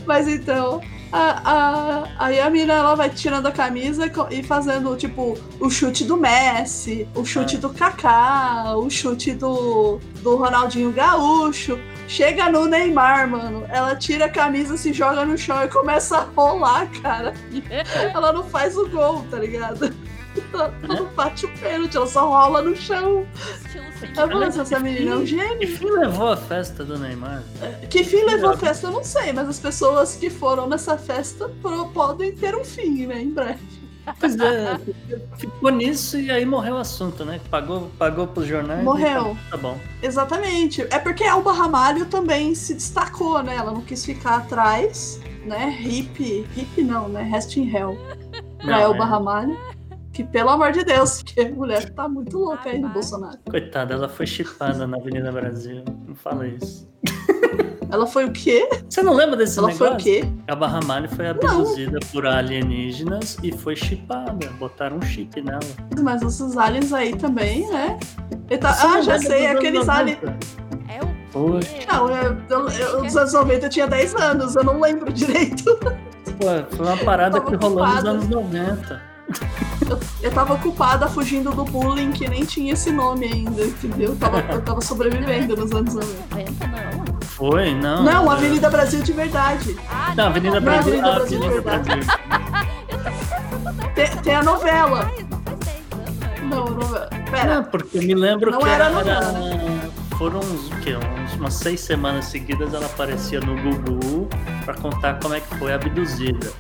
Mas 0.06 0.28
então, 0.28 0.82
a, 1.12 1.52
a, 1.52 2.08
aí 2.20 2.40
a 2.40 2.50
mina 2.50 2.74
ela 2.74 2.94
vai 2.96 3.10
tirando 3.10 3.48
a 3.48 3.52
camisa 3.52 4.06
e 4.06 4.40
e 4.40 4.44
fazendo, 4.44 4.96
tipo, 4.98 5.38
o 5.60 5.70
chute 5.70 6.04
do 6.04 6.18
Messi, 6.18 7.08
o 7.16 7.24
chute 7.26 7.56
É. 7.56 7.60
do 7.60 7.70
Kaká, 7.70 8.76
o 8.76 8.90
chute 8.90 9.34
do, 9.34 10.00
do 10.22 10.36
Ronaldinho 10.36 10.92
Gaúcho. 10.92 11.80
Chega 12.10 12.52
no 12.52 12.66
Neymar, 12.66 13.30
mano. 13.30 13.66
Ela 13.70 13.96
tira 13.96 14.26
a 14.26 14.30
camisa, 14.30 14.76
se 14.76 14.92
joga 14.92 15.24
no 15.24 15.38
chão 15.38 15.64
e 15.64 15.68
começa 15.68 16.18
a 16.18 16.22
rolar, 16.22 16.90
cara. 17.04 17.36
Ela 18.12 18.34
não 18.34 18.44
faz 18.44 18.76
o 18.76 18.90
gol, 18.90 19.24
tá 19.30 19.38
ligado? 19.38 19.94
Ela 20.52 20.74
não 20.88 21.06
bate 21.14 21.46
o 21.46 21.58
pênalti, 21.60 21.98
ela 21.98 22.08
só 22.08 22.28
rola 22.28 22.62
no 22.64 22.76
chão. 22.76 23.28
Estilo 23.64 23.86
Eu 24.18 24.28
falei 24.28 24.48
essa 24.48 24.80
menina 24.80 25.12
é 25.12 25.16
um 25.18 25.26
gênio. 25.26 25.60
Que 25.60 25.68
fim 25.68 25.90
levou 25.92 26.32
a 26.32 26.38
festa 26.38 26.84
do 26.84 26.98
Neymar? 26.98 27.44
Que 27.90 28.04
fim 28.04 28.24
levou 28.24 28.52
a 28.52 28.58
festa, 28.58 28.88
eu 28.88 28.92
não 28.92 29.04
sei, 29.04 29.32
mas 29.32 29.48
as 29.48 29.60
pessoas 29.60 30.16
que 30.16 30.30
foram 30.30 30.68
nessa 30.68 30.98
festa 30.98 31.50
podem 31.94 32.32
ter 32.34 32.56
um 32.56 32.64
fim, 32.64 33.06
né, 33.06 33.22
em 33.22 33.30
breve. 33.30 33.60
Pois 34.20 34.38
é, 34.40 34.80
ficou 35.38 35.70
nisso 35.72 36.18
e 36.20 36.32
aí 36.32 36.46
morreu 36.46 36.76
o 36.76 36.78
assunto, 36.78 37.26
né? 37.26 37.40
Pagou, 37.50 37.92
pagou 37.98 38.28
pros 38.28 38.48
jornais. 38.48 38.84
Morreu. 38.84 39.36
Tá, 39.50 39.52
tá 39.52 39.58
bom. 39.58 39.78
Exatamente. 40.02 40.82
É 40.90 41.00
porque 41.00 41.24
a 41.24 41.30
Elba 41.32 41.52
Ramalho 41.52 42.06
também 42.06 42.54
se 42.56 42.74
destacou, 42.74 43.42
né? 43.44 43.56
Ela 43.56 43.72
não 43.72 43.82
quis 43.82 44.06
ficar 44.06 44.38
atrás, 44.38 45.20
né? 45.46 45.78
Hip, 45.82 46.48
hip 46.56 46.82
não, 46.84 47.10
né? 47.10 47.24
Rest 47.24 47.58
in 47.58 47.70
Hell. 47.76 47.98
Pra 48.58 48.72
Não, 48.78 48.80
Elba 48.80 49.04
é- 49.04 49.08
Ramalho. 49.08 49.58
Que 50.12 50.24
pelo 50.24 50.50
amor 50.50 50.72
de 50.74 50.84
Deus, 50.84 51.22
porque 51.24 51.40
a 51.42 51.50
mulher 51.50 51.90
tá 51.94 52.10
muito 52.10 52.38
louca 52.38 52.70
aí 52.70 52.80
no. 52.80 52.90
Bolsonaro. 52.90 53.38
Coitada, 53.50 53.94
ela 53.94 54.10
foi 54.10 54.26
chipada 54.28 54.86
na 54.86 54.98
Avenida 54.98 55.32
Brasil. 55.32 55.84
Não 56.08 56.16
fala 56.16 56.48
isso. 56.48 56.88
Ela 57.92 58.06
foi 58.06 58.26
o 58.26 58.32
quê? 58.32 58.70
Você 58.88 59.02
não 59.02 59.14
lembra 59.14 59.36
desse 59.36 59.58
Ela 59.58 59.72
foi 59.72 59.88
negócio? 59.90 59.96
o 59.96 60.04
quê? 60.22 60.30
A 60.48 60.56
Barra 60.56 60.80
Malho 60.86 61.10
foi 61.10 61.28
abduzida 61.30 62.00
por 62.12 62.26
alienígenas 62.26 63.38
e 63.44 63.52
foi 63.52 63.76
chipada. 63.76 64.48
Botaram 64.60 64.98
um 64.98 65.02
chip 65.02 65.42
nela. 65.42 65.60
Mas 66.02 66.22
esses 66.22 66.56
aliens 66.58 66.94
aí 66.94 67.16
também, 67.16 67.68
né? 67.70 67.98
Tá- 68.60 68.78
Ah, 68.82 69.02
já 69.02 69.18
sei, 69.20 69.48
aqueles 69.48 69.86
90? 69.88 69.92
aliens. 69.92 70.20
É 70.88 71.04
o 71.04 71.10
Poxa, 71.32 71.68
Não, 71.92 72.10
eu, 72.10 72.38
eu, 72.50 72.70
eu, 72.70 73.04
nos 73.04 73.16
anos 73.16 73.34
90 73.34 73.66
eu 73.66 73.70
tinha 73.70 73.88
10 73.88 74.16
anos, 74.16 74.56
eu 74.56 74.64
não 74.64 74.80
lembro 74.80 75.12
direito. 75.14 75.76
pô, 75.78 76.76
foi 76.76 76.86
uma 76.86 76.98
parada 76.98 77.40
que 77.42 77.56
rolou 77.56 77.88
nos 77.88 78.06
anos 78.06 78.28
90. 78.28 79.02
Eu 80.22 80.32
tava 80.32 80.56
ocupada 80.56 81.08
fugindo 81.08 81.52
do 81.52 81.64
bullying 81.64 82.12
que 82.12 82.28
nem 82.28 82.44
tinha 82.46 82.74
esse 82.74 82.92
nome 82.92 83.26
ainda, 83.32 83.64
entendeu? 83.64 84.10
Eu 84.10 84.16
tava, 84.16 84.40
eu 84.52 84.62
tava 84.62 84.82
sobrevivendo 84.82 85.56
nos 85.56 85.72
anos 85.72 85.94
90. 85.96 86.14
90, 86.32 86.68
não. 86.68 87.09
Foi, 87.40 87.74
não. 87.74 88.04
Não, 88.04 88.30
Avenida 88.30 88.70
Brasil 88.70 89.02
de 89.02 89.14
verdade. 89.14 89.76
Ah, 89.90 90.14
Não, 90.16 90.26
Avenida 90.28 90.60
Brasil. 90.60 91.00
Avenida 91.00 91.12
Brasil, 91.16 91.38
Avenida 91.44 91.62
verdade. 91.62 92.06
Brasil. 92.06 92.14
Tem, 93.96 94.08
tem 94.18 94.36
a 94.36 94.44
novela. 94.44 95.10
Não 95.30 95.40
faz 95.44 95.60
10 95.60 95.78
anos. 95.94 96.42
Não, 96.50 96.66
novela. 96.70 97.10
Pera. 97.32 97.56
Não, 97.56 97.64
porque 97.64 97.98
eu 97.98 98.02
me 98.04 98.14
lembro 98.14 98.52
Não 98.52 98.60
que 98.60 98.70
era 98.70 98.86
era, 98.86 99.22
foram 100.18 100.40
uns, 100.40 100.68
o 100.72 100.76
quê? 100.82 100.96
Uns- 100.96 101.34
umas 101.36 101.54
seis 101.54 101.80
semanas 101.82 102.26
seguidas 102.26 102.74
ela 102.74 102.86
aparecia 102.86 103.40
no 103.40 103.56
Gugu 103.62 104.28
pra 104.66 104.74
contar 104.74 105.20
como 105.20 105.34
é 105.34 105.40
que 105.40 105.56
foi 105.56 105.74
abduzida. 105.74 106.52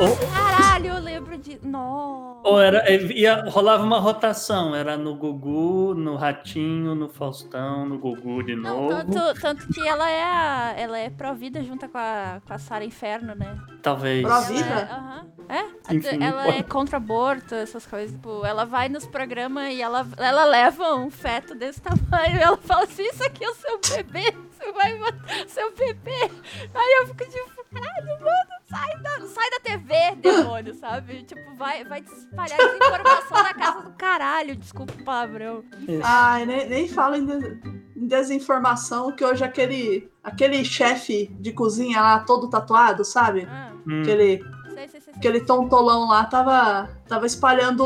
Ou, 0.00 0.16
Caralho, 0.34 0.86
eu 0.86 0.98
lembro 1.00 1.38
de. 1.38 1.58
Nossa. 1.64 2.40
ou 2.42 2.60
era, 2.60 2.90
ia, 2.90 3.44
rolava 3.48 3.84
uma 3.84 4.00
rotação, 4.00 4.74
era 4.74 4.96
no 4.96 5.14
Gugu, 5.14 5.94
no 5.94 6.16
Ratinho, 6.16 6.96
no 6.96 7.08
Faustão, 7.08 7.86
no 7.86 7.96
Gugu 7.98 8.42
de 8.42 8.56
Não, 8.56 8.88
novo. 8.88 8.88
tanto, 9.12 9.40
tanto 9.40 9.68
que 9.68 9.86
ela 9.86 10.10
é 10.10 10.22
a, 10.24 10.74
ela 10.76 10.98
é 10.98 11.10
pró-vida 11.10 11.62
junto 11.62 11.88
com 11.88 11.96
a, 11.96 12.40
com 12.44 12.52
a 12.52 12.58
Sara 12.58 12.84
Inferno, 12.84 13.36
né? 13.36 13.56
Talvez. 13.82 14.22
Pró-vida? 14.22 14.66
Ela 14.66 14.80
é, 14.80 14.92
aham. 14.92 15.26
É? 15.48 15.94
Enfim, 15.94 16.22
ela 16.24 16.44
pode. 16.44 16.58
é 16.58 16.62
contra 16.62 16.96
aborto, 16.96 17.54
essas 17.54 17.86
coisas. 17.86 18.12
Tipo, 18.12 18.44
ela 18.44 18.64
vai 18.64 18.88
nos 18.88 19.06
programas 19.06 19.72
e 19.72 19.80
ela, 19.80 20.06
ela 20.16 20.44
leva 20.44 20.94
um 20.96 21.10
feto 21.10 21.54
desse 21.54 21.80
tamanho 21.80 22.36
e 22.36 22.42
ela 22.42 22.56
fala 22.56 22.84
assim, 22.84 23.02
isso 23.02 23.22
aqui 23.22 23.44
é 23.44 23.50
o 23.50 23.54
seu 23.54 23.78
bebê, 23.78 24.34
você 24.50 24.72
vai 24.72 24.98
matar 24.98 25.48
seu 25.48 25.72
bebê. 25.74 26.30
Aí 26.74 26.98
eu 27.00 27.06
fico 27.08 27.24
tipo, 27.30 27.64
caralho, 27.72 28.06
mano, 28.20 28.53
sai 28.68 28.98
da, 29.02 29.26
sai 29.28 29.50
da 29.50 29.60
TV, 29.60 29.94
demônio, 30.16 30.74
sabe? 30.74 31.22
Tipo, 31.24 31.54
vai, 31.56 31.84
vai 31.84 32.00
espalhar 32.00 32.58
desinformação 32.58 33.42
na 33.42 33.54
casa 33.54 33.82
do 33.82 33.92
caralho, 33.92 34.56
desculpa 34.56 34.92
o 34.92 35.04
palavrão. 35.04 35.64
Ai, 36.02 36.46
nem, 36.46 36.68
nem 36.68 36.88
fala 36.88 37.18
em, 37.18 37.26
des- 37.26 37.58
em 37.96 38.06
desinformação, 38.06 39.12
que 39.14 39.24
hoje 39.24 39.44
aquele, 39.44 40.10
aquele 40.22 40.64
chefe 40.64 41.26
de 41.40 41.52
cozinha 41.52 42.00
lá, 42.00 42.20
todo 42.20 42.48
tatuado, 42.48 43.04
sabe? 43.04 43.46
Ah, 43.50 43.72
Hum. 43.86 44.00
Aquele, 44.00 44.42
sei. 44.74 44.88
sei. 44.88 45.00
Aquele 45.16 45.40
tontolão 45.40 46.08
lá 46.08 46.24
tava, 46.24 46.88
tava 47.08 47.26
espalhando 47.26 47.84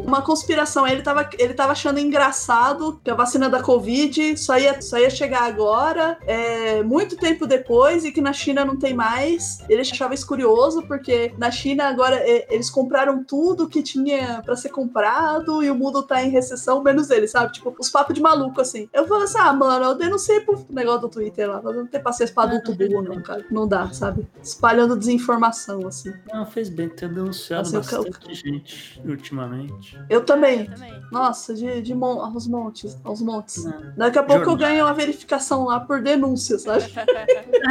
uma 0.00 0.22
conspiração. 0.22 0.86
Ele 0.86 1.02
tava, 1.02 1.28
ele 1.38 1.54
tava 1.54 1.72
achando 1.72 1.98
engraçado 1.98 3.00
que 3.02 3.10
a 3.10 3.14
vacina 3.14 3.48
da 3.48 3.62
Covid 3.62 4.36
só 4.36 4.58
ia, 4.58 4.80
só 4.80 4.98
ia 4.98 5.10
chegar 5.10 5.42
agora, 5.42 6.18
é, 6.26 6.82
muito 6.82 7.16
tempo 7.16 7.46
depois, 7.46 8.04
e 8.04 8.12
que 8.12 8.20
na 8.20 8.32
China 8.32 8.64
não 8.64 8.76
tem 8.76 8.94
mais. 8.94 9.58
Ele 9.68 9.80
achava 9.80 10.14
isso 10.14 10.26
curioso, 10.26 10.82
porque 10.82 11.32
na 11.38 11.50
China 11.50 11.88
agora 11.88 12.16
é, 12.16 12.46
eles 12.54 12.70
compraram 12.70 13.22
tudo 13.24 13.68
que 13.68 13.82
tinha 13.82 14.42
pra 14.44 14.56
ser 14.56 14.70
comprado 14.70 15.62
e 15.62 15.70
o 15.70 15.74
mundo 15.74 16.02
tá 16.02 16.22
em 16.22 16.30
recessão, 16.30 16.82
menos 16.82 17.10
ele, 17.10 17.26
sabe? 17.26 17.52
Tipo, 17.52 17.74
os 17.78 17.90
papos 17.90 18.14
de 18.14 18.20
maluco, 18.20 18.60
assim. 18.60 18.88
Eu 18.92 19.06
falo 19.06 19.24
assim, 19.24 19.38
ah, 19.38 19.52
mano, 19.52 19.84
eu 19.84 19.94
denunciei 19.94 20.40
pro 20.40 20.64
negócio 20.70 21.02
do 21.02 21.08
Twitter 21.08 21.48
lá, 21.48 21.60
eu 21.64 21.72
não 21.72 21.86
tem 21.86 22.02
paciência 22.02 22.34
pra 22.34 22.44
adulto 22.44 22.74
burro, 22.74 23.02
não, 23.02 23.22
cara. 23.22 23.44
Não 23.50 23.66
dá, 23.66 23.90
sabe? 23.92 24.26
Espalhando 24.42 24.96
desinformação, 24.96 25.86
assim. 25.86 26.12
Não, 26.32 26.46
fez 26.46 26.67
bem 26.70 26.88
ter 26.88 27.08
denunciado 27.08 27.68
o 27.68 27.72
bastante 27.72 28.34
gente 28.34 29.00
ultimamente. 29.04 29.98
Eu 30.08 30.24
também. 30.24 30.60
Eu 30.60 30.74
também. 30.74 31.02
Nossa, 31.10 31.54
de, 31.54 31.82
de 31.82 31.94
mon 31.94 32.20
aos 32.20 32.46
montes, 32.46 32.96
aos 33.04 33.20
montes. 33.20 33.64
Né? 33.64 33.92
Daqui 33.96 34.18
a 34.18 34.22
pouco 34.22 34.42
eu 34.42 34.50
Jornal. 34.50 34.68
ganho 34.68 34.84
uma 34.84 34.94
verificação 34.94 35.64
lá 35.64 35.80
por 35.80 36.02
denúncia, 36.02 36.58
sabe? 36.58 36.84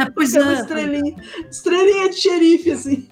É, 0.00 0.10
pois 0.10 0.32
Tem 0.32 0.42
é. 0.42 0.52
estrelinha, 0.52 1.16
estrelinha 1.50 2.10
de 2.10 2.16
xerife, 2.16 2.70
assim. 2.70 3.08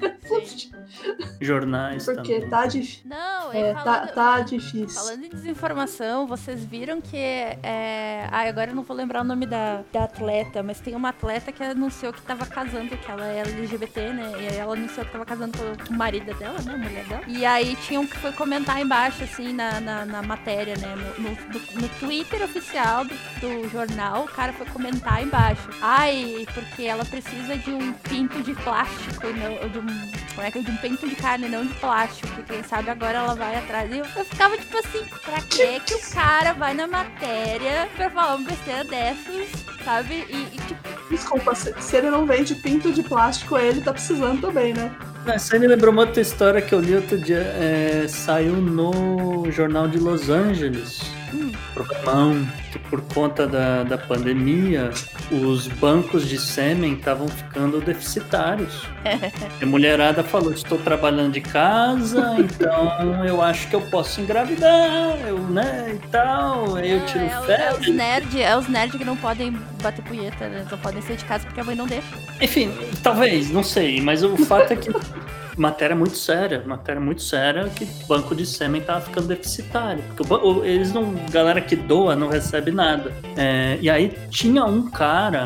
Jornais 1.41 2.05
Porque 2.05 2.35
também. 2.35 2.51
tá 2.51 2.67
difícil. 2.67 3.03
Não, 3.05 3.53
É, 3.53 3.73
tá, 3.75 3.81
falando, 3.83 4.15
tá 4.15 4.41
difícil. 4.41 4.89
falando 4.89 5.25
em 5.25 5.29
desinformação, 5.29 6.27
vocês 6.27 6.65
viram 6.65 7.01
que 7.01 7.17
é. 7.17 8.29
Ah, 8.31 8.43
agora 8.49 8.71
eu 8.71 8.75
não 8.75 8.83
vou 8.83 8.97
lembrar 8.97 9.21
o 9.21 9.25
nome 9.25 9.47
da, 9.47 9.83
da 9.93 10.05
atleta, 10.05 10.63
mas 10.63 10.81
tem 10.81 10.95
uma 10.95 11.11
atleta 11.11 11.53
que 11.53 11.63
anunciou 11.63 12.13
que 12.13 12.23
tava 12.23 12.47
casando, 12.47 12.97
que 12.97 13.11
ela 13.11 13.27
é 13.27 13.41
LGBT, 13.41 14.13
né? 14.13 14.33
E 14.41 14.49
aí 14.49 14.57
ela 14.57 14.75
anunciou 14.75 15.05
que 15.07 15.13
tava 15.13 15.25
casando 15.25 15.57
com 15.87 15.93
o 15.95 15.97
marido 15.97 16.33
dela, 16.35 16.59
né? 16.63 16.75
A 16.75 16.79
mulher 16.79 17.05
dela. 17.05 17.23
E 17.27 17.45
aí 17.45 17.77
tinha 17.77 18.01
um 18.01 18.07
que 18.07 18.17
foi 18.17 18.33
comentar 18.33 18.81
embaixo, 18.81 19.25
assim, 19.25 19.53
na, 19.53 19.81
na, 19.81 20.05
na 20.05 20.23
matéria, 20.23 20.75
né? 20.77 20.95
No, 20.97 21.23
no, 21.25 21.31
no- 21.31 21.81
no 21.83 21.89
Twitter 22.01 22.43
oficial 22.43 23.05
do, 23.05 23.15
do 23.41 23.69
jornal, 23.69 24.25
o 24.25 24.29
cara 24.29 24.53
foi 24.53 24.67
comentar 24.67 25.23
embaixo. 25.23 25.69
Ai, 25.81 26.47
porque 26.55 26.83
ela 26.85 27.05
precisa 27.05 27.57
de 27.57 27.71
um 27.71 27.93
pinto 27.93 28.43
de 28.43 28.55
plástico, 28.55 29.27
não, 29.29 29.69
de 29.69 29.79
um. 29.79 30.27
Como 30.35 30.47
é 30.47 30.51
que 30.51 30.59
é? 30.59 30.63
De 30.63 30.76
um 30.77 30.79
um 30.79 30.79
pento 30.79 31.09
de 31.09 31.17
carne, 31.17 31.49
não 31.49 31.65
de 31.65 31.75
plástico. 31.75 32.29
Que 32.29 32.43
quem 32.43 32.63
sabe 32.63 32.91
agora 32.91 33.19
ela 33.19 33.35
vai 33.35 33.57
atrás. 33.57 33.91
E 33.91 33.99
eu, 33.99 34.05
eu 34.17 34.25
ficava 34.25 34.57
tipo 34.57 34.77
assim, 34.79 35.05
pra 35.25 35.41
que 35.41 35.81
que 35.81 35.95
o 35.95 36.11
cara 36.13 36.53
vai 36.53 36.75
na 36.75 36.87
matéria 36.87 37.89
pra 37.97 38.11
falar 38.11 38.37
uma 38.37 38.47
besteira 38.47 38.85
dessas, 38.85 39.49
sabe? 39.85 40.27
E, 40.29 40.55
e, 40.55 40.59
tipo. 40.67 40.97
Desculpa, 41.11 41.55
se, 41.55 41.75
se 41.81 41.97
ele 41.97 42.11
não 42.11 42.27
vende 42.27 42.55
pinto 42.57 42.93
de 42.93 43.03
plástico, 43.03 43.57
ele 43.57 43.81
tá 43.81 43.93
precisando 43.93 44.41
também, 44.41 44.75
né? 44.75 44.95
Isso 45.35 45.55
aí 45.55 45.61
me 45.61 45.67
lembrou 45.67 45.93
uma 45.93 46.03
outra 46.03 46.21
história 46.21 46.61
que 46.61 46.73
eu 46.73 46.81
li 46.81 46.95
outro 46.95 47.19
dia. 47.19 47.39
É, 47.39 48.07
saiu 48.09 48.57
no 48.57 49.51
jornal 49.51 49.89
de 49.89 49.99
Los 49.99 50.29
Angeles. 50.29 51.01
Hum. 51.33 51.53
Problemão 51.75 52.47
por 52.89 53.01
conta 53.03 53.47
da, 53.47 53.83
da 53.83 53.99
pandemia, 53.99 54.91
os 55.31 55.67
bancos 55.67 56.29
de 56.29 56.39
sêmen 56.39 56.95
estavam 56.95 57.29
ficando 57.29 57.81
deficitários. 57.81 58.83
A 59.63 59.67
mulherada 59.67 60.23
falou: 60.23 60.53
estou 60.53 60.79
trabalhando 60.79 61.33
de 61.33 61.41
casa, 61.41 62.37
então 62.39 63.25
eu 63.25 63.43
acho 63.43 63.69
que 63.69 63.77
eu 63.77 63.81
posso 63.83 64.21
engravidar, 64.21 65.19
eu, 65.27 65.39
né? 65.39 65.95
E 65.95 66.09
tal. 66.09 66.77
Aí 66.77 66.93
eu 66.93 67.05
tiro 67.07 67.25
é, 67.25 67.29
é, 67.29 67.39
os 67.39 67.47
férias. 67.47 67.89
nerd, 67.89 68.43
é 68.43 68.57
os 68.57 68.69
nerd 68.69 68.99
que 68.99 69.05
não 69.05 69.17
podem 69.17 69.53
bater 69.83 70.05
punheta, 70.05 70.49
né? 70.49 70.67
Não 70.71 70.79
podem 70.79 71.03
sair 71.03 71.17
de 71.17 71.25
casa 71.25 71.45
porque 71.47 71.61
a 71.61 71.65
mãe 71.65 71.77
não 71.77 71.87
deixa. 71.87 72.07
Enfim, 72.41 72.73
talvez, 73.03 73.51
não 73.51 73.63
sei, 73.63 74.01
mas 74.01 74.23
o 74.23 74.37
fato 74.37 74.73
é 74.73 74.77
que 74.77 74.91
matéria 75.57 75.97
muito 75.97 76.17
séria, 76.17 76.63
matéria 76.67 77.01
muito 77.01 77.23
séria 77.23 77.69
que 77.69 77.85
banco 78.07 78.35
de 78.35 78.45
sêmen 78.47 78.81
tava 78.83 79.01
ficando 79.01 79.27
deficitário. 79.29 80.03
Porque 80.15 80.33
o 80.33 80.37
o- 80.61 80.65
eles 80.65 80.93
não, 80.93 81.15
galera 81.31 81.61
que 81.61 81.75
doa 81.77 82.15
não 82.15 82.29
recebe 82.29 82.71
nada. 82.71 83.13
É, 83.37 83.79
e 83.81 83.89
aí 83.91 84.13
tinha 84.31 84.65
um 84.65 84.91
cara 84.91 85.45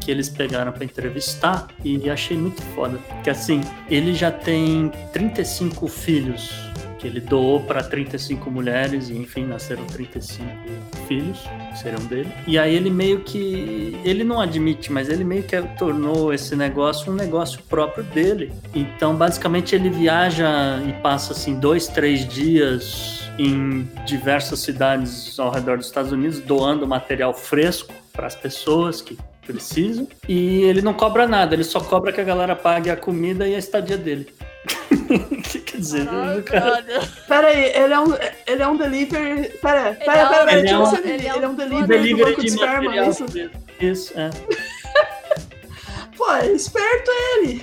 que 0.00 0.10
eles 0.10 0.28
pegaram 0.28 0.70
pra 0.72 0.84
entrevistar 0.84 1.66
e 1.84 2.08
achei 2.08 2.36
muito 2.36 2.62
foda. 2.74 2.98
Que 3.24 3.30
assim, 3.30 3.60
ele 3.90 4.14
já 4.14 4.30
tem 4.30 4.90
35 5.12 5.88
filhos 5.88 6.52
que 6.98 7.06
ele 7.06 7.20
doou 7.20 7.60
para 7.60 7.82
35 7.82 8.50
mulheres 8.50 9.08
e 9.10 9.14
enfim, 9.16 9.44
nasceram 9.46 9.84
35 9.86 10.48
filhos, 11.08 11.40
seriam 11.76 12.04
dele. 12.06 12.30
E 12.46 12.58
aí 12.58 12.74
ele 12.74 12.90
meio 12.90 13.20
que 13.20 13.98
ele 14.04 14.24
não 14.24 14.40
admite, 14.40 14.92
mas 14.92 15.08
ele 15.08 15.24
meio 15.24 15.42
que 15.42 15.60
tornou 15.78 16.32
esse 16.32 16.54
negócio 16.56 17.12
um 17.12 17.14
negócio 17.14 17.62
próprio 17.68 18.04
dele. 18.04 18.52
Então, 18.74 19.14
basicamente 19.14 19.74
ele 19.74 19.90
viaja 19.90 20.80
e 20.86 20.92
passa 21.02 21.32
assim 21.32 21.58
dois, 21.58 21.86
três 21.88 22.26
dias 22.26 23.28
em 23.38 23.88
diversas 24.06 24.60
cidades 24.60 25.38
ao 25.38 25.50
redor 25.50 25.76
dos 25.76 25.86
Estados 25.86 26.12
Unidos 26.12 26.40
doando 26.40 26.86
material 26.86 27.34
fresco 27.34 27.92
para 28.12 28.26
as 28.26 28.34
pessoas 28.34 29.00
que 29.00 29.16
precisam. 29.46 30.08
E 30.28 30.62
ele 30.62 30.82
não 30.82 30.92
cobra 30.92 31.26
nada, 31.26 31.54
ele 31.54 31.64
só 31.64 31.80
cobra 31.80 32.12
que 32.12 32.20
a 32.20 32.24
galera 32.24 32.56
pague 32.56 32.90
a 32.90 32.96
comida 32.96 33.46
e 33.46 33.54
a 33.54 33.58
estadia 33.58 33.96
dele. 33.96 34.28
Quer 35.66 35.76
dizer, 35.78 36.02
o 36.08 36.42
cara, 36.42 36.84
Pera 37.28 37.46
aí, 37.48 37.64
ele 37.74 37.94
é 37.94 38.00
um, 38.00 38.14
ele 38.46 38.62
é 38.62 38.68
um 38.68 38.76
delivery. 38.76 39.48
Pera, 39.60 39.94
pera, 39.94 39.94
é 39.94 39.94
pera, 39.94 40.28
pera, 40.28 40.52
ele 40.52 40.58
é 40.58 40.62
deixa 40.62 40.74
eu 40.74 40.80
um- 40.82 40.96
ele 40.96 41.08
é 41.26 41.36
Ele 41.36 41.44
é 41.44 41.48
um 41.48 41.54
delivery 41.54 41.82
do 41.82 41.86
delivery 41.86 42.24
banco 42.24 42.40
de 42.40 42.46
de 42.46 42.52
esperma, 42.54 42.82
material 42.82 43.10
isso? 43.10 43.24
Isso, 43.80 44.12
é. 44.18 44.30
Pô, 46.16 46.32
é 46.32 46.46
esperto 46.52 47.10
ele. 47.38 47.62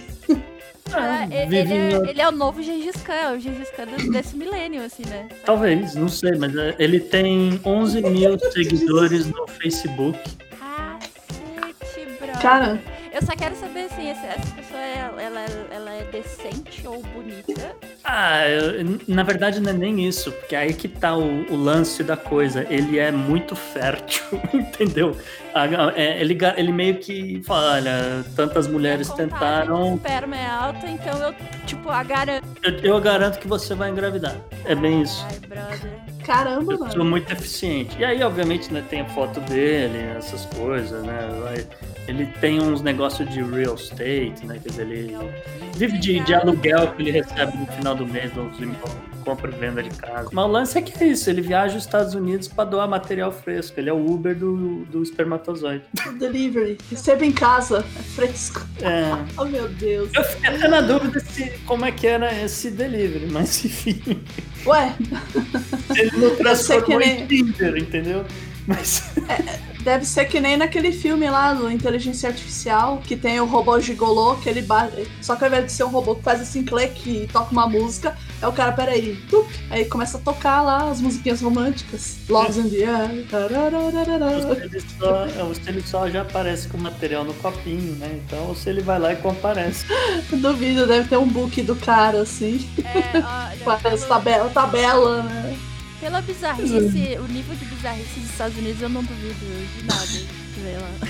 Ah, 0.96 1.26
ele, 1.32 1.58
ele 1.58 1.74
é, 1.74 2.10
ele 2.12 2.22
é 2.22 2.28
o 2.28 2.32
novo 2.32 2.62
Gengis 2.62 3.02
Khan, 3.02 3.14
é 3.14 3.32
o 3.32 3.39
Gengis 3.39 3.70
Khan 3.72 3.86
do- 3.86 4.12
desse 4.12 4.36
milênio, 4.38 4.84
assim, 4.86 5.02
né? 5.08 5.28
Talvez, 5.44 5.96
não 5.96 6.08
sei, 6.08 6.34
mas 6.38 6.56
é, 6.56 6.76
ele 6.78 7.00
tem 7.00 7.60
11 7.66 8.02
mil 8.04 8.38
seguidores 8.52 9.26
no 9.26 9.48
Facebook. 9.48 10.20
Cacete, 10.60 12.06
brother. 12.20 12.41
Cara, 12.41 12.80
Eu 13.12 13.22
só 13.24 13.36
quero 13.36 13.56
saber, 13.56 13.86
assim, 13.86 14.08
essa, 14.10 14.26
essa 14.28 14.62
ela, 14.84 15.22
ela, 15.22 15.46
ela 15.72 15.94
é 15.94 16.04
decente 16.12 16.88
ou 16.88 17.02
bonita? 17.02 17.76
Ah, 18.04 18.48
eu- 18.48 19.00
na 19.08 19.24
verdade 19.24 19.60
não 19.60 19.70
é 19.70 19.74
nem 19.74 20.06
isso, 20.08 20.32
porque 20.32 20.56
aí 20.56 20.74
que 20.74 20.88
tá 20.88 21.16
o, 21.16 21.52
o 21.52 21.56
lance 21.56 22.04
da 22.04 22.18
coisa. 22.18 22.66
Ele 22.70 23.00
é 23.00 23.12
muito 23.12 23.56
fértil, 23.56 24.24
entendeu? 24.54 25.16
A- 25.54 25.68
é, 25.96 26.20
ele, 26.22 26.38
ele 26.58 26.72
meio 26.72 26.96
que 26.98 27.42
fala, 27.44 27.74
olha, 27.74 28.26
tantas 28.36 28.68
mulheres 28.68 29.08
A 29.10 29.12
contagem 29.12 29.30
tentaram, 29.32 29.96
esperma 29.96 30.36
é 30.38 30.46
alta, 30.46 30.88
então 30.90 31.18
eu, 31.20 31.34
tipo, 31.66 31.90
a 31.90 32.04
garanto. 32.04 32.44
eu, 32.64 32.72
eu 32.80 33.02
garanto 33.02 33.40
que 33.40 33.48
você 33.48 33.74
vai 33.76 33.90
engravidar. 33.90 34.36
É 34.66 34.74
bem 34.76 35.02
isso. 35.02 35.26
Ai, 35.30 35.40
brother. 35.48 35.92
caramba, 36.26 36.74
Eu 36.74 36.78
sou 36.78 36.88
mano. 36.90 37.06
muito 37.06 37.32
eficiente. 37.32 37.96
E 38.00 38.04
aí, 38.06 38.22
obviamente, 38.24 38.74
né, 38.74 38.84
tem 38.90 39.02
a 39.02 39.06
foto 39.06 39.40
dele, 39.42 40.00
essas 40.18 40.46
coisas, 40.46 41.04
né? 41.04 41.30
vai- 41.44 41.68
Ele 42.08 42.26
tem 42.41 42.60
uns 42.62 42.82
negócios 42.82 43.30
de 43.30 43.41
real 43.41 43.76
estate, 43.76 44.45
né? 44.45 44.60
Quer 44.62 44.70
dizer, 44.70 44.88
ele 44.89 45.18
vive 45.76 45.97
de, 45.97 46.20
de 46.20 46.34
aluguel 46.34 46.91
que 46.93 47.01
ele 47.01 47.12
recebe 47.12 47.58
no 47.58 47.66
final 47.68 47.95
do 47.95 48.06
mês, 48.06 48.32
dos 48.34 48.60
compra 49.24 49.49
e 49.49 49.56
venda 49.58 49.82
de 49.82 49.89
casa. 49.89 50.30
Mas 50.32 50.45
o 50.45 50.47
lance 50.47 50.78
é 50.78 50.82
que 50.82 51.04
é 51.04 51.08
isso, 51.08 51.30
ele 51.30 51.41
viaja 51.41 51.76
aos 51.76 51.84
Estados 51.84 52.14
Unidos 52.14 52.47
para 52.47 52.66
doar 52.66 52.88
material 52.88 53.32
fresco. 53.32 53.80
Ele 53.80 53.89
é 53.89 53.93
o 53.93 54.06
Uber 54.06 54.38
do, 54.38 54.86
do 54.86 55.01
espermatozoide. 55.01 55.84
Delivery. 56.20 56.78
Receba 56.89 57.26
em 57.26 57.32
casa. 57.32 57.86
É 57.97 58.04
fresco. 58.04 58.62
É, 58.82 59.12
Oh, 59.38 59.45
meu 59.45 59.68
Deus. 59.70 60.10
eu 60.14 60.24
fiquei 60.24 60.49
até 60.49 60.68
na 60.68 60.82
dúvida 60.82 61.20
se, 61.20 61.49
como 61.66 61.86
é 61.86 61.91
que 61.91 62.06
era 62.06 62.34
esse 62.43 62.70
delivery, 62.70 63.28
mas 63.32 63.64
enfim, 63.66 64.22
Ué, 64.66 64.95
ele 65.95 66.18
não 66.18 66.36
transformou 66.36 67.01
em 67.01 67.26
Tinder, 67.28 67.78
entendeu? 67.78 68.26
Mas 68.68 69.03
deve 69.84 70.05
ser 70.05 70.26
que 70.26 70.39
nem 70.39 70.55
naquele 70.57 70.91
filme 70.91 71.30
lá 71.30 71.53
do 71.53 71.70
Inteligência 71.70 72.30
Artificial, 72.30 73.01
que 73.05 73.16
tem 73.16 73.39
o 73.39 73.45
robô 73.45 73.80
gigolô, 73.80 74.36
que 74.36 74.47
ele 74.49 74.61
bate. 74.61 75.07
Só 75.22 75.36
que 75.36 75.43
ao 75.43 75.49
invés 75.49 75.66
de 75.66 75.72
ser 75.72 75.84
um 75.84 75.89
robô 75.89 76.16
que 76.16 76.24
faz 76.24 76.41
assim, 76.41 76.64
clique 76.64 77.24
e 77.24 77.28
toca 77.28 77.51
uma 77.51 77.68
música, 77.68 78.18
é 78.41 78.47
o 78.47 78.53
cara, 78.53 78.72
peraí. 78.72 79.16
tup, 79.30 79.47
aí 79.70 79.86
começa 79.86 80.18
a 80.18 80.22
tocar 80.22 80.61
lá 80.61 80.89
as 80.89 81.01
musiquinhas 81.01 81.41
românticas. 81.41 82.18
Loves 82.30 82.57
in 82.57 82.70
the 82.70 82.86
air. 82.86 83.26
Ou 85.45 85.53
se 85.55 85.70
ele 85.70 85.82
só, 85.86 86.09
já 86.09 86.22
aparece 86.22 86.68
com 86.68 86.78
material 86.78 87.24
no 87.24 87.34
copinho, 87.36 87.95
né? 87.95 88.22
Então, 88.26 88.47
ou 88.47 88.55
se 88.55 88.70
ele 88.70 88.82
vai 88.82 88.99
lá 88.99 89.14
e 89.14 89.18
comparece. 89.18 89.86
Duvido, 90.32 90.88
deve 90.88 91.07
ter 91.09 91.18
um 91.18 91.28
book 91.28 91.61
do 91.61 91.76
cara 91.76 92.22
assim. 92.22 92.68
É, 92.84 93.22
pelo- 93.82 93.97
tabela, 94.07 94.49
tabela, 94.49 95.24
né? 95.24 95.57
Pela 96.04 96.22
bizarrice, 96.22 97.18
o 97.18 97.28
nível 97.30 97.56
de 97.56 97.64
bizarrice 97.64 98.20
dos 98.20 98.30
Estados 98.30 98.58
Unidos 98.58 98.82
eu 98.82 98.89
não 98.89 99.01
duvido 99.01 99.39
de 99.39 99.86
nada. 99.86 100.82
Lá. 100.82 101.08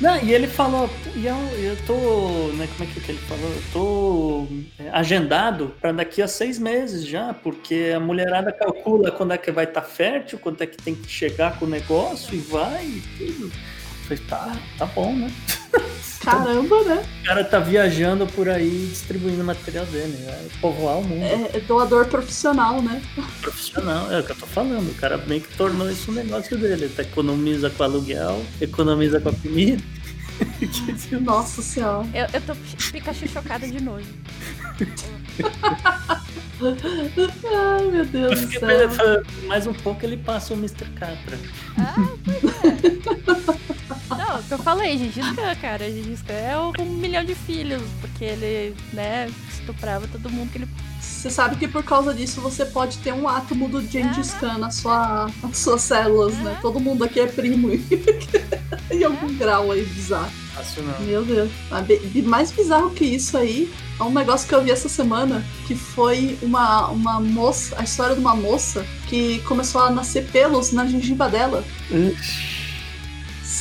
Não, 0.00 0.24
e 0.24 0.34
ele 0.34 0.48
falou, 0.48 0.90
e 1.14 1.24
eu, 1.24 1.36
eu 1.56 1.76
tô, 1.86 2.48
né, 2.54 2.68
como 2.76 2.90
é 2.90 2.92
que 2.92 3.08
ele 3.08 3.18
falou? 3.20 3.48
Eu 3.48 3.62
tô 3.72 4.46
é, 4.76 4.90
agendado 4.90 5.72
para 5.80 5.92
daqui 5.92 6.20
a 6.20 6.26
seis 6.26 6.58
meses 6.58 7.06
já, 7.06 7.32
porque 7.32 7.92
a 7.94 8.00
mulherada 8.00 8.50
calcula 8.50 9.12
quando 9.12 9.34
é 9.34 9.38
que 9.38 9.52
vai 9.52 9.66
estar 9.66 9.82
fértil, 9.82 10.36
quando 10.40 10.60
é 10.62 10.66
que 10.66 10.76
tem 10.78 10.96
que 10.96 11.08
chegar 11.08 11.56
com 11.60 11.64
o 11.64 11.68
negócio 11.68 12.34
e 12.34 12.38
vai 12.38 12.84
e 12.84 13.02
tudo. 13.16 13.44
Eu 13.44 14.08
falei, 14.08 14.24
tá, 14.24 14.56
tá 14.78 14.86
bom, 14.86 15.14
né? 15.14 15.30
Caramba, 16.22 16.82
né? 16.84 17.04
O 17.22 17.26
cara 17.26 17.44
tá 17.44 17.58
viajando 17.58 18.26
por 18.26 18.48
aí 18.48 18.86
distribuindo 18.88 19.42
o 19.42 19.44
material 19.44 19.84
dele, 19.86 20.16
vai 20.24 20.38
povoar 20.60 20.98
o 20.98 21.04
mundo. 21.04 21.22
É, 21.22 21.56
é 21.56 21.60
doador 21.60 22.06
profissional, 22.06 22.80
né? 22.80 23.02
profissional, 23.40 24.10
é 24.10 24.20
o 24.20 24.24
que 24.24 24.32
eu 24.32 24.36
tô 24.36 24.46
falando. 24.46 24.90
O 24.90 24.94
cara 24.94 25.18
meio 25.18 25.40
que 25.40 25.56
tornou 25.56 25.90
isso 25.90 26.10
um 26.10 26.14
negócio 26.14 26.56
dele. 26.56 26.84
Ele 26.84 26.94
tá, 26.94 27.02
economiza 27.02 27.70
com 27.70 27.82
aluguel, 27.82 28.42
economiza 28.60 29.20
com 29.20 29.30
a 29.30 29.32
comida. 29.32 29.82
Nossa 31.20 31.62
senhora. 31.62 32.06
Eu, 32.14 32.26
eu 32.32 32.40
tô 32.40 32.54
Pikachu 32.90 33.28
chocada 33.28 33.66
de 33.66 33.82
novo. 33.82 34.02
Ai, 37.44 37.86
meu 37.90 38.04
Deus 38.04 38.42
Eu 38.42 38.46
do 38.46 38.94
céu. 38.94 39.22
mais 39.46 39.66
um 39.66 39.74
pouco 39.74 40.04
ele 40.04 40.16
passa 40.16 40.54
o 40.54 40.56
Mr. 40.56 40.88
Catra. 40.94 41.38
Ah, 41.78 41.94
pois 42.24 42.44
é. 42.64 43.32
Não, 44.32 44.40
o 44.40 44.42
que 44.42 44.54
eu 44.54 44.58
falei, 44.58 44.96
Gengis 44.96 45.30
Khan, 45.36 45.54
cara. 45.60 45.90
Gengis 45.90 46.22
Khan 46.22 46.32
é 46.32 46.58
um 46.58 46.84
milhão 46.86 47.22
de 47.22 47.34
filhos, 47.34 47.82
porque 48.00 48.24
ele, 48.24 48.74
né, 48.92 49.30
estuprava 49.50 50.08
todo 50.08 50.30
mundo 50.30 50.50
que 50.50 50.58
ele. 50.58 50.68
Você 51.00 51.28
sabe 51.28 51.56
que 51.56 51.68
por 51.68 51.84
causa 51.84 52.14
disso 52.14 52.40
você 52.40 52.64
pode 52.64 52.98
ter 52.98 53.12
um 53.12 53.28
átomo 53.28 53.68
do 53.68 53.82
Gengis 53.82 54.32
Khan 54.34 54.56
na 54.58 54.70
sua, 54.70 55.30
nas 55.42 55.58
suas 55.58 55.82
células, 55.82 56.34
né? 56.38 56.58
Todo 56.62 56.80
mundo 56.80 57.04
aqui 57.04 57.20
é 57.20 57.26
primo. 57.26 57.68
em 58.90 59.04
algum 59.04 59.34
grau 59.34 59.70
aí 59.70 59.84
bizarro. 59.84 60.30
Fácil 60.54 60.82
não. 60.82 61.00
Meu 61.00 61.24
Deus. 61.24 61.50
Mais 62.24 62.50
bizarro 62.52 62.90
que 62.90 63.04
isso 63.04 63.36
aí 63.36 63.72
é 63.98 64.02
um 64.02 64.12
negócio 64.12 64.48
que 64.48 64.54
eu 64.54 64.62
vi 64.62 64.70
essa 64.70 64.88
semana, 64.88 65.44
que 65.66 65.74
foi 65.74 66.38
uma, 66.42 66.88
uma 66.88 67.20
moça, 67.20 67.74
a 67.78 67.84
história 67.84 68.14
de 68.14 68.20
uma 68.20 68.34
moça 68.34 68.84
que 69.08 69.40
começou 69.40 69.82
a 69.82 69.90
nascer 69.90 70.26
pelos 70.30 70.72
na 70.72 70.86
gengiva 70.86 71.28
dela. 71.28 71.64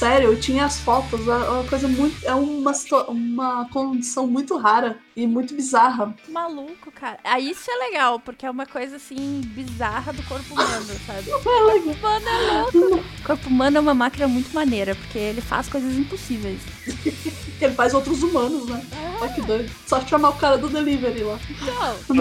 Sério, 0.02 0.32
eu 0.32 0.40
tinha 0.40 0.66
as 0.66 0.80
fotos, 0.80 1.28
é 1.28 1.32
uma 1.32 1.64
coisa 1.66 1.88
muito. 1.88 2.26
É 2.26 2.34
uma, 2.34 2.72
uma 3.08 3.70
condição 3.70 4.26
muito 4.26 4.58
rara. 4.58 4.98
e 5.16 5.28
muito 5.28 5.54
bizarra. 5.54 6.12
Maluco, 6.28 6.92
cara. 6.92 7.20
Aí 7.24 7.52
isso 7.52 7.70
é 7.70 7.76
legal, 7.76 8.20
porque 8.20 8.44
é 8.44 8.50
uma 8.50 8.66
coisa 8.66 8.96
assim 8.96 9.42
bizarra 9.46 10.12
do 10.12 10.24
corpo 10.24 10.56
humano, 10.56 10.88
sabe? 11.06 11.30
O 11.32 11.36
É 11.48 11.74
legal. 11.74 11.84
corpo 11.84 12.00
humano 12.00 12.26
é 12.28 12.82
louco. 12.82 12.96
O 13.20 13.24
corpo 13.24 13.48
humano 13.48 13.78
é 13.78 13.80
uma 13.80 13.94
máquina 13.94 14.28
muito 14.28 14.52
maneira, 14.56 14.96
porque 14.96 15.20
ele 15.20 15.40
faz 15.40 15.70
coisas 15.70 15.96
impossíveis. 15.96 16.60
Ele 17.62 17.76
faz 17.76 17.94
outros 17.94 18.24
humanos, 18.24 18.68
né? 18.68 18.84
Olha 19.22 19.32
que 19.34 19.42
doido. 19.44 19.72
Só 19.86 20.02
chamar 20.02 20.30
o 20.30 20.36
cara 20.36 20.58
do 20.58 20.68
delivery 20.68 21.22
lá. 21.22 21.38
Então, 21.48 22.18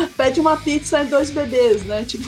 Pede 0.16 0.40
uma 0.40 0.56
pizza 0.56 1.02
e 1.02 1.08
dois 1.08 1.28
bebês, 1.28 1.82
né? 1.84 2.02
Tipo, 2.02 2.26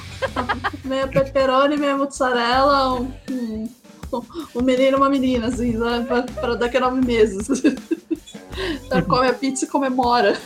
meia 0.85 1.09
pepperoni, 1.09 1.79
meia 1.79 1.97
mozzarella, 1.97 2.93
um, 3.01 3.11
um, 3.31 3.69
um 4.55 4.63
menino 4.63 4.97
e 4.97 5.01
uma 5.01 5.09
menina, 5.09 5.49
assim, 5.49 5.77
né? 5.77 6.05
Pra, 6.07 6.23
pra 6.23 6.55
daqui 6.55 6.77
a 6.77 6.81
nove 6.81 7.05
meses. 7.05 7.49
Ela 8.91 9.03
come 9.03 9.27
a 9.29 9.35
pizza 9.35 9.65
e 9.65 9.69
comemora. 9.69 10.39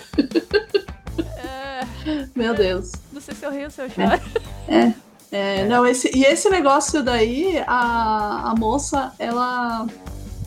é, 1.36 1.80
Meu 2.34 2.54
Deus. 2.54 2.92
não 3.12 3.20
sei 3.20 3.34
se 3.34 3.44
eu 3.44 3.50
rio 3.50 3.64
ou 3.64 3.70
se 3.70 3.82
eu 3.82 3.90
choro. 3.90 4.20
É, 5.30 5.66
não, 5.66 5.86
esse, 5.86 6.10
e 6.16 6.24
esse 6.24 6.48
negócio 6.48 7.02
daí, 7.02 7.62
a, 7.66 8.50
a 8.50 8.54
moça, 8.56 9.12
ela 9.18 9.86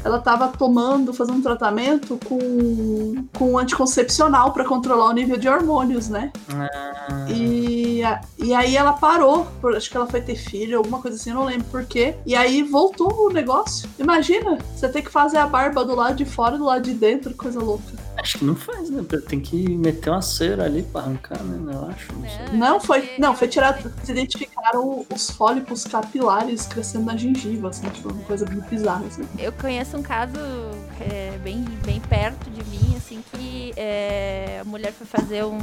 ela 0.03 0.19
tava 0.19 0.47
tomando, 0.49 1.13
fazendo 1.13 1.37
um 1.37 1.41
tratamento 1.41 2.19
com, 2.25 3.25
com 3.37 3.53
um 3.53 3.57
anticoncepcional 3.57 4.51
pra 4.51 4.65
controlar 4.65 5.05
o 5.05 5.11
nível 5.13 5.37
de 5.37 5.47
hormônios, 5.47 6.09
né? 6.09 6.31
Ah, 6.53 7.25
E, 7.29 8.01
e 8.37 8.53
aí 8.53 8.75
ela 8.75 8.93
parou, 8.93 9.47
acho 9.75 9.89
que 9.89 9.97
ela 9.97 10.07
foi 10.07 10.21
ter 10.21 10.35
filho, 10.35 10.77
alguma 10.77 10.99
coisa 10.99 11.17
assim, 11.17 11.29
eu 11.29 11.35
não 11.35 11.45
lembro 11.45 11.65
porquê. 11.69 12.15
E 12.25 12.35
aí 12.35 12.63
voltou 12.63 13.27
o 13.27 13.29
negócio. 13.29 13.89
Imagina, 13.99 14.57
você 14.75 14.89
tem 14.89 15.03
que 15.03 15.11
fazer 15.11 15.37
a 15.37 15.47
barba 15.47 15.85
do 15.85 15.95
lado 15.95 16.15
de 16.15 16.25
fora 16.25 16.55
e 16.55 16.57
do 16.59 16.65
lado 16.65 16.83
de 16.83 16.93
dentro, 16.93 17.33
coisa 17.35 17.59
louca. 17.59 17.93
Acho 18.21 18.37
que 18.39 18.45
não 18.45 18.55
faz, 18.55 18.89
né? 18.89 19.03
Tem 19.27 19.39
que 19.39 19.75
meter 19.77 20.09
uma 20.09 20.21
cera 20.21 20.63
ali 20.65 20.83
pra 20.83 21.01
arrancar, 21.01 21.41
né? 21.43 21.73
Eu 21.73 21.85
acho. 21.89 22.13
Não 22.13 22.29
sei. 22.29 22.57
Não, 22.57 22.79
foi, 22.79 23.09
não, 23.17 23.35
foi 23.35 23.47
tirado. 23.47 23.79
Eles 23.97 24.09
identificaram 24.09 25.05
os 25.13 25.29
fólipos 25.31 25.83
capilares 25.85 26.65
crescendo 26.67 27.05
na 27.05 27.17
gengiva, 27.17 27.69
assim, 27.69 27.87
tipo, 27.89 28.11
uma 28.11 28.23
coisa 28.23 28.45
muito 28.45 28.69
bizarra, 28.69 29.05
assim. 29.07 29.23
Eu 29.37 29.51
conheço 29.53 29.97
um 29.97 30.03
caso 30.03 30.37
é, 30.99 31.37
bem, 31.43 31.63
bem 31.85 31.99
perto 32.01 32.49
de 32.49 32.63
mim, 32.65 32.95
assim, 32.95 33.23
que 33.33 33.73
é, 33.75 34.59
a 34.61 34.63
mulher 34.65 34.91
foi 34.93 35.07
fazer 35.07 35.43
um- 35.43 35.59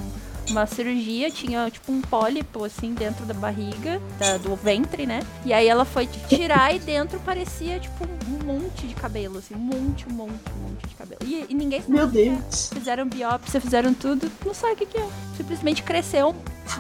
uma 0.51 0.67
cirurgia, 0.67 1.31
tinha 1.31 1.71
tipo 1.71 1.93
um 1.93 2.01
pólipo, 2.01 2.65
assim, 2.65 2.95
dentro 2.95 3.25
da 3.27 3.35
barriga, 3.35 4.01
da- 4.19 4.37
do 4.39 4.55
ventre, 4.57 5.07
né? 5.07 5.21
E 5.45 5.53
aí 5.53 5.67
ela 5.69 5.85
foi 5.85 6.07
tirar 6.29 6.75
e 6.75 6.79
dentro 6.79 7.19
parecia, 7.21 7.79
tipo, 7.79 8.05
um 8.29 8.45
monte 8.47 8.87
de 8.87 8.95
cabelo, 8.95 9.39
assim, 9.39 9.55
um 9.55 9.59
monte, 9.59 10.07
um 10.09 10.13
monte, 10.13 10.33
um 10.57 10.63
monte 10.71 10.87
de 10.89 10.95
cabelo. 10.95 11.21
E, 11.25 11.47
e 11.49 11.55
ninguém 11.55 11.81
sabe 11.81 11.93
Meu 11.93 12.05
é. 12.05 12.11
Deus. 12.11 12.71
Fizeram 12.73 13.07
biópsia, 13.07 13.61
fizeram 13.61 13.93
tudo, 13.95 14.31
não 14.45 14.55
sabe 14.55 14.73
o 14.73 14.77
que, 14.77 14.87
que 14.87 14.99
é. 14.99 15.09
Simplesmente 15.37 15.83
cresceu 15.83 16.35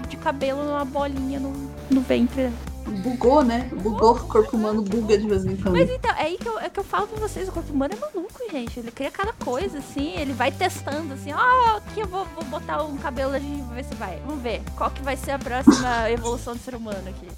de 0.08 0.16
cabelo 0.16 0.62
numa 0.64 0.84
bolinha 0.84 1.38
no, 1.40 1.52
no 1.90 2.00
ventre 2.00 2.50
Bugou, 2.90 3.44
né? 3.44 3.68
Bugou, 3.72 4.16
o 4.16 4.26
corpo 4.26 4.56
humano 4.56 4.82
buga 4.82 5.16
de 5.16 5.26
vez 5.26 5.44
em 5.44 5.56
quando. 5.56 5.76
Mas 5.76 5.90
então, 5.90 6.10
é 6.12 6.22
aí 6.22 6.38
que 6.38 6.48
eu, 6.48 6.58
é 6.58 6.68
que 6.68 6.80
eu 6.80 6.84
falo 6.84 7.06
pra 7.06 7.18
vocês, 7.18 7.48
o 7.48 7.52
corpo 7.52 7.72
humano 7.72 7.94
é 7.94 7.96
maluco, 7.96 8.40
gente. 8.50 8.80
Ele 8.80 8.90
cria 8.90 9.10
cada 9.10 9.32
coisa, 9.32 9.78
assim, 9.78 10.14
ele 10.16 10.32
vai 10.32 10.50
testando, 10.50 11.14
assim, 11.14 11.32
ó, 11.32 11.76
aqui 11.76 12.00
eu 12.00 12.06
vou, 12.06 12.26
vou 12.34 12.44
botar 12.44 12.82
um 12.84 12.96
cabelo 12.96 13.32
da 13.32 13.38
gente, 13.38 13.62
ver 13.74 13.84
se 13.84 13.94
vai. 13.94 14.20
Vamos 14.26 14.42
ver, 14.42 14.62
qual 14.76 14.90
que 14.90 15.02
vai 15.02 15.16
ser 15.16 15.32
a 15.32 15.38
próxima 15.38 16.10
evolução 16.10 16.54
do 16.54 16.60
ser 16.60 16.74
humano 16.74 17.08
aqui. 17.08 17.28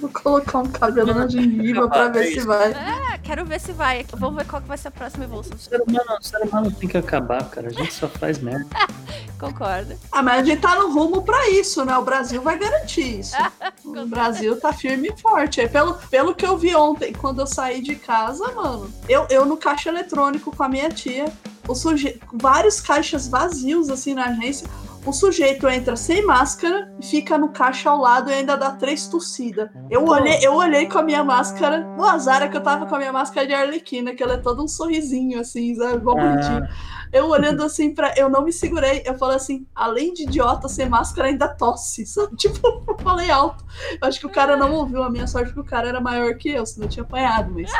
Vou 0.00 0.10
colocar 0.10 0.58
um 0.58 0.66
cabelo 0.66 1.14
na 1.14 1.26
gengiva 1.26 1.88
pra 1.88 2.08
ver 2.08 2.32
se 2.32 2.40
vai. 2.40 2.72
Ah, 2.72 3.15
quero 3.26 3.44
ver 3.44 3.60
se 3.60 3.72
vai, 3.72 4.06
vamos 4.12 4.36
ver 4.36 4.46
qual 4.48 4.62
que 4.62 4.68
vai 4.68 4.78
ser 4.78 4.88
a 4.88 4.90
próxima 4.92 5.24
evolução. 5.24 5.56
O 5.56 5.58
ser, 5.58 5.82
humano, 5.82 6.18
o 6.20 6.24
ser 6.24 6.38
humano 6.38 6.70
tem 6.70 6.88
que 6.88 6.96
acabar, 6.96 7.44
cara. 7.50 7.66
A 7.66 7.72
gente 7.72 7.92
só 7.92 8.08
faz 8.08 8.38
merda. 8.38 8.66
Concorda? 9.38 9.98
Ah, 10.12 10.22
mas 10.22 10.42
a 10.42 10.44
gente 10.44 10.60
tá 10.60 10.76
no 10.76 10.92
rumo 10.92 11.22
pra 11.22 11.50
isso, 11.50 11.84
né? 11.84 11.96
O 11.98 12.04
Brasil 12.04 12.40
vai 12.40 12.58
garantir 12.58 13.20
isso. 13.20 13.36
O 13.84 14.04
Brasil 14.04 14.60
tá 14.60 14.72
firme 14.72 15.08
e 15.08 15.20
forte. 15.20 15.60
É 15.60 15.68
pelo, 15.68 15.94
pelo 16.10 16.34
que 16.34 16.44
eu 16.44 16.58
vi 16.58 16.74
ontem, 16.74 17.12
quando 17.12 17.40
eu 17.40 17.46
saí 17.46 17.80
de 17.80 17.94
casa, 17.94 18.52
mano, 18.52 18.92
eu, 19.08 19.26
eu 19.30 19.46
no 19.46 19.56
caixa 19.56 19.88
eletrônico 19.88 20.54
com 20.54 20.62
a 20.62 20.68
minha 20.68 20.90
tia, 20.90 21.32
o 21.66 21.74
suje... 21.74 22.20
vários 22.32 22.80
caixas 22.80 23.26
vazios 23.26 23.88
assim 23.88 24.12
na 24.12 24.26
agência. 24.26 24.68
O 25.06 25.12
sujeito 25.12 25.68
entra 25.68 25.94
sem 25.94 26.26
máscara, 26.26 26.92
fica 27.00 27.38
no 27.38 27.50
caixa 27.50 27.88
ao 27.88 28.00
lado 28.00 28.28
e 28.28 28.34
ainda 28.34 28.56
dá 28.56 28.72
três 28.72 29.06
tossidas. 29.06 29.70
Eu 29.88 30.04
olhei, 30.04 30.38
eu 30.42 30.54
olhei 30.54 30.88
com 30.88 30.98
a 30.98 31.02
minha 31.02 31.22
máscara. 31.22 31.86
O 31.96 32.02
azar 32.02 32.42
é 32.42 32.48
que 32.48 32.56
eu 32.56 32.60
tava 32.60 32.86
com 32.86 32.94
a 32.96 32.98
minha 32.98 33.12
máscara 33.12 33.46
de 33.46 33.54
Arlequina, 33.54 34.16
que 34.16 34.22
ela 34.22 34.34
é 34.34 34.38
todo 34.38 34.64
um 34.64 34.66
sorrisinho, 34.66 35.38
assim, 35.38 35.76
sabe? 35.76 35.98
Igual 35.98 36.16
bonitinho. 36.16 36.66
Eu 37.12 37.28
olhando 37.28 37.62
assim 37.62 37.94
pra. 37.94 38.14
Eu 38.16 38.28
não 38.28 38.42
me 38.42 38.52
segurei. 38.52 39.02
Eu 39.06 39.16
falei 39.16 39.36
assim, 39.36 39.64
além 39.72 40.12
de 40.12 40.24
idiota 40.24 40.68
sem 40.68 40.88
máscara, 40.88 41.28
ainda 41.28 41.46
tosse. 41.46 42.04
Sabe? 42.04 42.34
Tipo, 42.36 42.84
eu 42.88 42.98
falei 42.98 43.30
alto. 43.30 43.64
Eu 44.02 44.08
acho 44.08 44.18
que 44.18 44.26
o 44.26 44.30
cara 44.30 44.56
não 44.56 44.72
ouviu. 44.72 45.04
A 45.04 45.10
minha 45.10 45.28
sorte 45.28 45.52
que 45.52 45.60
o 45.60 45.64
cara 45.64 45.88
era 45.88 46.00
maior 46.00 46.34
que 46.34 46.50
eu, 46.50 46.66
senão 46.66 46.86
eu 46.86 46.90
tinha 46.90 47.04
apanhado, 47.04 47.52
mas. 47.54 47.70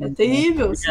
É 0.00 0.08
terrível. 0.08 0.70
assim. 0.70 0.90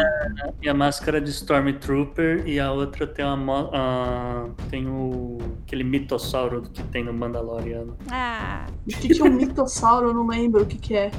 E 0.62 0.68
a 0.68 0.74
máscara 0.74 1.20
de 1.20 1.30
Stormtrooper 1.30 2.46
e 2.46 2.60
a 2.60 2.70
outra 2.72 3.06
tem 3.06 3.24
uma 3.24 4.50
tem 4.70 4.86
o 4.88 5.38
aquele 5.66 5.84
mitossauro 5.84 6.62
que 6.62 6.82
tem 6.84 7.04
no 7.04 7.12
Mandaloriano. 7.12 7.96
Ah, 8.10 8.66
O 8.86 8.90
que 8.90 9.08
que 9.08 9.20
é 9.20 9.24
um 9.24 9.32
mitossauro? 9.32 10.08
Eu 10.08 10.14
não 10.14 10.26
lembro 10.26 10.62
o 10.62 10.66
que, 10.66 10.78
que 10.78 10.94
é. 10.94 11.10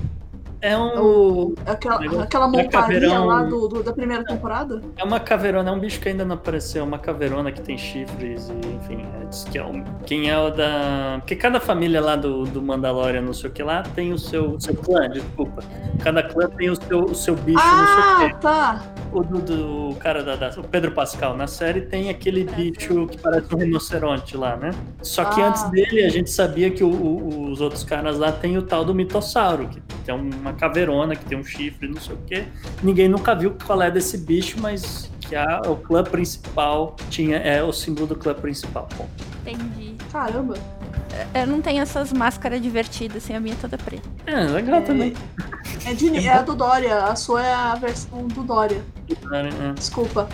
É 0.65 0.77
um 0.77 1.53
aquela, 1.65 1.99
Negócio- 1.99 2.21
aquela 2.21 2.47
montaria 2.47 3.19
lá 3.19 3.43
do, 3.43 3.67
do- 3.67 3.83
da 3.83 3.91
primeira 3.91 4.23
temporada? 4.23 4.81
é 4.95 5.03
uma 5.03 5.19
caveirona, 5.19 5.69
é 5.69 5.73
um 5.73 5.79
bicho 5.79 5.99
que 5.99 6.07
ainda 6.07 6.23
não 6.23 6.35
apareceu, 6.35 6.81
é 6.83 6.85
uma 6.85 6.97
caveirona 6.97 7.51
que 7.51 7.61
tem 7.61 7.77
chifres 7.77 8.47
e 8.49 8.53
enfim, 8.75 9.05
é, 9.21 9.25
diz 9.25 9.43
que 9.43 9.57
é 9.57 9.65
um, 9.65 9.83
quem 10.05 10.29
é 10.29 10.37
o 10.39 10.49
da 10.49 11.17
porque 11.19 11.35
cada 11.35 11.59
família 11.59 11.99
lá 11.99 12.15
do, 12.15 12.45
do 12.45 12.61
Mandalorian, 12.61 13.21
não 13.21 13.33
sei 13.33 13.49
o 13.49 13.53
que 13.53 13.61
lá, 13.61 13.83
tem 13.93 14.13
o 14.13 14.17
seu 14.17 14.57
seu 14.57 14.73
clã, 14.73 15.09
desculpa. 15.09 15.61
Cada 16.01 16.23
clã 16.23 16.47
tem 16.47 16.69
o 16.69 16.75
seu 16.77 17.01
o 17.03 17.13
seu 17.13 17.35
bicho, 17.35 17.59
não 17.61 17.85
sei 17.85 17.95
o 17.97 17.99
Ah, 17.99 18.15
quê. 18.29 18.35
tá. 18.39 18.81
O 19.13 19.21
do, 19.23 19.39
do 19.91 19.95
cara 19.97 20.23
da, 20.23 20.35
da- 20.35 20.59
o 20.59 20.63
Pedro 20.63 20.91
Pascal 20.91 21.37
na 21.37 21.45
série 21.45 21.81
tem 21.81 22.09
aquele 22.09 22.43
bicho 22.45 23.05
que 23.07 23.17
parece 23.19 23.53
um 23.53 23.59
rinoceronte 23.59 24.35
lá, 24.35 24.55
né? 24.55 24.71
Só 25.03 25.23
que 25.25 25.39
Ah. 25.39 25.49
antes 25.49 25.63
dele 25.69 26.03
a 26.03 26.09
gente 26.09 26.31
sabia 26.31 26.71
que 26.71 26.83
o- 26.83 26.89
o- 26.89 27.51
os 27.51 27.61
outros 27.61 27.83
caras 27.83 28.17
lá 28.17 28.31
tem 28.31 28.57
o 28.57 28.63
tal 28.63 28.83
do 28.83 28.93
mitossauro, 28.95 29.69
que 30.03 30.09
é 30.09 30.13
uma 30.13 30.53
caveirona 30.53 31.15
que 31.15 31.23
tem 31.25 31.37
um 31.37 31.43
chifre, 31.43 31.87
não 31.87 32.01
sei 32.01 32.15
o 32.15 32.19
quê. 32.25 32.45
Ninguém 32.81 33.07
nunca 33.07 33.35
viu 33.35 33.55
qual 33.65 33.81
é 33.83 33.91
desse 33.91 34.17
bicho, 34.17 34.57
mas 34.59 35.11
que 35.21 35.35
a, 35.35 35.61
o 35.67 35.75
clã 35.75 36.03
principal 36.03 36.95
tinha 37.11 37.37
é 37.37 37.61
o 37.63 37.71
símbolo 37.71 38.07
do 38.07 38.15
clã 38.15 38.33
principal. 38.33 38.89
Bom, 38.97 39.07
entendi. 39.45 39.93
Caramba. 40.11 40.55
Eu 41.33 41.47
não 41.47 41.61
tenho 41.61 41.81
essas 41.81 42.11
máscaras 42.13 42.61
divertidas, 42.61 43.23
assim, 43.23 43.33
a 43.35 43.39
minha 43.39 43.55
é 43.55 43.57
toda 43.59 43.77
preta. 43.77 44.07
é 44.25 44.41
legal 44.45 44.81
também. 44.81 45.13
É, 45.85 45.93
de, 45.93 46.25
é 46.27 46.33
a 46.33 46.41
do 46.41 46.55
Dória. 46.55 47.03
A 47.05 47.15
sua 47.15 47.43
é 47.45 47.53
a 47.53 47.75
versão 47.75 48.27
do 48.27 48.43
Dória. 48.43 48.83
É. 49.09 49.73
Desculpa. 49.73 50.27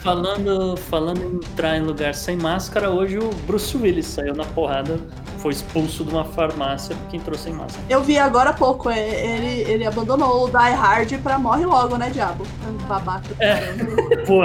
Falando, 0.00 0.76
falando 0.76 1.20
em 1.22 1.36
entrar 1.36 1.76
em 1.76 1.82
lugar 1.82 2.14
sem 2.14 2.36
máscara, 2.36 2.90
hoje 2.90 3.18
o 3.18 3.30
Bruce 3.46 3.76
Willis 3.76 4.06
saiu 4.06 4.34
na 4.34 4.44
porrada, 4.44 4.98
foi 5.38 5.52
expulso 5.52 6.04
de 6.04 6.10
uma 6.10 6.24
farmácia 6.24 6.96
porque 6.96 7.16
entrou 7.16 7.38
sem 7.38 7.52
máscara. 7.52 7.84
Eu 7.88 8.02
vi 8.02 8.18
agora 8.18 8.50
há 8.50 8.52
pouco, 8.52 8.90
é, 8.90 8.98
ele, 9.36 9.70
ele 9.70 9.86
abandonou 9.86 10.44
o 10.44 10.48
Die 10.48 10.56
Hard 10.74 11.12
pra 11.22 11.38
morre 11.38 11.64
logo, 11.64 11.96
né, 11.96 12.10
diabo? 12.10 12.44
Babaca. 12.88 13.28
É. 13.38 13.60
Pô, 14.26 14.42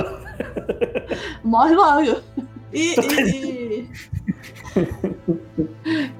Morre 1.43 1.75
logo. 1.75 2.21
E, 2.73 2.93
e- 2.99 3.89
e 3.89 3.89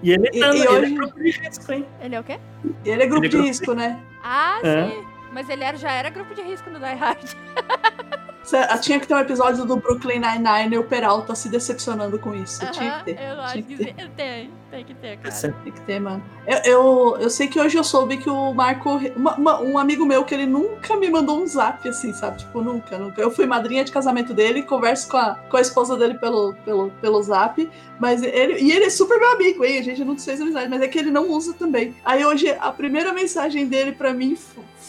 ele, 0.04 0.30
E- 0.34 0.40
tá, 0.40 0.54
e 0.56 0.60
ele 0.60 0.68
hoje- 0.68 0.86
é 0.94 0.96
grupo 0.98 1.20
de 1.24 1.32
risco, 1.32 1.72
hein? 1.72 1.86
Ele 2.02 2.16
é 2.16 2.20
o 2.20 2.24
quê? 2.24 2.40
e 2.86 2.90
ele 2.90 3.04
é 3.04 3.06
grupo 3.08 3.26
Ele 3.26 3.28
é 3.28 3.30
de 3.30 3.36
grupo 3.36 3.48
risco, 3.48 3.74
né? 3.74 4.00
Ah, 4.24 4.60
É. 4.64 4.88
sim. 4.90 5.04
Mas 5.38 5.50
ele 5.50 5.64
era, 5.64 5.78
já 5.78 5.92
era 5.92 6.10
grupo 6.10 6.34
de 6.34 6.42
risco 6.42 6.68
no 6.72 6.80
Die 6.80 6.96
Hard. 6.96 7.20
Cê- 8.44 8.66
tinha 8.82 8.98
que 8.98 9.06
ter 9.06 9.14
um 9.14 9.20
episódio 9.20 9.66
do 9.66 9.76
Brooklyn 9.76 10.20
Nine-Nine 10.22 10.74
e 10.76 10.78
o 10.80 10.84
Peralta 10.86 11.36
se 11.36 11.50
decepcionando 11.50 12.18
com 12.18 12.34
isso. 12.34 12.66
Tinha 12.72 12.92
Aham, 12.94 13.04
que 13.04 13.14
ter. 13.14 13.22
Eu 13.22 13.42
acho 13.42 13.52
tinha 13.54 13.64
que 13.66 13.76
que 13.76 13.94
ter. 13.94 14.02
sim. 14.04 14.10
tem, 14.16 14.52
tem 14.72 14.86
que 14.86 14.94
ter, 14.96 15.18
cara. 15.18 15.28
Essa- 15.28 15.52
Tem 15.64 15.74
que 15.74 15.82
ter, 15.82 16.00
mano. 16.00 16.24
Eu, 16.48 16.58
eu, 16.64 17.18
eu 17.20 17.30
sei 17.30 17.48
que 17.50 17.60
hoje 17.60 17.78
eu 17.78 17.84
soube 17.84 18.16
que 18.18 18.30
o 18.30 18.54
Marco. 18.54 18.90
uma- 19.18 19.36
uma- 19.36 19.62
um 19.62 19.78
amigo 19.78 20.06
meu 20.06 20.24
que 20.24 20.34
ele 20.34 20.46
nunca 20.46 20.96
me 20.96 21.10
mandou 21.10 21.40
um 21.40 21.46
zap 21.46 21.88
assim, 21.90 22.14
sabe? 22.14 22.38
Tipo, 22.40 22.62
nunca, 22.62 22.98
nunca. 22.98 23.22
Eu 23.22 23.30
fui 23.30 23.46
madrinha 23.46 23.84
de 23.84 23.92
casamento 23.92 24.34
dele, 24.34 24.64
converso 24.64 25.10
com 25.10 25.18
a, 25.18 25.36
com 25.36 25.58
a 25.58 25.62
esposa 25.62 25.98
dele 25.98 26.14
pelo, 26.16 26.54
pelo, 26.64 26.90
pelo 27.02 27.22
zap. 27.22 27.70
Mas 28.00 28.24
ele. 28.24 28.60
E 28.62 28.72
ele 28.72 28.86
é 28.86 28.90
super 28.90 29.20
meu 29.20 29.34
amigo, 29.34 29.66
hein? 29.66 29.80
A 29.80 29.84
gente 29.84 30.06
não 30.06 30.18
fez 30.18 30.40
amizade, 30.40 30.70
mas 30.70 30.82
é 30.82 30.88
que 30.88 30.98
ele 30.98 31.12
não 31.12 31.30
usa 31.30 31.54
também. 31.54 31.94
Aí 32.06 32.24
hoje 32.26 32.50
a 32.62 32.72
primeira 32.72 33.12
mensagem 33.12 33.68
dele 33.68 33.92
pra 33.92 34.14
mim 34.14 34.38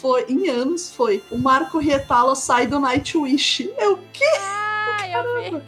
foi, 0.01 0.25
em 0.29 0.49
anos, 0.49 0.91
foi: 0.95 1.23
O 1.31 1.39
Marco 1.39 1.79
Rietala 1.79 2.35
sai 2.35 2.67
do 2.67 2.79
Nightwish. 2.81 3.71
Eu, 3.79 3.99
que? 4.13 4.25
Ah, 4.41 5.09
eu 5.09 5.43
vi. 5.61 5.63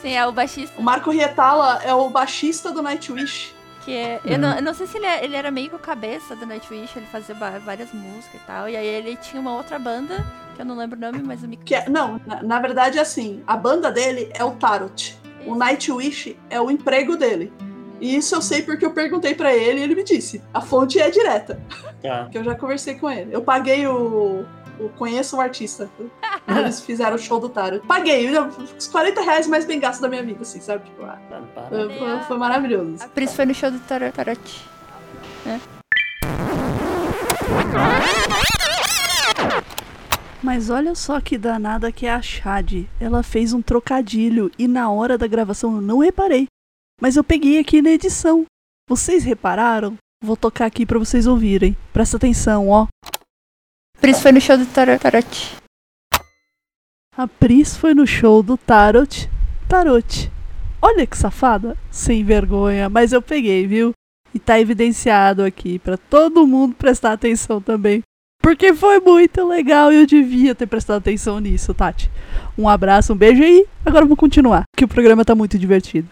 Sim, 0.00 0.12
é 0.12 0.26
o 0.26 0.32
baixista 0.32 0.78
O 0.78 0.82
Marco 0.82 1.10
Rietala 1.10 1.80
é 1.82 1.92
o 1.92 2.08
baixista 2.08 2.70
do 2.70 2.82
Nightwish. 2.82 3.52
que 3.84 3.92
é. 3.92 4.20
Eu, 4.24 4.38
não, 4.38 4.54
eu 4.56 4.62
não 4.62 4.74
sei 4.74 4.86
se 4.86 4.96
ele, 4.98 5.06
é- 5.06 5.24
ele 5.24 5.34
era 5.36 5.50
meio 5.50 5.68
que 5.70 5.76
o 5.76 5.78
cabeça 5.78 6.36
do 6.36 6.46
Nightwish, 6.46 6.96
ele 6.96 7.06
fazia 7.06 7.34
várias 7.34 7.92
músicas 7.92 8.40
e 8.40 8.46
tal. 8.46 8.68
E 8.68 8.76
aí 8.76 8.86
ele 8.86 9.16
tinha 9.16 9.40
uma 9.40 9.54
outra 9.56 9.78
banda 9.78 10.24
Que 10.54 10.62
eu 10.62 10.66
não 10.66 10.76
lembro 10.76 10.96
o 10.96 11.00
nome, 11.00 11.18
mas 11.22 11.42
o 11.42 11.48
Que 11.48 11.74
é- 11.74 11.88
não, 11.88 12.20
na, 12.26 12.42
na 12.42 12.58
verdade, 12.60 12.98
assim, 12.98 13.42
a 13.46 13.56
banda 13.56 13.90
dele 13.92 14.30
é 14.34 14.42
o 14.44 14.52
Tarot. 14.52 15.18
O 15.46 15.54
Nightwish 15.54 16.36
é 16.50 16.60
o 16.60 16.70
emprego 16.70 17.16
dele. 17.16 17.52
E 18.06 18.16
isso 18.16 18.34
eu 18.34 18.42
sei 18.42 18.62
porque 18.62 18.84
eu 18.86 18.92
perguntei 18.92 19.34
pra 19.34 19.52
ele 19.54 19.80
e 19.80 19.82
ele 19.82 19.94
me 19.94 20.04
disse. 20.04 20.40
A 20.54 20.60
fonte 20.60 20.98
é 21.00 21.10
direta, 21.10 21.60
Tá. 22.02 22.28
que 22.30 22.38
eu 22.38 22.44
já 22.44 22.54
conversei 22.54 22.94
com 22.94 23.10
ele. 23.10 23.34
Eu 23.34 23.42
paguei 23.42 23.86
o. 23.86 24.44
o 24.78 24.88
conheço 24.96 25.36
o 25.36 25.40
artista. 25.40 25.90
Quando 26.46 26.58
Eles 26.60 26.80
fizeram 26.80 27.16
o 27.16 27.18
show 27.18 27.40
do 27.40 27.48
Tarot. 27.48 27.84
Paguei, 27.86 28.28
eu- 28.28 28.46
os 28.78 28.86
40 28.86 29.20
reais 29.22 29.46
mais 29.48 29.64
bem 29.64 29.80
gastos 29.80 30.00
da 30.00 30.08
minha 30.08 30.22
vida, 30.22 30.42
assim, 30.42 30.60
sabe? 30.60 30.84
Tipo, 30.84 31.02
ah, 31.04 31.18
Tá, 31.28 31.40
para. 31.54 31.68
foi, 31.68 32.20
foi- 32.28 32.38
maravilhoso. 32.38 33.02
A 33.04 33.08
Pris 33.08 33.34
foi 33.34 33.46
no 33.46 33.54
show 33.54 33.70
do 33.70 33.80
Tarot. 33.80 34.12
Tarot. 34.12 34.40
Mas 40.42 40.70
olha 40.70 40.94
só 40.94 41.20
que 41.20 41.36
danada 41.36 41.90
que 41.90 42.06
é 42.06 42.12
a 42.12 42.22
Chad. 42.22 42.84
Ela 43.00 43.22
fez 43.22 43.52
um 43.52 43.62
trocadilho 43.62 44.50
e 44.58 44.68
na 44.68 44.90
hora 44.90 45.18
da 45.18 45.26
gravação 45.26 45.74
eu 45.76 45.80
não 45.80 45.98
reparei. 45.98 46.46
Mas 47.00 47.16
eu 47.16 47.24
peguei 47.24 47.58
aqui 47.58 47.82
na 47.82 47.90
edição. 47.90 48.44
Vocês 48.88 49.22
repararam? 49.22 49.96
Vou 50.24 50.36
tocar 50.36 50.66
aqui 50.66 50.86
pra 50.86 50.98
vocês 50.98 51.26
ouvirem. 51.26 51.76
Presta 51.92 52.16
atenção, 52.16 52.68
ó. 52.68 52.86
Pris 54.00 54.20
foi 54.20 54.32
no 54.32 54.40
show 54.40 54.56
do 54.56 54.66
Tarot. 54.66 54.98
Tarot. 54.98 55.56
A 57.16 57.26
Pris 57.26 57.76
foi 57.76 57.94
no 57.94 58.06
show 58.06 58.42
do 58.42 58.56
Tarot. 58.56 59.28
Tarot. 59.68 60.32
Olha 60.80 61.06
que 61.06 61.16
safada. 61.16 61.76
Sem 61.90 62.24
vergonha, 62.24 62.88
mas 62.88 63.12
eu 63.12 63.20
peguei, 63.20 63.66
viu? 63.66 63.92
E 64.34 64.38
tá 64.38 64.58
evidenciado 64.58 65.42
aqui 65.42 65.78
pra 65.78 65.96
todo 65.96 66.46
mundo 66.46 66.74
prestar 66.74 67.12
atenção 67.12 67.60
também. 67.60 68.02
Porque 68.40 68.72
foi 68.74 69.00
muito 69.00 69.46
legal 69.46 69.92
e 69.92 69.96
eu 69.96 70.06
devia 70.06 70.54
ter 70.54 70.66
prestado 70.66 70.98
atenção 70.98 71.40
nisso, 71.40 71.74
Tati. 71.74 72.10
Um 72.56 72.68
abraço, 72.68 73.12
um 73.12 73.16
beijo 73.16 73.42
aí. 73.42 73.66
Agora 73.84 74.04
vamos 74.04 74.18
continuar, 74.18 74.62
que 74.76 74.84
o 74.84 74.88
programa 74.88 75.24
tá 75.24 75.34
muito 75.34 75.58
divertido. 75.58 76.08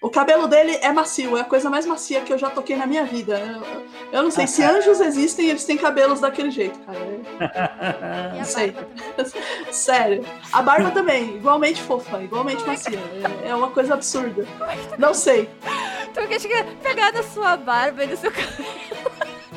O 0.00 0.08
cabelo 0.08 0.48
dele 0.48 0.78
é 0.80 0.90
macio, 0.90 1.36
é 1.36 1.42
a 1.42 1.44
coisa 1.44 1.68
mais 1.68 1.84
macia 1.84 2.22
que 2.22 2.32
eu 2.32 2.38
já 2.38 2.48
toquei 2.48 2.74
na 2.74 2.86
minha 2.86 3.04
vida. 3.04 3.38
Eu, 3.38 3.86
eu 4.10 4.22
não 4.22 4.30
sei, 4.30 4.46
se 4.46 4.62
anjos 4.62 4.98
existem, 4.98 5.50
eles 5.50 5.64
têm 5.64 5.76
cabelos 5.76 6.20
daquele 6.20 6.50
jeito, 6.50 6.78
cara. 6.80 6.98
Não 8.34 8.44
sei. 8.44 8.74
Sério. 9.70 10.24
A 10.50 10.62
barba 10.62 10.90
também, 10.90 11.36
igualmente 11.36 11.82
fofa, 11.82 12.22
igualmente 12.22 12.66
macia. 12.66 12.98
É, 13.44 13.48
é 13.50 13.54
uma 13.54 13.70
coisa 13.70 13.92
absurda. 13.92 14.46
Não 14.98 15.12
sei. 15.12 15.50
Tu 16.14 16.26
que 16.28 16.38
tinha 16.38 16.64
pegado 16.82 17.18
a 17.18 17.22
sua 17.22 17.56
barba 17.58 18.04
e 18.04 18.06
do 18.06 18.16
seu 18.16 18.30
cabelo. 18.30 18.64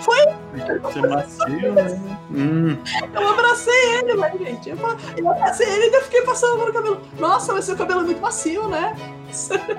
Deve 0.05 0.42
ser 0.91 1.07
macio, 1.07 1.73
né? 1.73 2.17
Hum, 2.31 2.77
Eu 3.13 3.29
abracei 3.29 3.95
ele, 3.99 4.13
mas, 4.15 4.37
gente. 4.39 4.69
Eu, 4.69 4.77
eu 5.17 5.31
abracei 5.31 5.67
ele 5.67 5.81
e 5.81 5.83
ainda 5.85 6.01
fiquei 6.01 6.21
passando 6.23 6.53
a 6.53 6.57
mão 6.57 6.67
no 6.67 6.73
cabelo. 6.73 7.01
Nossa, 7.19 7.53
mas 7.53 7.65
seu 7.65 7.75
cabelo 7.75 8.01
é 8.01 8.03
muito 8.03 8.21
macio, 8.21 8.67
né? 8.67 8.95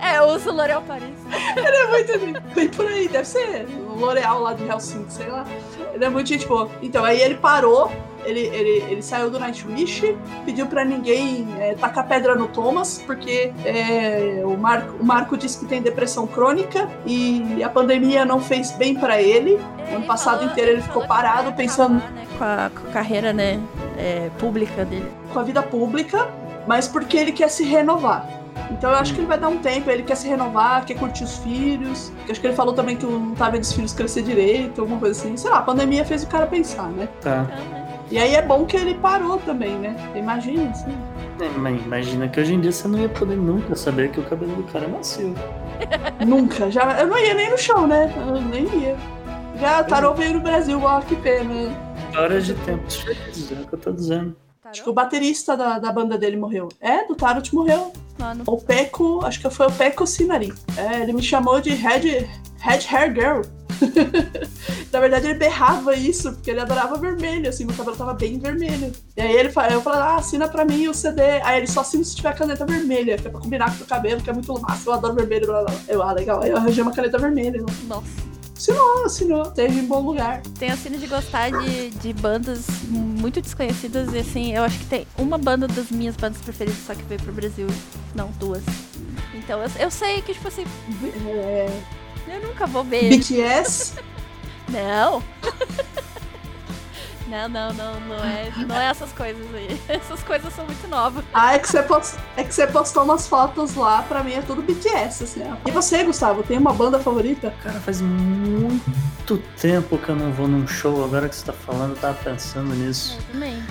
É, 0.02 0.18
eu 0.18 0.24
uso 0.34 0.50
L'Oréal 0.52 0.82
Paris. 0.82 1.14
Ele 1.56 1.66
é 1.76 1.86
muito. 1.86 2.40
Bem 2.54 2.68
por 2.68 2.86
aí, 2.86 3.06
deve 3.08 3.24
ser 3.26 3.66
o 3.88 3.94
L'Oreal 3.98 4.40
lá 4.40 4.52
de 4.54 4.64
Helsinki, 4.66 5.12
sei 5.12 5.28
lá. 5.28 5.44
Ele 5.92 6.04
é 6.04 6.08
muito 6.08 6.28
gente 6.28 6.46
boa. 6.46 6.68
Então, 6.82 7.04
aí 7.04 7.20
ele 7.20 7.36
parou, 7.36 7.90
ele, 8.24 8.40
ele, 8.40 8.84
ele 8.90 9.02
saiu 9.02 9.30
do 9.30 9.38
Nightwish, 9.38 10.16
pediu 10.44 10.66
pra 10.66 10.84
ninguém 10.84 11.46
é, 11.60 11.74
tacar 11.74 12.06
pedra 12.06 12.34
no 12.34 12.48
Thomas, 12.48 13.02
porque 13.06 13.52
é, 13.64 14.42
o, 14.44 14.56
Marco, 14.56 14.96
o 15.00 15.04
Marco 15.04 15.36
disse 15.36 15.58
que 15.58 15.66
tem 15.66 15.82
depressão 15.82 16.26
crônica 16.26 16.88
e 17.06 17.62
a 17.62 17.68
pandemia 17.68 18.24
não 18.24 18.40
fez 18.40 18.70
bem 18.72 18.94
pra 18.94 19.20
ele. 19.20 19.58
Ele 19.86 19.94
Ano 19.96 20.06
passado 20.06 20.38
falou- 20.38 20.52
inteiro 20.52 20.70
ele 20.72 20.80
falou 20.82 20.94
ficou 21.02 21.06
parado 21.08 21.52
pensando- 21.52 21.98
acabar, 21.98 22.12
né, 22.14 22.26
com, 22.38 22.44
a, 22.44 22.70
com 22.82 22.88
a 22.88 22.92
carreira, 22.92 23.32
né, 23.32 23.60
é, 23.98 24.30
pública 24.38 24.84
dele. 24.84 25.10
com 25.32 25.38
a 25.38 25.42
vida 25.42 25.62
pública, 25.62 26.28
mas 26.66 26.88
porque 26.88 27.16
ele 27.16 27.32
quer 27.32 27.48
se 27.48 27.64
renovar. 27.64 28.26
Então 28.70 28.90
eu 28.90 28.96
acho 28.96 29.12
que 29.12 29.20
ele 29.20 29.26
vai 29.26 29.38
dar 29.38 29.48
um 29.48 29.58
tempo, 29.58 29.90
ele 29.90 30.02
quer 30.04 30.14
se 30.14 30.26
renovar, 30.26 30.86
quer 30.86 30.94
curtir 30.94 31.24
os 31.24 31.36
filhos. 31.38 32.10
que 32.24 32.32
Acho 32.32 32.40
que 32.40 32.46
ele 32.46 32.54
falou 32.56 32.72
também 32.72 32.96
que 32.96 33.04
não 33.04 33.34
tá 33.34 33.50
vendo 33.50 33.62
os 33.62 33.72
filhos 33.72 33.92
crescer 33.92 34.22
direito, 34.22 34.80
alguma 34.80 34.98
coisa 34.98 35.20
assim. 35.20 35.36
Sei 35.36 35.50
lá, 35.50 35.58
a 35.58 35.62
pandemia 35.62 36.04
fez 36.04 36.22
o 36.22 36.26
cara 36.28 36.46
pensar, 36.46 36.88
né? 36.88 37.06
tá. 37.20 37.46
E 38.14 38.18
aí 38.20 38.36
é 38.36 38.42
bom 38.42 38.64
que 38.64 38.76
ele 38.76 38.94
parou 38.94 39.38
também, 39.38 39.76
né? 39.76 39.96
Imagina, 40.14 40.70
assim. 40.70 40.96
É, 41.40 41.48
mas 41.58 41.84
Imagina 41.84 42.28
que 42.28 42.38
hoje 42.38 42.54
em 42.54 42.60
dia 42.60 42.70
você 42.70 42.86
não 42.86 43.00
ia 43.00 43.08
poder 43.08 43.36
nunca 43.36 43.74
saber 43.74 44.12
que 44.12 44.20
o 44.20 44.22
cabelo 44.22 44.54
do 44.54 44.62
cara 44.72 44.84
é 44.84 44.88
macio. 44.88 45.34
Nunca, 46.24 46.70
já. 46.70 47.00
Eu 47.00 47.08
não 47.08 47.18
ia 47.18 47.34
nem 47.34 47.50
no 47.50 47.58
show, 47.58 47.88
né? 47.88 48.14
Eu 48.16 48.40
nem 48.40 48.66
ia. 48.82 48.96
Já 49.58 49.80
a 49.80 49.82
Tarô 49.82 50.14
veio 50.14 50.34
no 50.34 50.40
Brasil, 50.40 50.80
ó, 50.80 51.00
que 51.00 51.16
pena. 51.16 51.76
Horas 52.16 52.46
de 52.46 52.54
tempos 52.54 52.98
felizes, 52.98 53.50
é 53.50 53.56
o 53.56 53.66
que 53.66 53.72
eu 53.72 53.78
tô 53.80 53.90
dizendo. 53.90 54.36
Acho 54.64 54.84
que 54.84 54.90
o 54.90 54.94
baterista 54.94 55.56
da, 55.56 55.80
da 55.80 55.90
banda 55.90 56.16
dele 56.16 56.36
morreu. 56.36 56.68
É, 56.80 57.04
do 57.08 57.16
Tarot 57.16 57.52
morreu. 57.52 57.92
Mano, 58.16 58.44
O 58.46 58.58
Peco, 58.58 59.26
acho 59.26 59.40
que 59.40 59.50
foi 59.50 59.66
o 59.66 59.72
Peco 59.72 60.06
Sinari. 60.06 60.54
É, 60.76 61.00
ele 61.02 61.12
me 61.12 61.22
chamou 61.22 61.60
de 61.60 61.70
Red, 61.70 62.28
Red 62.60 62.86
Hair 62.88 63.12
Girl. 63.12 63.40
Na 64.92 65.00
verdade, 65.00 65.26
ele 65.26 65.38
berrava 65.38 65.94
isso, 65.94 66.32
porque 66.32 66.50
ele 66.50 66.60
adorava 66.60 66.96
vermelho, 66.96 67.48
assim, 67.48 67.64
meu 67.64 67.74
cabelo 67.74 67.96
tava 67.96 68.14
bem 68.14 68.38
vermelho. 68.38 68.92
E 69.16 69.20
aí 69.20 69.34
ele 69.36 69.48
eu 69.48 69.80
falei, 69.80 70.00
ah, 70.02 70.16
assina 70.16 70.48
pra 70.48 70.64
mim 70.64 70.88
o 70.88 70.94
CD. 70.94 71.22
Aí 71.42 71.58
ele 71.58 71.66
só 71.66 71.80
assina 71.80 72.04
se 72.04 72.14
tiver 72.14 72.34
caneta 72.34 72.64
vermelha, 72.64 73.16
que 73.16 73.26
é 73.26 73.30
pra 73.30 73.40
combinar 73.40 73.76
com 73.76 73.84
o 73.84 73.86
cabelo, 73.86 74.22
que 74.22 74.30
é 74.30 74.32
muito 74.32 74.52
massa, 74.60 74.88
eu 74.88 74.94
adoro 74.94 75.14
vermelho, 75.14 75.46
blá, 75.46 75.64
blá. 75.64 75.74
Eu, 75.88 76.02
ah, 76.02 76.12
legal. 76.12 76.42
Aí 76.42 76.50
eu 76.50 76.56
arranjei 76.56 76.82
uma 76.82 76.92
caneta 76.92 77.18
vermelha. 77.18 77.56
Ele 77.56 77.66
nossa. 77.86 78.34
Assinou, 78.56 79.04
assinou, 79.04 79.44
teve 79.50 79.80
em 79.80 79.84
bom 79.84 80.00
lugar. 80.00 80.40
Tenho 80.58 80.72
a 80.72 80.76
cena 80.76 80.96
de 80.96 81.06
gostar 81.06 81.50
de, 81.50 81.90
de 81.90 82.12
bandas 82.12 82.66
muito 82.88 83.40
desconhecidas 83.40 84.14
e 84.14 84.18
assim, 84.18 84.54
eu 84.54 84.62
acho 84.62 84.78
que 84.78 84.86
tem 84.86 85.06
uma 85.18 85.36
banda 85.36 85.66
das 85.66 85.90
minhas 85.90 86.16
bandas 86.16 86.40
preferidas 86.40 86.78
só 86.86 86.94
que 86.94 87.02
veio 87.02 87.20
pro 87.20 87.32
Brasil. 87.32 87.66
Não, 88.14 88.30
duas. 88.38 88.62
Então 89.34 89.60
eu, 89.60 89.70
eu 89.80 89.90
sei 89.90 90.22
que, 90.22 90.32
tipo 90.32 90.46
assim, 90.46 90.64
É, 91.26 91.68
eu 92.34 92.48
nunca 92.48 92.66
vou 92.66 92.84
ver. 92.84 93.08
BTS, 93.16 93.94
Não! 94.68 95.22
Não, 97.26 97.48
não, 97.48 97.72
não, 97.72 97.98
não 98.00 98.16
é, 98.22 98.52
não 98.68 98.76
é 98.76 98.84
essas 98.90 99.10
coisas 99.12 99.42
aí. 99.54 99.80
Essas 99.88 100.22
coisas 100.22 100.52
são 100.52 100.64
muito 100.66 100.86
novas. 100.86 101.24
Ah, 101.32 101.54
é 101.54 101.58
que, 101.58 101.66
você 101.66 101.82
post... 101.82 102.16
é 102.36 102.44
que 102.44 102.54
você 102.54 102.66
postou 102.66 103.02
umas 103.02 103.26
fotos 103.26 103.74
lá, 103.74 104.02
pra 104.02 104.22
mim 104.22 104.34
é 104.34 104.42
tudo 104.42 104.60
BTS, 104.60 105.24
assim. 105.24 105.40
E 105.66 105.70
você, 105.70 106.04
Gustavo, 106.04 106.42
tem 106.42 106.58
uma 106.58 106.74
banda 106.74 106.98
favorita? 107.00 107.52
Cara, 107.62 107.80
faz 107.80 108.02
muito 108.02 109.38
tempo 109.58 109.96
que 109.96 110.10
eu 110.10 110.14
não 110.16 110.32
vou 110.32 110.46
num 110.46 110.66
show. 110.68 111.02
Agora 111.02 111.26
que 111.28 111.34
você 111.34 111.46
tá 111.46 111.54
falando, 111.54 111.92
eu 111.92 111.96
tava 111.96 112.14
pensando 112.22 112.74
nisso. 112.74 113.16
Eu 113.18 113.32
também. 113.32 113.62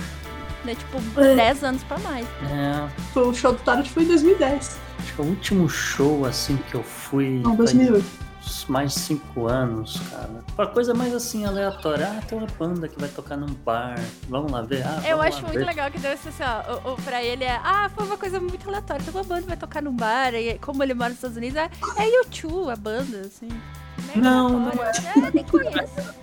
É 0.66 0.74
tipo 0.74 1.20
É. 1.20 1.36
10 1.36 1.64
anos 1.64 1.84
pra 1.84 1.98
mais. 1.98 2.26
É, 2.50 3.18
O 3.20 3.32
show 3.32 3.52
do 3.52 3.58
Tarot 3.60 3.88
foi 3.88 4.02
em 4.02 4.06
2010. 4.08 4.78
acho 4.98 5.14
que 5.14 5.22
o 5.22 5.24
último 5.26 5.68
show 5.68 6.26
assim 6.26 6.56
que 6.70 6.74
eu 6.74 6.82
fui. 6.82 7.40
Não, 7.42 7.56
faz 7.56 7.72
2008. 7.72 8.23
Mais 8.68 8.94
de 8.94 9.00
cinco 9.00 9.46
anos, 9.46 10.00
cara. 10.10 10.44
Uma 10.56 10.66
coisa 10.66 10.94
mais 10.94 11.14
assim 11.14 11.44
aleatória. 11.44 12.06
Ah, 12.06 12.22
tem 12.26 12.36
uma 12.38 12.46
banda 12.58 12.88
que 12.88 12.98
vai 12.98 13.08
tocar 13.08 13.36
num 13.36 13.52
bar. 13.64 13.98
Vamos 14.28 14.50
lá 14.50 14.62
ver. 14.62 14.82
Ah, 14.86 15.02
Eu 15.06 15.20
acho 15.20 15.42
muito 15.42 15.58
ver. 15.58 15.64
legal 15.66 15.90
que 15.90 15.98
deve 15.98 16.16
ser 16.20 16.28
assim, 16.30 16.42
ó. 16.42 16.90
O, 16.90 16.92
o, 16.94 16.96
pra 17.02 17.22
ele 17.22 17.44
é, 17.44 17.60
ah, 17.62 17.90
foi 17.94 18.06
uma 18.06 18.16
coisa 18.16 18.40
muito 18.40 18.66
aleatória. 18.68 19.02
Então 19.02 19.14
uma 19.14 19.24
banda 19.24 19.46
vai 19.46 19.56
tocar 19.56 19.82
num 19.82 19.94
bar, 19.94 20.34
e 20.34 20.58
como 20.58 20.82
ele 20.82 20.94
mora 20.94 21.10
nos 21.10 21.18
Estados 21.18 21.36
Unidos, 21.36 21.56
é, 21.56 21.70
é 21.98 22.24
U2 22.24 22.72
a 22.72 22.76
banda, 22.76 23.20
assim. 23.20 23.48
Não, 24.16 24.48
não 24.48 24.70
aleatório. 24.70 25.26
é. 25.26 25.30
nem 25.34 25.44
conheço. 25.44 26.14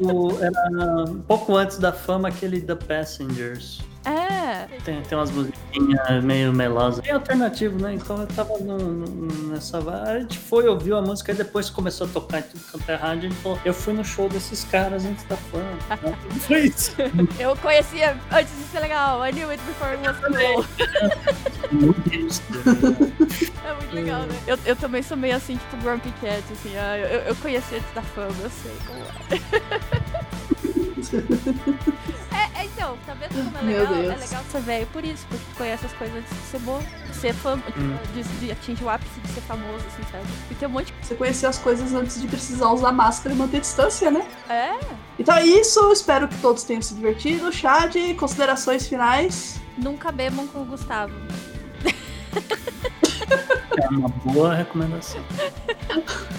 O- 0.00 0.38
Era 0.42 1.04
um 1.10 1.20
pouco 1.20 1.56
antes 1.56 1.78
da 1.78 1.92
fama 1.92 2.28
aquele 2.28 2.60
The 2.60 2.74
Passengers. 2.74 3.80
É. 4.04 4.68
Tem, 4.84 5.02
tem 5.02 5.18
umas 5.18 5.32
musiquinhas 5.32 6.22
meio 6.22 6.52
melosas. 6.52 7.04
É 7.04 7.10
alternativo, 7.10 7.76
né? 7.82 7.94
Então 7.94 8.20
eu 8.20 8.26
tava 8.28 8.56
no- 8.60 8.78
no- 8.78 9.48
nessa. 9.50 9.78
A 9.78 10.20
gente 10.20 10.38
foi, 10.38 10.68
ouviu 10.68 10.96
a 10.96 11.02
música 11.02 11.32
e 11.32 11.34
depois 11.34 11.68
começou 11.68 12.06
a 12.06 12.10
tocar 12.10 12.38
em 12.38 12.42
tudo 12.42 12.60
quanto 12.70 12.88
é 12.88 12.94
rádio. 12.94 13.18
A 13.28 13.32
gente 13.32 13.42
falou, 13.42 13.58
eu 13.64 13.74
fui 13.74 13.92
no 13.94 14.04
show 14.04 14.28
desses 14.28 14.62
caras 14.62 15.04
antes 15.04 15.24
da 15.24 15.36
fama. 15.36 15.64
Foi 16.46 16.60
isso. 16.66 16.92
Eu 17.36 17.56
conhecia 17.56 18.16
antes 18.30 18.56
de 18.56 18.62
ser 18.70 18.78
legal. 18.78 19.26
I 19.26 19.32
knew 19.32 19.50
it 19.50 19.60
before 19.64 19.90
it 19.96 20.06
was 20.06 20.16
cool. 20.20 20.64
Muito 21.72 22.06
hipster. 22.08 22.60
É 23.64 23.72
muito 23.74 23.92
legal, 23.92 24.20
né? 24.22 24.36
Eu, 24.46 24.56
eu 24.64 24.76
também 24.76 25.02
sou 25.02 25.16
meio 25.16 25.34
assim, 25.34 25.56
tipo 25.56 25.76
Grumpy 25.82 26.12
Cat, 26.20 26.44
assim. 26.52 26.76
Ah, 26.76 26.96
eu, 26.96 27.20
eu 27.22 27.34
conheci 27.36 27.76
antes 27.76 27.92
da 27.94 28.02
fama, 28.02 28.34
eu 28.42 28.50
sei 28.50 28.76
como 28.86 29.00
é. 29.00 29.06
É, 32.32 32.60
é, 32.60 32.64
então, 32.64 32.96
tá 33.06 33.14
vendo 33.14 33.44
como 33.44 33.58
é 33.58 33.62
Meu 33.62 33.78
legal? 33.80 33.94
Deus. 33.94 34.12
É 34.14 34.16
legal 34.16 34.42
ser 34.50 34.60
velho 34.62 34.86
por 34.88 35.04
isso, 35.04 35.24
porque 35.28 35.44
tu 35.52 35.56
conhece 35.56 35.86
as 35.86 35.92
coisas 35.92 36.16
antes 36.16 36.30
de 36.34 36.40
ser 36.42 36.58
bom, 36.60 36.82
de 37.08 37.16
ser 37.16 37.32
fã, 37.34 37.54
Hum. 37.76 37.96
de, 38.14 38.22
de 38.24 38.50
atingir 38.52 38.82
o 38.84 38.90
ápice 38.90 39.20
de 39.20 39.28
ser 39.28 39.40
famoso, 39.42 39.84
assim, 39.86 40.02
sabe? 40.10 40.24
E 40.50 40.54
tem 40.54 40.68
um 40.68 40.72
monte 40.72 40.92
Você 41.02 41.14
conhecer 41.14 41.46
as 41.46 41.58
coisas 41.58 41.92
antes 41.94 42.20
de 42.20 42.26
precisar 42.26 42.70
usar 42.72 42.92
máscara 42.92 43.34
e 43.34 43.38
manter 43.38 43.60
distância, 43.60 44.10
né? 44.10 44.20
de. 44.48 44.52
É, 44.52 44.78
Então 45.18 45.34
é 45.36 45.44
isso, 45.46 45.92
espero 45.92 46.26
que 46.28 46.36
todos 46.38 46.64
tenham 46.64 46.82
se 46.82 46.94
divertido. 46.94 47.52
Chad, 47.52 47.94
considerações 48.18 48.86
finais. 48.88 49.60
nunca 49.78 50.10
bebam 50.10 50.46
com 50.48 50.62
o 50.62 50.64
Gustavo. 50.64 51.12
É 53.78 53.88
uma 53.88 54.08
boa 54.08 54.54
recomendação. 54.54 55.20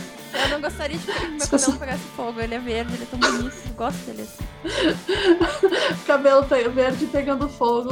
Eu 0.48 0.54
não 0.54 0.62
gostaria 0.62 0.98
de 0.98 1.06
que 1.06 1.12
meu 1.12 1.48
cabelo 1.48 1.80
pegasse 1.80 2.04
fogo. 2.16 2.40
Ele 2.40 2.56
é 2.56 2.60
verde, 2.60 2.94
ele 2.94 3.04
é 3.04 3.06
tão 3.06 3.20
bonito. 3.20 3.56
Eu 3.68 3.74
gosto 3.76 3.98
dele 4.06 4.22
assim. 4.22 4.48
Cabelo 6.06 6.46
verde 6.74 7.06
pegando 7.08 7.48
fogo 7.48 7.90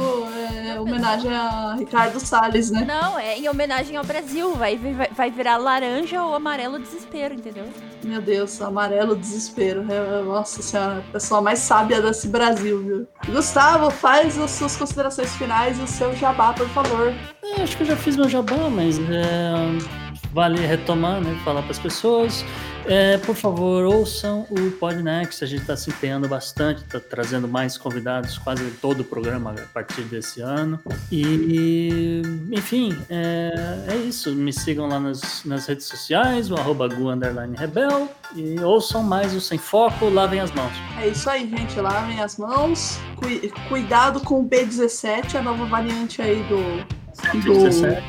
é 0.64 0.78
homenagem 0.80 1.32
a 1.32 1.74
Ricardo 1.78 2.18
Salles, 2.18 2.70
né? 2.70 2.84
Não, 2.86 3.18
é 3.18 3.38
em 3.38 3.48
homenagem 3.48 3.96
ao 3.96 4.04
Brasil. 4.04 4.54
Vai, 4.54 4.76
vai, 4.76 5.08
vai 5.08 5.30
virar 5.30 5.56
laranja 5.58 6.22
ou 6.22 6.34
amarelo 6.34 6.78
desespero, 6.78 7.34
entendeu? 7.34 7.66
Meu 8.02 8.20
Deus, 8.20 8.60
amarelo 8.60 9.16
desespero. 9.16 9.84
É, 9.90 10.22
Nossa 10.22 10.62
senhora, 10.62 11.04
a 11.08 11.12
pessoa 11.12 11.40
mais 11.40 11.58
sábia 11.60 12.00
desse 12.00 12.28
Brasil, 12.28 12.82
viu? 12.82 13.08
Gustavo, 13.26 13.90
faz 13.90 14.38
as 14.38 14.50
suas 14.50 14.76
considerações 14.76 15.34
finais 15.36 15.78
e 15.78 15.82
o 15.82 15.86
seu 15.86 16.14
jabá, 16.16 16.52
por 16.52 16.68
favor. 16.70 17.14
É, 17.42 17.62
acho 17.62 17.76
que 17.76 17.82
eu 17.82 17.86
já 17.86 17.96
fiz 17.96 18.16
meu 18.16 18.28
jabá, 18.28 18.68
mas 18.70 18.98
é, 18.98 20.05
vale 20.36 20.60
retomar, 20.66 21.18
né? 21.18 21.34
Falar 21.42 21.62
para 21.62 21.70
as 21.70 21.78
pessoas. 21.78 22.44
É, 22.84 23.16
por 23.16 23.34
favor, 23.34 23.84
ouçam 23.84 24.46
o 24.50 24.70
Podnext. 24.72 25.42
A 25.42 25.46
gente 25.46 25.62
está 25.62 25.74
se 25.74 25.88
empenhando 25.88 26.28
bastante, 26.28 26.82
está 26.82 27.00
trazendo 27.00 27.48
mais 27.48 27.78
convidados 27.78 28.36
quase 28.36 28.62
todo 28.82 29.00
o 29.00 29.04
programa 29.04 29.52
a 29.52 29.62
partir 29.72 30.02
desse 30.02 30.42
ano. 30.42 30.78
E, 31.10 32.20
enfim, 32.52 32.94
é, 33.08 33.78
é 33.88 33.96
isso. 33.96 34.34
Me 34.34 34.52
sigam 34.52 34.86
lá 34.86 35.00
nas, 35.00 35.42
nas 35.46 35.66
redes 35.66 35.86
sociais, 35.86 36.50
o 36.50 36.54
arroba 36.54 36.86
gu, 36.86 37.08
rebel. 37.56 38.06
E 38.36 38.60
ouçam 38.60 39.02
mais 39.02 39.34
o 39.34 39.40
Sem 39.40 39.56
Foco, 39.56 40.10
lavem 40.10 40.40
as 40.40 40.52
mãos. 40.52 40.72
É 41.00 41.08
isso 41.08 41.30
aí, 41.30 41.48
gente. 41.48 41.80
Lavem 41.80 42.20
as 42.20 42.36
mãos. 42.36 43.00
Cui- 43.16 43.50
cuidado 43.70 44.20
com 44.20 44.40
o 44.40 44.48
B17, 44.48 45.36
a 45.36 45.42
nova 45.42 45.64
variante 45.64 46.20
aí 46.20 46.44
do. 46.44 47.40
do... 47.40 47.52
17, 47.54 48.02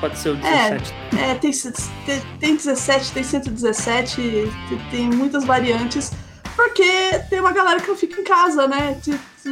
pode- 0.00 0.18
ser 0.18 0.30
o 0.30 0.36
17. 0.36 0.94
É, 1.18 1.34
tem, 1.34 1.50
tem, 2.06 2.20
tem 2.40 2.56
17, 2.56 3.12
tem 3.12 3.22
117, 3.24 4.50
tem, 4.90 5.08
muitas 5.10 5.44
variantes. 5.44 6.12
Porque 6.56 6.82
tem 7.30 7.38
uma 7.38 7.52
galera 7.52 7.80
que 7.80 7.86
não 7.86 7.96
fica 7.96 8.20
em 8.20 8.24
casa, 8.24 8.66
né? 8.66 8.98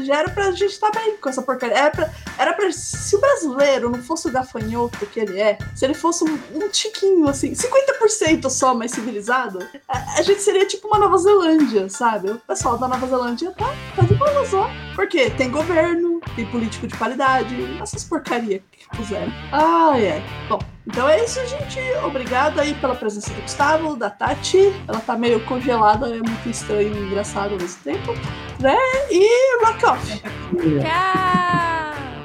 Já 0.04 0.16
era 0.16 0.28
pra 0.28 0.50
gente 0.50 0.72
estar 0.72 0.90
bem 0.90 1.16
com 1.18 1.28
essa 1.28 1.40
porcaria. 1.40 1.76
Era 1.76 1.90
pra, 1.92 2.10
era 2.36 2.52
pra. 2.52 2.70
Se 2.72 3.14
o 3.14 3.20
brasileiro 3.20 3.88
não 3.88 4.02
fosse 4.02 4.26
o 4.26 4.32
gafanhoto 4.32 5.06
que 5.06 5.20
ele 5.20 5.40
é, 5.40 5.56
se 5.74 5.84
ele 5.84 5.94
fosse 5.94 6.24
um, 6.24 6.36
um 6.52 6.68
tiquinho, 6.68 7.28
assim, 7.28 7.52
50% 7.52 8.50
só 8.50 8.74
mais 8.74 8.90
civilizado, 8.90 9.60
a, 9.88 10.18
a 10.18 10.22
gente 10.22 10.42
seria 10.42 10.66
tipo 10.66 10.88
uma 10.88 10.98
Nova 10.98 11.16
Zelândia, 11.16 11.88
sabe? 11.88 12.32
O 12.32 12.38
pessoal 12.40 12.76
da 12.76 12.88
Nova 12.88 13.06
Zelândia 13.06 13.52
tá, 13.52 13.72
tá 13.94 14.02
de 14.02 14.14
boa 14.14 14.44
só. 14.44 14.68
Porque 14.96 15.30
tem 15.30 15.48
governo, 15.48 16.15
tem 16.36 16.46
político 16.46 16.86
de 16.86 16.94
qualidade, 16.96 17.56
essas 17.82 18.04
porcarias 18.04 18.60
que 18.70 18.96
puseram. 18.96 19.32
Ai, 19.50 20.12
ai. 20.12 20.22
Bom, 20.48 20.58
então 20.86 21.08
é 21.08 21.24
isso, 21.24 21.40
gente. 21.46 21.80
Obrigado 22.04 22.60
aí 22.60 22.74
pela 22.74 22.94
presença 22.94 23.32
do 23.32 23.40
Gustavo, 23.40 23.96
da 23.96 24.10
Tati. 24.10 24.72
Ela 24.86 25.00
tá 25.00 25.16
meio 25.16 25.40
congelada, 25.46 26.08
é 26.08 26.18
muito 26.18 26.48
estranho 26.48 26.94
e 26.94 27.06
engraçado 27.06 27.54
ao 27.54 27.58
mesmo 27.58 27.82
tempo. 27.82 28.12
Né? 28.60 28.76
E 29.10 29.64
rock 29.64 29.84
off. 29.86 30.20
Tchau! 30.20 30.36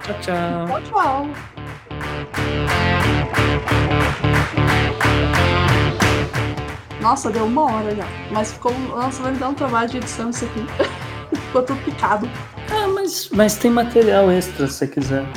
Tchau, 0.03 0.15
tchau. 0.21 0.67
Tchau, 0.67 0.81
tchau. 0.81 1.29
Nossa, 6.99 7.31
deu 7.31 7.45
uma 7.45 7.63
hora 7.63 7.95
já. 7.95 8.05
Mas 8.31 8.53
ficou. 8.53 8.71
Nossa, 8.79 9.23
vai 9.23 9.31
me 9.31 9.39
dar 9.39 9.49
um 9.49 9.53
trabalho 9.53 9.89
de 9.89 9.97
edição 9.97 10.29
isso 10.29 10.45
aqui. 10.45 10.65
ficou 11.35 11.63
tudo 11.63 11.81
picado. 11.83 12.29
Ah, 13.01 13.03
mas, 13.03 13.29
mas 13.31 13.55
tem 13.57 13.71
material 13.71 14.29
extra 14.29 14.67
se 14.67 14.73
você 14.73 14.87
quiser. 14.87 15.25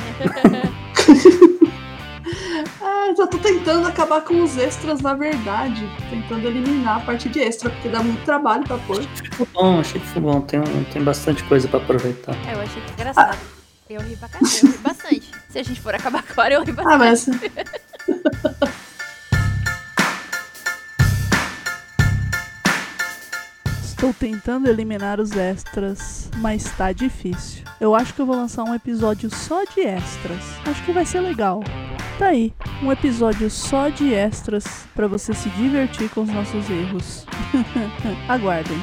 Ah, 2.81 3.13
eu 3.15 3.27
tô 3.27 3.37
tentando 3.37 3.87
acabar 3.87 4.21
com 4.21 4.41
os 4.41 4.57
extras, 4.57 4.99
na 4.99 5.13
verdade. 5.13 5.87
Tentando 6.09 6.47
eliminar 6.47 6.97
a 6.97 6.99
parte 7.01 7.29
de 7.29 7.39
extra, 7.39 7.69
porque 7.69 7.87
dá 7.87 8.01
muito 8.01 8.23
trabalho 8.23 8.63
pra 8.63 8.77
pôr. 8.79 9.01
Ficou 9.03 9.47
bom, 9.53 9.79
achei 9.79 10.01
que 10.01 10.07
foi 10.07 10.21
bom. 10.21 10.41
Tem, 10.41 10.61
tem 10.91 11.03
bastante 11.03 11.43
coisa 11.43 11.67
pra 11.67 11.79
aproveitar. 11.79 12.35
Eu 12.51 12.61
achei 12.61 12.81
que 12.81 12.91
engraçado. 12.93 13.37
Eu 13.89 14.01
ri 14.01 14.15
pra 14.15 14.27
caramba, 14.29 14.51
eu 14.63 14.71
ri 14.71 14.77
bastante. 14.79 15.31
Se 15.49 15.59
a 15.59 15.63
gente 15.63 15.79
for 15.81 15.93
acabar 15.93 16.23
agora, 16.27 16.55
eu 16.55 16.63
ri 16.63 16.71
bastante. 16.71 16.93
Ah, 16.93 16.97
mas. 16.97 17.29
Estou 24.05 24.29
tentando 24.29 24.69
eliminar 24.69 25.19
os 25.19 25.35
extras, 25.35 26.29
mas 26.37 26.63
tá 26.77 26.91
difícil. 26.91 27.63
Eu 27.81 27.95
acho 27.95 28.13
que 28.13 28.21
eu 28.21 28.25
vou 28.27 28.35
lançar 28.35 28.63
um 28.63 28.75
episódio 28.75 29.33
só 29.33 29.63
de 29.63 29.81
extras. 29.81 30.43
Acho 30.63 30.85
que 30.85 30.91
vai 30.91 31.03
ser 31.03 31.21
legal. 31.21 31.63
Tá 32.19 32.27
aí, 32.27 32.53
um 32.83 32.91
episódio 32.91 33.49
só 33.49 33.89
de 33.89 34.13
extras 34.13 34.85
pra 34.93 35.07
você 35.07 35.33
se 35.33 35.49
divertir 35.49 36.07
com 36.11 36.21
os 36.21 36.29
nossos 36.29 36.69
erros. 36.69 37.25
Aguardem. 38.29 38.77